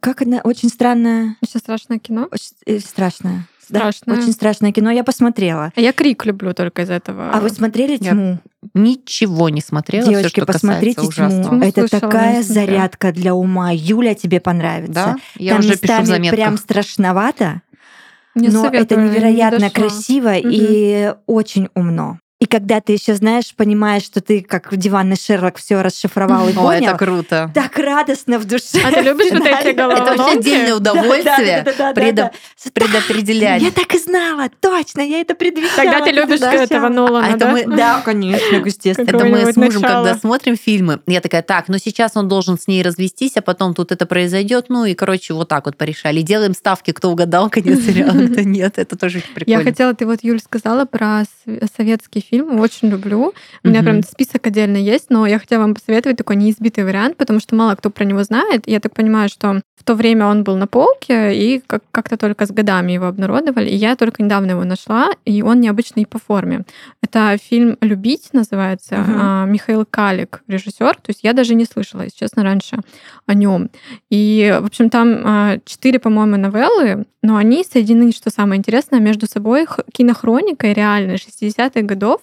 как 0.00 0.20
это, 0.20 0.40
очень 0.44 0.68
странное, 0.68 1.36
Сейчас 1.42 1.62
страшное 1.62 1.98
кино. 1.98 2.28
очень 2.30 2.50
э, 2.66 2.80
страшное. 3.70 4.16
Да, 4.16 4.22
очень 4.22 4.32
страшное 4.32 4.72
кино. 4.72 4.90
Я 4.90 5.04
посмотрела. 5.04 5.72
А 5.74 5.80
я 5.80 5.92
крик 5.92 6.24
люблю 6.26 6.52
только 6.54 6.82
из 6.82 6.90
этого. 6.90 7.30
А 7.32 7.40
вы 7.40 7.48
смотрели 7.50 7.92
Я 8.00 8.10
«Тьму»? 8.10 8.38
Ничего 8.74 9.48
не 9.48 9.60
смотрела, 9.60 10.06
Девочки, 10.08 10.40
что 10.40 10.46
посмотрите 10.46 11.00
«Тьму». 11.00 11.10
«Тьму» 11.10 11.62
Это 11.62 11.86
слышала, 11.88 12.00
такая 12.00 12.36
не 12.38 12.42
зарядка 12.42 13.12
для 13.12 13.34
ума. 13.34 13.70
Юля, 13.72 14.14
тебе 14.14 14.40
понравится. 14.40 14.92
Да? 14.92 15.16
Я 15.36 15.52
Там 15.52 15.60
уже 15.60 15.76
пишу 15.78 16.02
в 16.02 16.06
заметках. 16.06 16.38
прям 16.38 16.56
страшновато, 16.58 17.62
Мне 18.34 18.50
но 18.50 18.66
это 18.66 18.70
советовали, 18.76 19.04
не 19.04 19.10
невероятно 19.10 19.58
дошла. 19.60 19.70
красиво 19.88 20.34
и 20.36 21.14
очень 21.26 21.68
умно. 21.74 22.18
И 22.40 22.46
когда 22.46 22.80
ты 22.80 22.94
еще 22.94 23.14
знаешь, 23.14 23.54
понимаешь, 23.54 24.02
что 24.02 24.22
ты 24.22 24.40
как 24.40 24.74
диванный 24.74 25.16
Шерлок 25.16 25.58
все 25.58 25.82
расшифровал 25.82 26.48
и 26.48 26.52
О, 26.52 26.54
понял, 26.54 26.88
это 26.88 26.96
круто. 26.96 27.50
так 27.54 27.76
радостно 27.78 28.38
в 28.38 28.46
душе. 28.46 28.80
А 28.82 28.90
ты 28.90 29.02
любишь 29.02 29.30
вот 29.30 29.42
эти 29.46 29.46
Да, 29.46 29.52
Это 29.52 29.84
вообще 29.84 30.04
головоломки? 30.16 30.38
отдельное 30.38 30.74
удовольствие 30.74 31.64
предопределять. 32.72 33.62
Я 33.62 33.70
так 33.70 33.94
и 33.94 33.98
знала, 33.98 34.48
точно, 34.60 35.02
я 35.02 35.20
это 35.20 35.34
предвидела. 35.34 35.70
Тогда 35.76 36.00
ты 36.00 36.10
любишь 36.12 36.40
этого 36.40 36.88
Нолана, 36.88 37.26
А 37.26 37.30
это 37.30 37.38
да? 37.40 37.52
мы- 37.52 37.64
Да, 37.76 38.00
конечно, 38.02 38.56
естественно. 38.56 39.06
Это 39.08 39.24
мы 39.26 39.52
с 39.52 39.56
мужем, 39.56 39.82
когда 39.82 40.14
смотрим 40.14 40.56
фильмы, 40.56 41.00
я 41.06 41.20
такая, 41.20 41.42
так, 41.42 41.68
ну 41.68 41.76
сейчас 41.76 42.12
он 42.16 42.28
должен 42.28 42.58
с 42.58 42.66
ней 42.66 42.82
развестись, 42.82 43.36
а 43.36 43.42
потом 43.42 43.74
тут 43.74 43.92
это 43.92 44.06
произойдет, 44.06 44.66
ну 44.70 44.84
и, 44.86 44.94
короче, 44.94 45.34
вот 45.34 45.48
так 45.48 45.66
вот 45.66 45.76
порешали. 45.76 46.22
Делаем 46.22 46.54
ставки, 46.54 46.92
кто 46.92 47.10
угадал 47.10 47.50
конец 47.50 47.80
сериала, 47.84 48.26
кто 48.28 48.40
нет. 48.40 48.78
Это 48.78 48.96
тоже 48.96 49.18
очень 49.18 49.28
Я 49.28 49.34
прикольно. 49.34 49.64
хотела, 49.64 49.94
ты 49.94 50.06
вот, 50.06 50.20
Юль, 50.22 50.40
сказала 50.40 50.84
про 50.86 51.24
советский 51.76 52.20
фильм, 52.30 52.60
очень 52.60 52.88
люблю. 52.88 53.32
У 53.64 53.68
меня 53.68 53.80
Мгм. 53.80 53.84
прям 53.90 54.02
список 54.02 54.46
отдельно 54.46 54.76
есть, 54.76 55.06
но 55.10 55.26
я 55.26 55.38
хотела 55.38 55.62
вам 55.62 55.74
посоветовать 55.74 56.16
такой 56.16 56.36
неизбитый 56.36 56.84
вариант, 56.84 57.16
потому 57.16 57.40
что 57.40 57.54
мало 57.54 57.74
кто 57.74 57.90
про 57.90 58.04
него 58.04 58.22
знает. 58.22 58.62
Я 58.66 58.80
так 58.80 58.94
понимаю, 58.94 59.28
что 59.28 59.60
в 59.80 59.82
то 59.82 59.94
время 59.94 60.26
он 60.26 60.44
был 60.44 60.56
на 60.56 60.66
полке, 60.66 61.34
и 61.34 61.62
как- 61.66 61.84
как-то 61.90 62.18
только 62.18 62.44
с 62.44 62.50
годами 62.50 62.92
его 62.92 63.06
обнародовали. 63.06 63.70
И 63.70 63.74
я 63.74 63.96
только 63.96 64.22
недавно 64.22 64.50
его 64.50 64.64
нашла, 64.64 65.10
и 65.24 65.42
он 65.42 65.60
необычный 65.60 66.04
по 66.04 66.18
форме. 66.18 66.64
Это 67.02 67.38
фильм 67.42 67.78
«Любить» 67.80 68.28
называется. 68.34 68.96
А, 69.08 69.46
Михаил 69.46 69.86
Калик, 69.90 70.42
режиссер. 70.48 70.96
То 70.96 71.08
есть 71.08 71.20
я 71.24 71.32
даже 71.32 71.54
не 71.54 71.64
слышала, 71.64 72.02
если 72.02 72.18
честно, 72.18 72.42
раньше 72.42 72.76
о 73.24 73.32
нем. 73.32 73.70
И, 74.10 74.58
в 74.60 74.66
общем, 74.66 74.90
там 74.90 75.22
а, 75.24 75.58
четыре, 75.64 75.98
по-моему, 75.98 76.36
новеллы, 76.36 77.06
но 77.22 77.36
они 77.36 77.64
соединены, 77.64 78.12
что 78.12 78.28
самое 78.30 78.58
интересное, 78.58 79.00
между 79.00 79.26
собой 79.26 79.66
кинохроникой 79.92 80.74
реальной 80.74 81.14
60-х 81.14 81.80
годов 81.82 82.20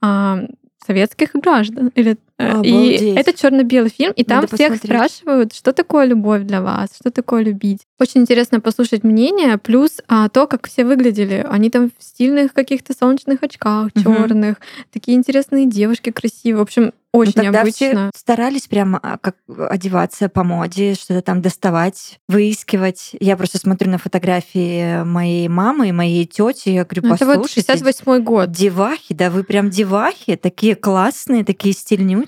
а, 0.00 0.38
советских 0.86 1.32
граждан. 1.34 1.90
Или, 1.94 2.16
Обалдеть. 2.36 3.00
и 3.00 3.14
это 3.14 3.32
черно-белый 3.32 3.90
фильм, 3.90 4.12
и 4.16 4.24
там 4.24 4.42
Надо 4.42 4.56
всех 4.56 4.72
посмотреть. 4.72 5.12
спрашивают, 5.12 5.54
что 5.54 5.72
такое 5.72 6.04
любовь 6.06 6.42
для 6.42 6.60
вас, 6.62 6.90
что 6.98 7.10
такое 7.10 7.42
любить. 7.44 7.82
Очень 8.00 8.22
интересно 8.22 8.60
послушать 8.60 9.04
мнение, 9.04 9.56
плюс 9.58 10.00
а, 10.08 10.28
то, 10.28 10.46
как 10.48 10.66
все 10.68 10.84
выглядели. 10.84 11.46
Они 11.48 11.70
там 11.70 11.90
в 11.96 12.02
стильных 12.02 12.52
каких-то 12.52 12.92
солнечных 12.98 13.42
очках, 13.42 13.90
Мгм. 13.94 14.02
черных, 14.04 14.56
такие 14.92 15.16
интересные 15.16 15.66
девушки 15.66 16.10
красивые. 16.10 16.58
В 16.58 16.62
общем, 16.62 16.92
очень 17.12 17.34
Ну, 17.36 17.42
тогда 17.44 17.64
все 17.70 17.84
необычно. 17.90 18.10
старались 18.16 18.66
прямо 18.66 18.98
а, 19.00 19.18
как 19.18 19.36
одеваться 19.70 20.28
по 20.28 20.42
моде, 20.42 20.94
что-то 20.94 21.22
там 21.22 21.40
доставать, 21.42 22.18
выискивать. 22.28 23.10
Я 23.20 23.36
просто 23.36 23.58
смотрю 23.58 23.88
на 23.92 23.98
фотографии 23.98 25.04
моей 25.04 25.46
мамы 25.46 25.90
и 25.90 25.92
моей 25.92 26.26
тети, 26.26 26.70
я 26.70 26.84
говорю, 26.84 27.02
Ну, 27.06 27.14
Это 27.14 27.24
вот 27.26 27.34
послушайте, 27.36 27.72
68 27.72 28.18
год. 28.24 28.50
девахи, 28.50 29.14
да 29.14 29.30
вы 29.30 29.44
прям 29.44 29.70
девахи, 29.70 30.34
такие 30.34 30.74
классные, 30.74 31.44
такие 31.44 31.72
стильнючие. 31.72 32.23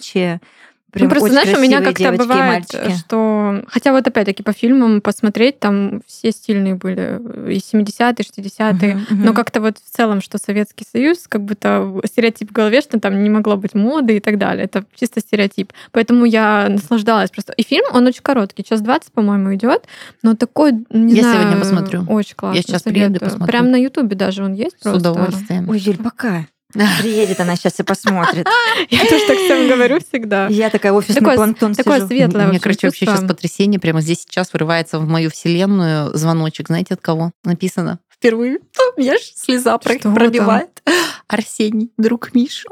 Прям 0.97 1.09
ну, 1.09 1.11
просто, 1.11 1.27
очень 1.27 1.43
знаешь, 1.43 1.59
у 1.59 1.61
меня 1.61 1.83
как-то 1.83 2.13
бывает, 2.13 2.65
что... 2.99 3.63
Хотя 3.69 3.93
вот 3.93 4.07
опять-таки 4.07 4.43
по 4.43 4.53
фильмам 4.53 5.03
посмотреть, 5.03 5.61
там 5.61 6.01
все 6.07 6.31
стильные 6.31 6.75
были, 6.75 7.21
и 7.53 7.59
70-е, 7.59 8.15
60-е. 8.15 8.95
Мгм, 8.95 9.07
мгм. 9.11 9.25
Но 9.27 9.35
как-то 9.35 9.61
вот 9.61 9.77
в 9.77 9.95
целом, 9.95 10.23
что 10.23 10.39
Советский 10.39 10.87
Союз, 10.91 11.27
как 11.29 11.43
будто 11.43 12.01
стереотип 12.07 12.51
в 12.51 12.53
голове, 12.55 12.81
что 12.81 12.99
там 12.99 13.23
не 13.23 13.29
могло 13.29 13.59
быть 13.59 13.75
моды 13.75 14.17
и 14.17 14.21
так 14.21 14.39
далее. 14.39 14.65
Это 14.65 14.87
чисто 14.95 15.21
стереотип. 15.21 15.73
Поэтому 15.93 16.25
я 16.25 16.69
наслаждалась 16.71 17.31
просто. 17.31 17.53
И 17.53 17.63
фильм, 17.63 17.85
он 17.93 18.07
очень 18.07 18.23
короткий, 18.23 18.65
час 18.65 18.81
20, 18.81 19.13
по-моему, 19.13 19.55
идет, 19.55 19.85
но 20.23 20.35
такой, 20.35 20.73
не 20.89 21.15
Я 21.15 21.23
знаю, 21.23 21.41
сегодня 21.41 21.61
посмотрю. 21.61 22.05
Очень 22.09 22.37
классно. 22.37 22.63
сейчас 22.63 22.83
приеду 22.83 23.17
и 23.17 23.19
советую. 23.19 23.31
посмотрю. 23.31 23.53
Прям 23.53 23.71
на 23.71 23.77
Ютубе 23.77 24.17
даже 24.17 24.45
он 24.45 24.55
есть 24.55 24.79
С 24.79 24.83
просто. 24.83 25.11
удовольствием. 25.11 25.69
Ой, 25.69 25.79
Юль, 25.79 25.99
пока. 25.99 26.47
Приедет 27.01 27.41
она 27.41 27.57
сейчас 27.57 27.79
и 27.81 27.83
посмотрит. 27.83 28.47
Я 28.91 29.01
тоже 29.07 29.27
так 29.27 29.37
всем 29.39 29.69
говорю 29.69 29.99
всегда. 30.01 30.47
Я 30.49 30.71
такая 30.71 30.93
офисный 30.93 31.21
Такое- 31.21 31.37
планктон 31.37 31.75
Такое 31.75 31.97
сижу. 31.97 32.09
светлое 32.09 32.47
Мне, 32.47 32.61
короче, 32.61 32.87
вообще 32.87 33.07
сейчас 33.07 33.21
потрясение. 33.21 33.81
Прямо 33.81 34.01
здесь 34.01 34.21
сейчас 34.23 34.53
вырывается 34.53 34.99
в 34.99 35.07
мою 35.07 35.31
вселенную 35.31 36.17
звоночек. 36.17 36.69
Знаете, 36.69 36.95
от 36.95 37.01
кого? 37.01 37.33
Написано. 37.45 38.01
Впервые. 38.09 38.59
Меня 38.97 39.15
аж 39.15 39.21
слеза 39.35 39.79
пробивает. 39.79 40.83
Арсений, 41.29 41.91
друг 41.97 42.35
Миша. 42.35 42.69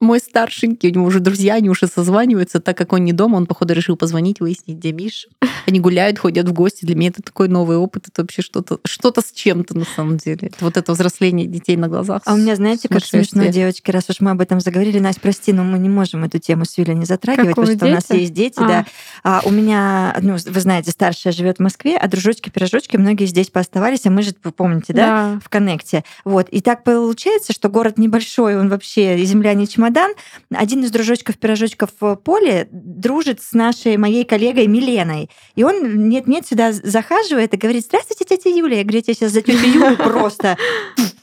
Мой 0.00 0.18
старшенький, 0.18 0.88
у 0.88 0.94
него 0.94 1.06
уже 1.06 1.20
друзья, 1.20 1.54
они 1.54 1.70
уже 1.70 1.86
созваниваются, 1.86 2.60
так 2.60 2.76
как 2.76 2.92
он 2.92 3.04
не 3.04 3.12
дома, 3.12 3.36
он, 3.36 3.46
походу, 3.46 3.74
решил 3.74 3.96
позвонить, 3.96 4.40
выяснить, 4.40 4.78
где 4.78 4.92
Миша. 4.92 5.28
Они 5.66 5.80
гуляют, 5.80 6.18
ходят 6.18 6.46
в 6.46 6.52
гости. 6.52 6.84
Для 6.84 6.94
меня 6.94 7.08
это 7.08 7.22
такой 7.22 7.48
новый 7.48 7.78
опыт, 7.78 8.08
это 8.08 8.22
вообще 8.22 8.42
что-то 8.42 8.80
что 8.84 9.14
с 9.16 9.32
чем-то 9.32 9.78
на 9.78 9.84
самом 9.84 10.18
деле. 10.18 10.48
Это 10.48 10.56
вот 10.60 10.76
это 10.76 10.92
взросление 10.92 11.46
детей 11.46 11.76
на 11.76 11.88
глазах. 11.88 12.22
А 12.26 12.34
у 12.34 12.36
меня, 12.36 12.56
знаете, 12.56 12.88
как 12.88 13.04
смешно, 13.04 13.46
девочки, 13.46 13.90
раз 13.90 14.10
уж 14.10 14.20
мы 14.20 14.32
об 14.32 14.40
этом 14.40 14.60
заговорили, 14.60 14.98
Настя, 14.98 15.20
прости, 15.20 15.52
но 15.52 15.64
мы 15.64 15.78
не 15.78 15.88
можем 15.88 16.24
эту 16.24 16.38
тему 16.38 16.64
с 16.64 16.76
Юлей 16.76 16.94
не 16.94 17.06
затрагивать, 17.06 17.50
Какую, 17.50 17.66
потому 17.66 17.78
что 17.78 17.86
у 17.86 17.90
нас 17.90 18.04
дети? 18.08 18.20
есть 18.20 18.34
дети, 18.34 18.58
А. 18.58 18.68
да. 18.68 18.86
А 19.22 19.42
у 19.44 19.50
меня, 19.50 20.16
ну, 20.20 20.36
вы 20.44 20.60
знаете, 20.60 20.90
старшая 20.90 21.32
живет 21.32 21.58
в 21.58 21.60
Москве, 21.60 21.96
а 21.96 22.08
дружочки-пирожочки 22.08 22.96
многие 22.96 23.26
здесь 23.26 23.48
пооставались, 23.48 24.04
а 24.06 24.10
мы 24.10 24.22
же, 24.22 24.34
вы 24.42 24.52
помните, 24.52 24.92
да, 24.92 25.34
да. 25.34 25.40
в 25.42 25.48
коннекте. 25.48 26.04
Вот. 26.24 26.48
И 26.50 26.60
так 26.60 26.84
получается, 26.84 27.52
что 27.52 27.68
город 27.68 27.96
небольшой, 27.98 28.58
он 28.58 28.68
вообще 28.68 29.18
и 29.18 29.24
земля 29.24 29.54
не 29.54 29.66
чемодан. 29.84 30.12
Один 30.54 30.84
из 30.84 30.90
дружочков-пирожочков 30.90 31.90
поле 32.22 32.68
дружит 32.70 33.42
с 33.42 33.52
нашей 33.52 33.96
моей 33.96 34.24
коллегой 34.24 34.66
Миленой. 34.66 35.30
И 35.56 35.64
он 35.64 36.08
нет-нет 36.08 36.46
сюда 36.46 36.72
захаживает 36.72 37.54
и 37.54 37.56
говорит, 37.56 37.84
здравствуйте, 37.84 38.24
тетя 38.24 38.50
Юля. 38.50 38.78
Я 38.78 38.82
говорю, 38.82 38.98
я 38.98 39.02
тебя 39.02 39.14
сейчас 39.14 39.32
за 39.32 39.42
тетю 39.42 39.66
Юлю 39.66 39.96
просто 39.98 40.56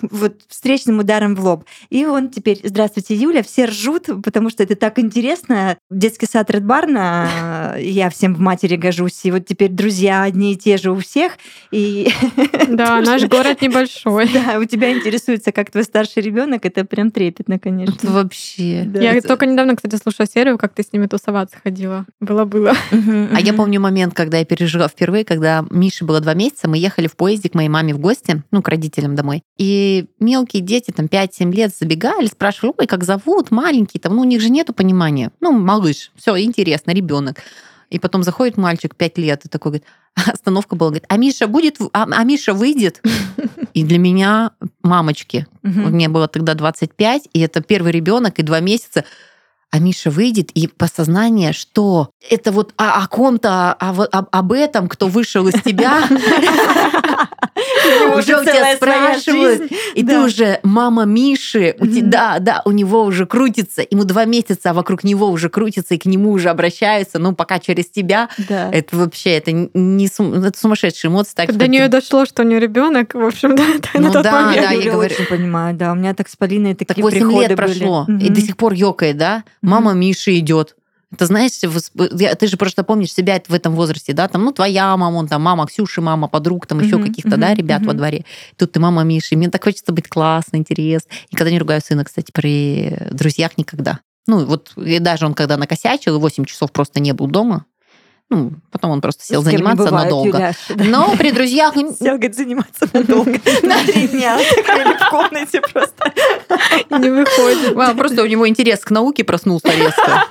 вот 0.02 0.42
встречным 0.48 1.00
ударом 1.00 1.36
в 1.36 1.44
лоб. 1.44 1.66
И 1.90 2.06
он 2.06 2.30
теперь, 2.30 2.60
здравствуйте, 2.64 3.16
Юля, 3.16 3.44
все 3.44 3.66
ржут, 3.66 4.08
потому 4.24 4.50
что 4.50 4.64
это 4.64 4.76
так 4.76 5.00
интересно. 5.00 5.78
Детский 5.90 6.26
сад 6.26 6.50
Red 6.50 6.62
Barn, 6.62 6.96
а, 6.98 7.78
и 7.80 7.90
я 7.90 8.10
всем 8.10 8.34
в 8.36 8.40
матери 8.40 8.76
гожусь, 8.76 9.20
и 9.24 9.32
вот 9.32 9.46
теперь 9.46 9.70
друзья 9.70 10.24
одни 10.24 10.54
и 10.54 10.58
те 10.58 10.78
же 10.78 10.92
у 10.92 11.00
всех. 11.00 11.34
И 11.72 12.10
Да, 12.68 13.02
наш 13.02 13.24
город 13.26 13.62
небольшой. 13.62 14.30
да, 14.34 14.60
у 14.60 14.66
тебя 14.66 14.92
интересуется, 14.92 15.52
как 15.52 15.72
твой 15.72 15.84
старший 15.84 16.24
ребенок, 16.24 16.66
это 16.66 16.86
прям 16.86 17.12
трепетно, 17.12 17.60
конечно. 17.60 18.12
вообще. 18.12 18.51
Да. 18.58 19.00
Я 19.02 19.14
Это- 19.16 19.28
только 19.28 19.46
недавно, 19.46 19.76
кстати, 19.76 19.96
слушала 19.96 20.28
серию, 20.28 20.58
как 20.58 20.74
ты 20.74 20.84
с 20.84 20.92
ними 20.94 21.08
тусоваться 21.08 21.58
ходила. 21.64 22.06
Было-было. 22.20 22.74
А 22.92 23.40
я 23.40 23.54
помню 23.54 23.80
момент, 23.80 24.14
когда 24.14 24.38
я 24.38 24.46
пережила 24.46 24.88
впервые, 24.88 25.26
когда 25.26 25.66
Мише 25.70 26.06
было 26.06 26.20
два 26.20 26.34
месяца, 26.34 26.68
мы 26.70 26.78
ехали 26.78 27.08
в 27.08 27.16
поезде 27.16 27.50
к 27.50 27.54
моей 27.56 27.70
маме 27.70 27.94
в 27.94 28.00
гости, 28.00 28.44
ну, 28.52 28.62
к 28.62 28.68
родителям 28.68 29.16
домой. 29.16 29.44
И 29.58 30.06
мелкие 30.20 30.62
дети, 30.62 30.92
там, 30.92 31.08
5-7 31.08 31.52
лет, 31.52 31.72
забегали, 31.78 32.28
спрашивали, 32.28 32.74
ой, 32.78 32.88
как 32.88 33.04
зовут, 33.04 33.52
маленький, 33.52 34.00
там, 34.00 34.16
ну, 34.16 34.22
у 34.22 34.26
них 34.26 34.42
же 34.42 34.50
нету 34.50 34.74
понимания. 34.74 35.32
Ну, 35.40 35.52
малыш, 35.52 36.12
все 36.16 36.38
интересно, 36.42 36.92
ребенок. 36.92 37.38
И 37.92 38.00
потом 38.00 38.24
заходит 38.24 38.58
мальчик 38.58 38.96
5 38.96 39.18
лет 39.20 39.46
и 39.46 39.50
такой 39.50 39.74
говорит, 39.74 39.86
остановка 40.34 40.76
была, 40.76 40.90
говорит, 40.90 41.06
а 41.10 41.18
Миша 41.18 41.48
будет, 41.48 41.78
а, 41.94 42.08
а 42.10 42.24
Миша 42.24 42.54
выйдет? 42.54 43.02
И 43.74 43.84
для 43.86 44.00
меня, 44.00 44.52
мамочки, 44.84 45.48
мне 45.62 46.10
было 46.10 46.28
тогда 46.28 46.56
25, 46.56 47.30
и 47.32 47.40
это 47.40 47.62
первый 47.62 47.94
ребенок 47.94 48.38
и 48.40 48.44
два 48.44 48.60
месяца. 48.60 49.06
А 49.74 49.80
Миша 49.80 50.12
выйдет, 50.12 50.52
и 50.52 50.68
посознание, 50.68 51.54
что 51.54 52.10
это 52.30 52.52
вот 52.52 52.74
о, 52.76 53.02
о 53.04 53.08
ком-то, 53.08 53.72
а 53.80 53.94
вот 53.94 54.10
об, 54.12 54.52
этом, 54.52 54.90
кто 54.90 55.08
вышел 55.08 55.48
из 55.48 55.62
тебя, 55.62 56.04
уже 58.18 58.40
у 58.40 58.44
тебя 58.44 58.76
спрашивают, 58.76 59.72
и 59.96 60.04
ты 60.04 60.20
уже 60.20 60.60
мама 60.64 61.06
Миши, 61.06 61.76
у 61.80 61.86
Мгм. 61.86 61.96
тебя, 61.96 62.08
да, 62.12 62.40
да, 62.40 62.62
у 62.66 62.72
него 62.72 63.04
уже 63.04 63.26
крутится, 63.26 63.84
ему 63.90 64.04
два 64.04 64.26
месяца, 64.26 64.72
а 64.72 64.74
вокруг 64.74 65.04
него 65.04 65.30
уже 65.30 65.50
крутится, 65.50 65.96
и 65.96 65.98
к 65.98 66.06
нему 66.06 66.32
уже 66.32 66.50
обращаются, 66.50 67.20
ну, 67.20 67.34
пока 67.34 67.60
через 67.60 67.90
тебя. 67.90 68.30
Это 68.48 68.96
вообще, 68.98 69.32
это 69.38 69.52
не 69.52 70.08
сумасшедшие 70.08 71.10
эмоции. 71.10 71.52
До 71.52 71.68
нее 71.68 71.88
дошло, 71.88 72.26
что 72.26 72.44
у 72.44 72.46
нее 72.46 72.60
ребенок, 72.60 73.14
в 73.14 73.24
общем, 73.24 73.56
да, 73.56 73.64
это 73.76 73.90
Ну 73.96 74.08
на 74.08 74.12
тот 74.12 74.24
да, 74.24 74.48
момент. 74.48 74.68
да, 74.68 74.72
я 74.72 74.98
очень 74.98 75.26
понимаю, 75.26 75.76
да. 75.76 75.94
У 75.94 75.96
меня 75.96 76.14
так 76.14 76.28
с 76.28 76.36
Полиной 76.36 76.76
такие 76.76 76.96
Так 76.96 77.04
8 77.04 77.18
приходы 77.18 77.48
лет 77.48 77.50
были. 77.50 77.56
прошло, 77.56 78.06
и 78.10 78.30
до 78.30 78.42
сих 78.42 78.58
пор 78.58 78.74
ёкает, 78.74 79.18
да? 79.18 79.44
Мама 79.62 79.94
Миши 79.94 80.38
идет. 80.40 80.76
Это 81.14 81.26
знаешь, 81.26 81.52
ты 81.52 82.48
же 82.48 82.58
просто 82.58 82.84
помнишь 82.84 83.14
себя 83.14 83.42
в 83.46 83.54
этом 83.54 83.76
возрасте, 83.76 84.14
да? 84.14 84.30
Там, 84.30 84.46
ну, 84.46 84.54
твоя 84.54 84.96
мама, 84.96 85.18
он 85.18 85.28
там, 85.28 85.42
мама 85.42 85.66
Ксюши, 85.68 86.00
мама 86.00 86.30
подруг, 86.30 86.68
там 86.68 86.80
еще 86.80 86.96
Мгм, 86.96 87.08
каких-то, 87.08 87.36
да, 87.36 87.48
мгм, 87.50 87.58
ребят 87.58 87.82
во 87.82 87.88
мгм. 87.90 87.98
дворе. 87.98 88.26
Тут 88.58 88.72
ты 88.72 88.80
мама 88.80 89.04
Миши. 89.04 89.36
Мне 89.36 89.50
так 89.50 89.64
хочется 89.64 89.92
быть 89.92 90.08
классно, 90.08 90.56
интересно. 90.56 91.12
Никогда 91.32 91.52
не 91.52 91.60
ругаю 91.60 91.82
сына, 91.82 92.06
кстати, 92.06 92.32
при 92.32 92.98
друзьях 93.12 93.58
никогда. 93.58 94.00
Ну, 94.28 94.46
вот 94.46 94.72
и 94.78 95.00
даже 95.00 95.26
он 95.26 95.34
когда 95.34 95.58
накосячил, 95.58 96.16
и 96.16 96.20
8 96.20 96.46
часов 96.46 96.72
просто 96.72 97.02
не 97.02 97.12
был 97.12 97.28
дома, 97.28 97.66
ну, 98.32 98.54
потом 98.72 98.92
он 98.92 99.02
просто 99.02 99.26
сел 99.26 99.44
заниматься 99.44 99.84
бывает, 99.84 100.06
надолго. 100.06 100.38
Юляш, 100.38 100.56
да. 100.70 100.84
Но 100.86 101.16
при 101.18 101.32
друзьях 101.32 101.76
Сел, 101.76 102.16
говорит, 102.16 102.34
заниматься 102.34 102.88
надолго. 102.94 103.34
На 103.64 103.84
три 103.84 104.08
дня. 104.08 104.38
В 104.38 105.10
комнате 105.10 105.60
просто. 105.62 106.14
Не 106.98 107.10
выходит. 107.10 107.98
Просто 107.98 108.24
у 108.24 108.26
него 108.26 108.48
интерес 108.48 108.80
к 108.80 108.92
науке 108.92 109.26
проснулся 109.26 109.68
резко. 109.68 110.24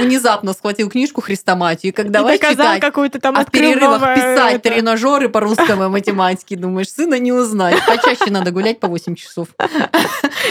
Внезапно 0.00 0.52
схватил 0.52 0.88
книжку 0.88 1.20
Христоматию, 1.20 1.92
и 1.92 1.94
как 1.94 2.10
давай 2.10 2.38
читать. 2.38 2.80
какую-то 2.80 3.20
там 3.20 3.36
А 3.36 3.40
открыл 3.40 3.72
перерывах 3.72 4.14
писать 4.14 4.62
тренажеры 4.62 5.28
по 5.28 5.40
русскому 5.40 5.88
математике. 5.88 6.56
Думаешь, 6.56 6.90
сына 6.90 7.18
не 7.18 7.32
узнать. 7.32 7.84
Почаще 7.84 8.30
надо 8.30 8.52
гулять 8.52 8.78
по 8.78 8.86
8 8.86 9.14
часов. 9.16 9.48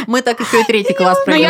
Мы 0.07 0.21
так 0.21 0.39
еще 0.39 0.61
и 0.61 0.63
третий 0.65 0.93
класс 0.93 1.19
провели. 1.23 1.47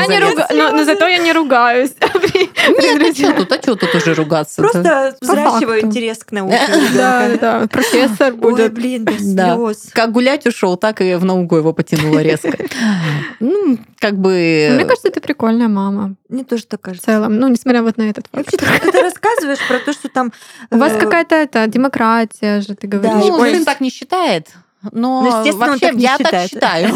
но, 0.53 0.83
зато 0.83 1.07
я 1.07 1.17
не 1.17 1.33
ругаюсь. 1.33 1.91
Нет, 2.01 3.01
а 3.01 3.13
что 3.13 3.33
тут? 3.33 3.51
А 3.51 3.61
что 3.61 3.75
тут 3.75 3.95
уже 3.95 4.13
ругаться? 4.27 4.61
Просто 4.61 5.15
По 5.19 5.25
взращиваю 5.25 5.81
факту. 5.81 5.87
интерес 5.87 6.17
к 6.23 6.31
науке. 6.31 6.59
Да, 6.95 7.29
да. 7.39 7.67
Профессор 7.67 8.33
Ой, 8.33 8.37
будет. 8.39 8.73
блин, 8.73 9.05
без 9.05 9.21
Да. 9.33 9.55
слез. 9.55 9.89
Как 9.93 10.11
гулять 10.11 10.45
ушел, 10.45 10.77
так 10.77 11.01
и 11.01 11.15
в 11.15 11.25
науку 11.25 11.55
его 11.55 11.73
потянуло 11.73 12.19
резко. 12.19 12.57
Ну, 13.39 13.77
как 13.99 14.17
бы... 14.17 14.69
Мне 14.73 14.85
кажется, 14.85 15.09
ты 15.11 15.19
прикольная 15.21 15.67
мама 15.67 16.15
Мне 16.29 16.43
тоже 16.43 16.65
так 16.65 16.79
в 16.79 16.83
кажется. 16.83 17.05
целом. 17.05 17.37
Ну, 17.39 17.47
несмотря 17.47 17.81
вот 17.83 17.97
на 17.97 18.03
этот 18.09 18.25
факт. 18.31 18.51
Вообще, 18.51 18.57
ты 18.57 18.79
когда 18.81 19.01
рассказываешь 19.01 19.59
про 19.67 19.79
то, 19.79 19.93
что 19.93 20.09
там... 20.09 20.31
У 20.71 20.77
вас 20.77 20.93
э, 20.93 20.99
какая-то 20.99 21.35
это 21.35 21.67
демократия 21.67 22.61
же, 22.61 22.75
ты 22.75 22.87
говоришь. 22.87 23.11
Да, 23.11 23.19
Ну, 23.31 23.39
Ой, 23.39 23.53
сын 23.55 23.65
так 23.65 23.79
не 23.81 23.89
считает. 23.89 24.49
Но 24.91 25.21
Ну, 25.21 25.27
естественно, 25.39 25.65
он 25.65 25.69
вообще 25.71 25.87
так 25.87 25.95
не 25.95 26.03
я 26.03 26.17
так 26.17 26.27
считает. 26.47 26.49
считаю. 26.49 26.93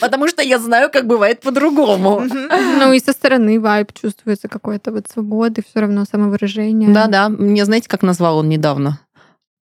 Потому 0.00 0.28
что 0.28 0.42
я 0.42 0.58
знаю, 0.58 0.90
как 0.90 1.06
бывает 1.06 1.40
по-другому. 1.40 2.22
Ну, 2.22 2.92
и 2.92 3.00
со 3.00 3.12
стороны 3.12 3.60
вайб 3.60 3.92
чувствуется 3.92 4.48
какой-то 4.48 4.92
вот 4.92 5.06
свободы, 5.12 5.62
все 5.68 5.80
равно 5.80 6.04
самовыражение. 6.10 6.90
Да-да, 6.90 7.28
мне 7.28 7.64
знаете, 7.64 7.88
как 7.88 8.02
назвал 8.02 8.38
он 8.38 8.48
недавно? 8.48 9.00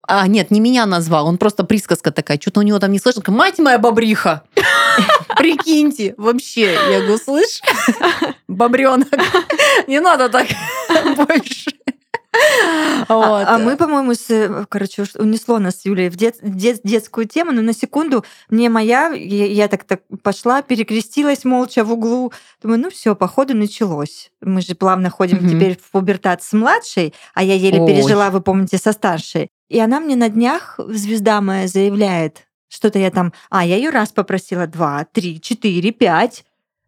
А, 0.09 0.29
нет, 0.29 0.53
не 0.53 0.61
меня 0.61 0.87
назвал, 0.87 1.27
он 1.27 1.37
просто 1.37 1.65
присказка 1.65 2.13
такая. 2.13 2.39
Что-то 2.41 2.61
у 2.61 2.63
него 2.63 2.79
там 2.79 2.93
не 2.93 2.99
слышно. 3.01 3.23
Мать 3.27 3.59
моя 3.59 3.79
бобриха! 3.79 4.45
Прикиньте, 5.37 6.15
вообще. 6.17 6.75
Я 6.91 7.01
говорю, 7.01 7.19
слышь, 7.19 7.61
бобренок, 8.47 9.09
не 9.89 10.01
надо 10.01 10.29
так 10.29 10.47
больше. 11.17 11.71
Вот. 13.09 13.47
А, 13.47 13.55
а 13.55 13.59
мы, 13.59 13.77
по-моему, 13.77 14.15
с, 14.15 14.67
короче, 14.69 15.05
унесло 15.17 15.59
нас 15.59 15.81
с 15.81 15.85
Юлей 15.85 16.09
в 16.09 16.17
дет- 16.17 16.39
дет- 16.43 16.81
детскую 16.83 17.29
тему, 17.29 17.53
но 17.53 17.63
на 17.63 17.73
секунду 17.73 18.25
мне 18.49 18.69
моя, 18.69 19.09
я, 19.09 19.47
я 19.47 19.69
так, 19.69 19.85
так 19.85 20.01
пошла, 20.23 20.63
перекрестилась 20.63 21.45
молча 21.45 21.85
в 21.85 21.93
углу. 21.93 22.33
Думаю, 22.63 22.81
ну 22.81 22.91
все, 22.91 23.15
походу 23.15 23.55
началось. 23.55 24.31
Мы 24.41 24.61
же 24.61 24.75
плавно 24.75 25.11
ходим 25.11 25.39
Мгм. 25.39 25.49
теперь 25.49 25.77
в 25.77 25.91
пубертат 25.91 26.43
с 26.43 26.53
младшей, 26.53 27.15
а 27.35 27.43
я 27.43 27.55
еле 27.55 27.81
Ой. 27.81 27.87
пережила, 27.87 28.31
вы 28.31 28.41
помните, 28.41 28.79
со 28.79 28.93
старшей. 28.93 29.51
И 29.69 29.79
она 29.79 30.01
мне 30.01 30.17
на 30.17 30.29
днях, 30.29 30.79
звезда 30.89 31.41
моя, 31.41 31.69
заявляет, 31.69 32.47
что-то 32.69 32.99
я 32.99 33.11
там, 33.11 33.33
а, 33.51 33.65
я 33.65 33.77
ее 33.77 33.91
раз 33.91 34.11
попросила, 34.11 34.67
два, 34.67 35.07
три, 35.13 35.41
четыре, 35.41 35.93
пять. 35.93 36.45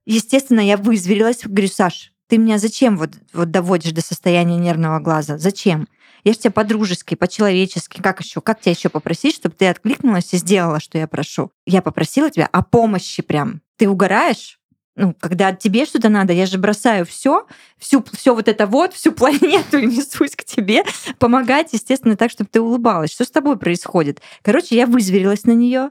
Естественно, 0.06 0.61
я 0.61 0.76
вызверилась, 0.76 1.40
говорю, 1.44 1.68
Саш, 1.68 2.12
ты 2.28 2.38
меня 2.38 2.58
зачем 2.58 2.96
вот, 2.96 3.10
вот 3.32 3.50
доводишь 3.50 3.92
до 3.92 4.02
состояния 4.02 4.56
нервного 4.56 5.00
глаза? 5.00 5.38
Зачем? 5.38 5.88
Я 6.24 6.32
же 6.32 6.38
тебя 6.38 6.50
по-дружески, 6.50 7.14
по-человечески, 7.14 8.02
как 8.02 8.20
еще, 8.20 8.40
как 8.40 8.60
тебя 8.60 8.72
еще 8.72 8.88
попросить, 8.88 9.34
чтобы 9.34 9.54
ты 9.54 9.68
откликнулась 9.68 10.32
и 10.34 10.36
сделала, 10.36 10.78
что 10.80 10.98
я 10.98 11.06
прошу? 11.06 11.50
Я 11.64 11.80
попросила 11.80 12.30
тебя 12.30 12.48
о 12.52 12.62
помощи 12.62 13.22
прям. 13.22 13.62
Ты 13.76 13.88
угораешь? 13.88 14.58
Ну, 14.94 15.14
когда 15.18 15.52
тебе 15.52 15.86
что-то 15.86 16.08
надо, 16.08 16.32
я 16.32 16.44
же 16.44 16.58
бросаю 16.58 17.06
все, 17.06 17.46
всю, 17.78 18.04
все 18.12 18.34
вот 18.34 18.48
это 18.48 18.66
вот, 18.66 18.92
всю 18.92 19.12
планету 19.12 19.78
и 19.78 19.86
несусь 19.86 20.34
к 20.34 20.44
тебе, 20.44 20.82
помогать, 21.20 21.72
естественно, 21.72 22.16
так, 22.16 22.32
чтобы 22.32 22.50
ты 22.52 22.60
улыбалась. 22.60 23.12
Что 23.12 23.24
с 23.24 23.30
тобой 23.30 23.56
происходит? 23.56 24.20
Короче, 24.42 24.74
я 24.74 24.86
вызверилась 24.86 25.44
на 25.44 25.52
нее. 25.52 25.90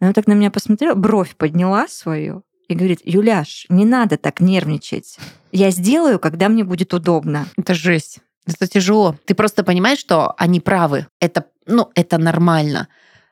Она 0.00 0.12
так 0.12 0.26
на 0.26 0.32
меня 0.32 0.50
посмотрела, 0.50 0.94
бровь 0.94 1.36
подняла 1.36 1.86
свою 1.86 2.42
и 2.68 2.74
говорит, 2.74 3.00
Юляш, 3.04 3.66
не 3.68 3.84
надо 3.84 4.16
так 4.18 4.40
нервничать. 4.40 5.18
Я 5.52 5.70
сделаю, 5.70 6.18
когда 6.18 6.48
мне 6.48 6.64
будет 6.64 6.92
удобно. 6.94 7.46
Это 7.56 7.74
жесть. 7.74 8.18
Это 8.46 8.66
тяжело. 8.66 9.16
Ты 9.26 9.34
просто 9.34 9.64
понимаешь, 9.64 9.98
что 9.98 10.34
они 10.38 10.60
правы. 10.60 11.06
Это, 11.20 11.46
ну, 11.66 11.90
это 11.94 12.18
нормально. 12.18 12.88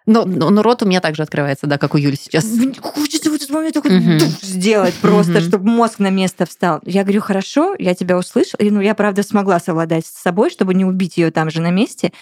Но, 0.07 0.25
но, 0.25 0.51
но 0.51 0.63
рот 0.63 0.83
у 0.83 0.87
меня 0.87 1.01
также 1.01 1.23
открывается, 1.25 1.67
да, 1.67 1.79
как 1.79 1.95
у 1.95 1.99
Юли 1.99 2.17
сейчас. 2.17 2.47
Хочется 2.81 3.29
в 3.29 3.35
этот 3.35 3.51
момент 3.51 3.75
такой 3.75 3.91
душ 4.19 4.41
сделать 4.41 4.95
просто, 4.95 5.33
Мгм. 5.33 5.41
чтобы 5.41 5.69
мозг 5.69 5.99
на 5.99 6.11
место 6.11 6.47
встал. 6.47 6.81
Я 6.85 7.03
говорю, 7.03 7.21
хорошо, 7.23 7.75
я 7.79 7.95
тебя 7.95 8.17
услышала. 8.17 8.61
И, 8.61 8.71
ну, 8.71 8.81
я, 8.81 8.95
правда, 8.95 9.23
смогла 9.25 9.59
совладать 9.59 10.07
с 10.07 10.11
собой, 10.23 10.51
чтобы 10.51 10.75
не 10.75 10.85
убить 10.85 11.17
ее 11.17 11.31
там 11.33 11.51
же 11.51 11.61
на 11.61 11.71
месте. 11.71 12.13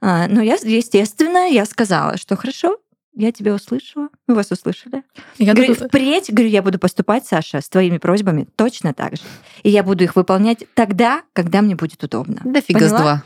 А, 0.00 0.28
Но 0.28 0.40
я, 0.40 0.54
естественно, 0.54 1.48
я 1.48 1.64
сказала, 1.64 2.16
что 2.16 2.36
хорошо, 2.36 2.76
я 3.14 3.32
тебя 3.32 3.54
услышала, 3.54 4.08
мы 4.26 4.34
вас 4.34 4.50
услышали. 4.50 5.02
Я 5.38 5.54
говорю, 5.54 5.74
тут- 5.74 5.88
впредь, 5.88 6.32
говорю, 6.32 6.48
я 6.48 6.62
буду 6.62 6.78
поступать, 6.78 7.26
Саша, 7.26 7.60
с 7.60 7.68
твоими 7.68 7.98
просьбами 7.98 8.46
точно 8.56 8.94
так 8.94 9.16
же. 9.16 9.22
И 9.62 9.70
я 9.70 9.82
буду 9.82 10.04
их 10.04 10.16
выполнять 10.16 10.64
тогда, 10.74 11.22
когда 11.32 11.62
мне 11.62 11.76
будет 11.76 12.02
удобно. 12.02 12.40
Да 12.44 12.60
фига 12.60 12.88
с 12.88 12.90
два. 12.90 13.22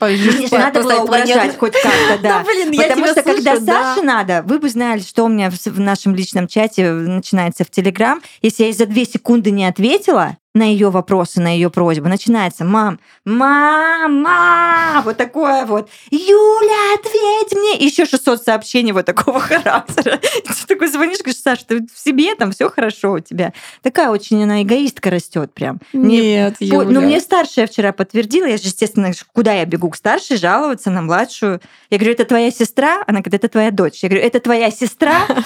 Мне 0.00 0.48
ж 0.48 0.50
надо 0.50 0.82
было 0.82 1.02
угрожать 1.02 1.56
хоть 1.56 1.72
как-то, 1.72 2.18
да. 2.22 2.42
блин, 2.44 2.72
я 2.72 2.88
Потому 2.88 3.06
что 3.06 3.22
когда 3.22 3.52
слышу, 3.52 3.66
да. 3.66 3.94
Саше 3.94 4.04
надо, 4.04 4.42
вы 4.44 4.58
бы 4.58 4.68
знали, 4.68 5.00
что 5.00 5.24
у 5.24 5.28
меня 5.28 5.50
в, 5.50 5.54
в 5.54 5.80
нашем 5.80 6.14
личном 6.14 6.48
чате 6.48 6.90
начинается 6.92 7.64
в 7.64 7.70
Телеграм. 7.70 8.20
Если 8.42 8.64
я 8.64 8.72
за 8.72 8.86
две 8.86 9.04
секунды 9.04 9.50
не 9.50 9.64
ответила 9.64 10.36
на 10.54 10.62
ее 10.62 10.90
вопросы, 10.90 11.40
на 11.40 11.52
ее 11.52 11.68
просьбу, 11.68 12.08
начинается 12.08 12.64
«Мам, 12.64 13.00
мама!» 13.24 15.02
Вот 15.04 15.16
такое 15.16 15.66
вот 15.66 15.90
«Юля, 16.10 16.94
ответь 16.94 17.58
мне!» 17.58 17.84
Еще 17.84 18.06
600 18.06 18.44
сообщений 18.44 18.92
вот 18.92 19.04
такого 19.04 19.40
характера. 19.40 20.20
И 20.36 20.48
ты 20.48 20.66
такой 20.68 20.88
звонишь, 20.88 21.18
говоришь, 21.18 21.40
Саша, 21.42 21.66
ты 21.66 21.86
в 21.92 21.98
себе, 21.98 22.36
там 22.36 22.52
все 22.52 22.70
хорошо 22.70 23.14
у 23.14 23.18
тебя. 23.18 23.52
Такая 23.82 24.10
очень 24.10 24.42
она 24.44 24.62
эгоистка 24.62 25.10
растет 25.10 25.52
прям. 25.52 25.80
Мне 25.92 26.18
Нет, 26.18 26.56
Ой, 26.60 26.66
Юля. 26.68 26.88
Ну, 26.88 27.00
мне 27.00 27.20
старшая 27.20 27.66
вчера 27.66 27.92
подтвердила. 27.92 28.46
Я 28.46 28.56
же, 28.56 28.64
естественно, 28.64 29.10
куда 29.32 29.52
я 29.52 29.64
бегу 29.64 29.90
к 29.90 29.96
старшей, 29.96 30.36
жаловаться 30.36 30.90
на 30.90 31.02
младшую. 31.02 31.60
Я 31.90 31.98
говорю, 31.98 32.12
это 32.12 32.24
твоя 32.26 32.52
сестра? 32.52 33.02
Она 33.08 33.20
говорит, 33.20 33.34
это 33.34 33.48
твоя 33.48 33.72
дочь. 33.72 34.04
Я 34.04 34.08
говорю, 34.08 34.24
это 34.24 34.38
твоя 34.38 34.70
сестра? 34.70 35.26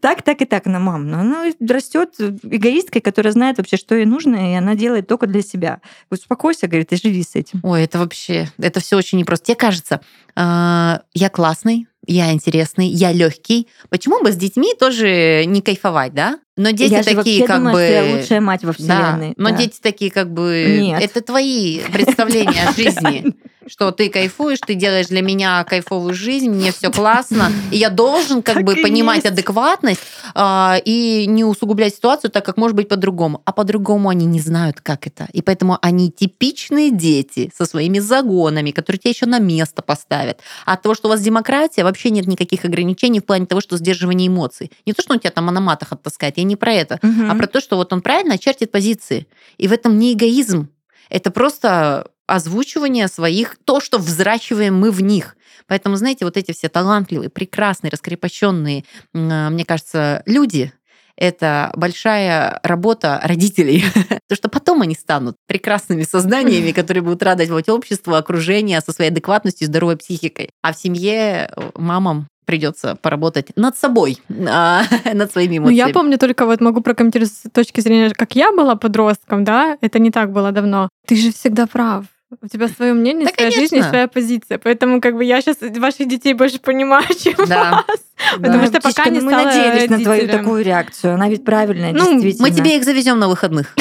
Так, 0.00 0.22
так 0.22 0.42
и 0.42 0.44
так. 0.44 0.66
Но 0.66 0.80
мам, 0.80 1.08
ну 1.08 1.18
она 1.18 1.44
растет 1.68 2.14
эгоисткой, 2.18 3.00
которая 3.00 3.32
знает 3.32 3.45
вообще, 3.56 3.76
что 3.76 3.94
ей 3.94 4.04
нужно, 4.04 4.52
и 4.52 4.54
она 4.54 4.74
делает 4.74 5.06
только 5.06 5.26
для 5.26 5.42
себя. 5.42 5.80
Успокойся, 6.10 6.66
говорит, 6.66 6.92
и 6.92 6.96
живи 6.96 7.22
с 7.22 7.34
этим. 7.34 7.60
Ой, 7.62 7.84
это 7.84 7.98
вообще, 7.98 8.50
это 8.58 8.80
все 8.80 8.96
очень 8.96 9.18
непросто. 9.18 9.46
Тебе 9.46 9.56
кажется, 9.56 10.00
а, 10.34 11.02
я 11.14 11.30
классный, 11.30 11.86
я 12.06 12.32
интересный, 12.32 12.88
я 12.88 13.12
легкий. 13.12 13.68
Почему 13.88 14.22
бы 14.22 14.30
с 14.30 14.36
детьми 14.36 14.74
тоже 14.78 15.44
не 15.46 15.60
кайфовать, 15.60 16.14
да? 16.14 16.38
Но 16.56 16.70
дети 16.70 16.92
я 16.92 17.02
такие 17.02 17.40
же 17.40 17.46
как 17.46 17.58
думаю, 17.58 17.74
бы... 17.74 17.82
Я 17.82 18.16
лучшая 18.16 18.40
мать 18.40 18.64
во 18.64 18.72
вселенной. 18.72 19.28
Да, 19.28 19.34
но 19.36 19.50
да. 19.50 19.56
дети 19.56 19.78
такие 19.82 20.10
как 20.10 20.32
бы... 20.32 20.78
Нет. 20.80 21.02
Это 21.02 21.20
твои 21.20 21.80
представления 21.92 22.68
о 22.68 22.72
жизни. 22.76 23.34
Что 23.66 23.90
ты 23.90 24.08
кайфуешь, 24.10 24.58
ты 24.64 24.74
делаешь 24.74 25.06
для 25.08 25.22
меня 25.22 25.64
кайфовую 25.64 26.14
жизнь, 26.14 26.48
мне 26.48 26.70
все 26.72 26.90
классно, 26.90 27.50
и 27.72 27.76
я 27.76 27.90
должен 27.90 28.42
как 28.42 28.56
Так 28.56 28.64
бы 28.64 28.76
понимать 28.76 29.24
есть. 29.24 29.26
адекватность 29.26 30.00
а, 30.34 30.78
и 30.84 31.26
не 31.26 31.44
усугублять 31.44 31.94
ситуацию, 31.94 32.30
так 32.30 32.44
как 32.44 32.56
может 32.56 32.76
быть 32.76 32.88
по-другому. 32.88 33.42
А 33.44 33.52
по-другому 33.52 34.08
они 34.08 34.24
не 34.26 34.40
знают, 34.40 34.80
как 34.80 35.06
это. 35.06 35.26
И 35.32 35.42
поэтому 35.42 35.78
они 35.82 36.10
типичные 36.12 36.90
дети 36.92 37.50
со 37.56 37.64
своими 37.66 37.98
загонами, 37.98 38.70
которые 38.70 39.00
тебя 39.00 39.10
еще 39.10 39.26
на 39.26 39.38
место 39.40 39.82
поставят. 39.82 40.40
А 40.64 40.74
от 40.74 40.82
того, 40.82 40.94
что 40.94 41.08
у 41.08 41.10
вас 41.10 41.20
демократия, 41.20 41.82
вообще 41.82 42.10
нет 42.10 42.26
никаких 42.26 42.64
ограничений 42.64 43.20
в 43.20 43.24
плане 43.24 43.46
того, 43.46 43.60
что 43.60 43.76
сдерживание 43.76 44.28
эмоций. 44.28 44.70
Не 44.86 44.92
то, 44.92 45.02
что 45.02 45.12
он 45.14 45.20
тебя 45.20 45.30
там 45.32 45.46
на 45.46 45.60
матах 45.60 45.92
оттаскает, 45.92 46.38
я 46.38 46.44
не 46.44 46.54
про 46.56 46.72
это, 46.72 46.98
Мгм. 47.02 47.30
а 47.30 47.34
про 47.34 47.46
то, 47.46 47.60
что 47.60 47.76
вот 47.76 47.92
он 47.92 48.00
правильно 48.00 48.34
очертит 48.34 48.70
позиции. 48.70 49.26
И 49.58 49.66
в 49.66 49.72
этом 49.72 49.98
не 49.98 50.12
эгоизм. 50.12 50.68
Это 51.08 51.30
просто 51.30 52.08
озвучивание 52.26 53.08
своих, 53.08 53.56
то, 53.64 53.80
что 53.80 53.98
взращиваем 53.98 54.78
мы 54.78 54.90
в 54.90 55.02
них. 55.02 55.36
Поэтому, 55.66 55.96
знаете, 55.96 56.24
вот 56.24 56.36
эти 56.36 56.52
все 56.52 56.68
талантливые, 56.68 57.30
прекрасные, 57.30 57.90
раскрепощенные, 57.90 58.84
а, 59.14 59.50
мне 59.50 59.64
кажется, 59.64 60.22
люди, 60.26 60.72
это 61.16 61.72
большая 61.74 62.60
работа 62.62 63.20
родителей. 63.24 63.84
Потому 63.94 64.36
что 64.36 64.48
потом 64.48 64.82
они 64.82 64.94
станут 64.94 65.36
прекрасными 65.46 66.02
созданиями, 66.02 66.72
которые 66.72 67.02
будут 67.02 67.22
радовать 67.22 67.68
общество, 67.68 68.18
окружение 68.18 68.80
со 68.80 68.92
своей 68.92 69.10
адекватностью 69.10 69.64
и 69.66 69.68
здоровой 69.68 69.96
психикой. 69.96 70.50
А 70.62 70.72
в 70.72 70.78
семье 70.78 71.50
э, 71.56 71.70
мамам 71.74 72.28
придется 72.44 72.94
поработать 72.94 73.48
над 73.56 73.76
собой, 73.76 74.18
а, 74.48 74.84
над 75.12 75.32
своими 75.32 75.56
Ну, 75.56 75.64
эмоциями. 75.64 75.78
я 75.78 75.88
помню 75.88 76.18
только 76.18 76.46
вот 76.46 76.60
могу 76.60 76.80
прокомментировать 76.80 77.32
с 77.32 77.50
точки 77.50 77.80
зрения, 77.80 78.10
как 78.10 78.36
я 78.36 78.52
была 78.52 78.76
подростком, 78.76 79.42
да, 79.42 79.78
это 79.80 79.98
не 79.98 80.10
так 80.10 80.32
было 80.32 80.52
давно. 80.52 80.88
Ты 81.06 81.16
же 81.16 81.32
всегда 81.32 81.66
прав. 81.66 82.04
У 82.42 82.48
тебя 82.48 82.68
свое 82.68 82.92
мнение, 82.92 83.26
Да, 83.26 83.32
своя 83.34 83.50
жизнь 83.50 83.66
и 83.66 83.68
конечно. 83.68 83.88
своя 83.90 84.08
позиция. 84.08 84.58
Поэтому 84.58 85.00
как 85.00 85.14
бы 85.14 85.24
я 85.24 85.40
сейчас 85.40 85.58
ваших 85.60 86.08
детей 86.08 86.34
больше 86.34 86.58
понимаю, 86.58 87.06
чем 87.22 87.34
Да. 87.46 87.84
вас. 87.86 88.00
Потому 88.32 88.60
Да, 88.60 88.66
что 88.66 88.80
пока 88.80 89.02
птичка, 89.02 89.10
не 89.10 89.20
ну, 89.20 89.24
мы 89.26 89.32
стала 89.32 89.44
надеялись 89.44 89.90
на 89.90 89.98
твою 89.98 90.28
такую 90.28 90.64
реакцию. 90.64 91.14
Она 91.14 91.28
ведь 91.28 91.44
правильная, 91.44 91.92
Ну, 91.92 92.14
мы 92.14 92.22
действительно. 92.22 92.48
Мы 92.48 92.54
тебе 92.54 92.76
их 92.76 92.84
завезем 92.84 93.18
на 93.18 93.28
выходных. 93.28 93.74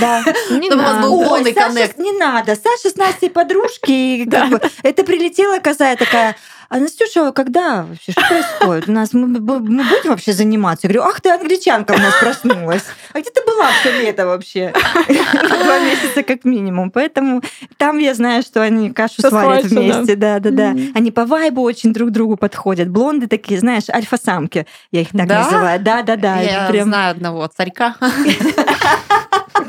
Да. 0.00 0.22
Не 0.50 0.66
Чтобы 0.70 0.82
у 0.82 0.84
вас 0.84 0.94
надо. 0.96 1.06
был 1.08 1.24
полный 1.24 1.54
Саша, 1.54 1.66
коннект. 1.68 1.98
не 1.98 2.12
надо. 2.12 2.56
Саша 2.56 2.90
с 2.94 2.96
Настей 2.96 3.30
подружки. 3.30 4.28
это 4.82 5.04
прилетела 5.04 5.58
коза, 5.60 5.94
такая, 5.96 6.36
а 6.70 6.78
Настюша, 6.78 7.32
когда 7.32 7.82
вообще? 7.82 8.12
Что 8.12 8.22
происходит? 8.28 8.88
У 8.88 8.92
нас 8.92 9.12
мы, 9.12 9.26
мы 9.26 9.40
будем 9.40 10.10
вообще 10.10 10.32
заниматься? 10.32 10.86
Я 10.86 10.94
говорю, 10.94 11.10
ах 11.10 11.20
ты, 11.20 11.30
англичанка 11.30 11.94
у 11.94 11.98
нас 11.98 12.14
проснулась. 12.20 12.84
А 13.12 13.20
где 13.20 13.28
ты 13.28 13.40
была 13.44 13.66
все 13.80 13.90
лето 14.00 14.24
вообще? 14.24 14.72
Два 15.08 15.78
месяца 15.80 16.22
как 16.22 16.44
минимум. 16.44 16.92
Поэтому 16.92 17.42
там 17.76 17.98
я 17.98 18.14
знаю, 18.14 18.44
что 18.44 18.62
они 18.62 18.92
кашу 18.92 19.20
сварят 19.20 19.64
вместе. 19.64 20.14
Да, 20.14 20.38
да, 20.38 20.50
да. 20.50 20.76
Они 20.94 21.10
по 21.10 21.24
вайбу 21.26 21.60
очень 21.62 21.92
друг 21.92 22.10
другу 22.10 22.36
подходят. 22.36 22.88
Блонды 22.88 23.26
такие, 23.26 23.58
знаешь, 23.60 23.88
альфа-самки. 23.88 24.66
Я 24.90 25.02
их 25.02 25.10
так 25.10 25.26
Да? 25.26 25.44
называю. 25.44 25.80
Да, 25.80 26.02
да, 26.02 26.16
да. 26.16 26.40
Я 26.40 26.66
прям 26.68 26.88
знаю 26.88 27.12
одного 27.12 27.46
царька. 27.46 27.94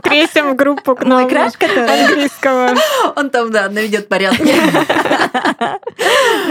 Третьем 0.03 0.53
в 0.53 0.55
группу 0.57 0.95
к 0.95 1.05
мой 1.05 1.21
нам 1.21 1.29
краш, 1.29 1.53
который... 1.53 2.05
английского. 2.05 2.75
Он 3.15 3.29
там, 3.29 3.51
да, 3.51 3.69
наведет 3.69 4.09
порядок. 4.09 4.39
На 4.41 5.77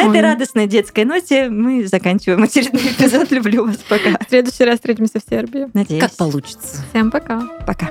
этой 0.03 0.09
Ой. 0.09 0.21
радостной 0.21 0.67
детской 0.67 1.05
ноте 1.05 1.49
мы 1.51 1.87
заканчиваем 1.87 2.43
очередной 2.43 2.83
эпизод. 2.93 3.31
Люблю 3.31 3.67
вас. 3.67 3.77
Пока. 3.89 4.11
В 4.11 4.29
следующий 4.29 4.65
раз 4.65 4.77
встретимся 4.77 5.21
в 5.21 5.29
Сербии. 5.29 5.69
Надеюсь. 5.75 6.03
Как 6.03 6.13
получится. 6.17 6.79
Всем 6.91 7.11
пока. 7.11 7.43
Пока. 7.67 7.91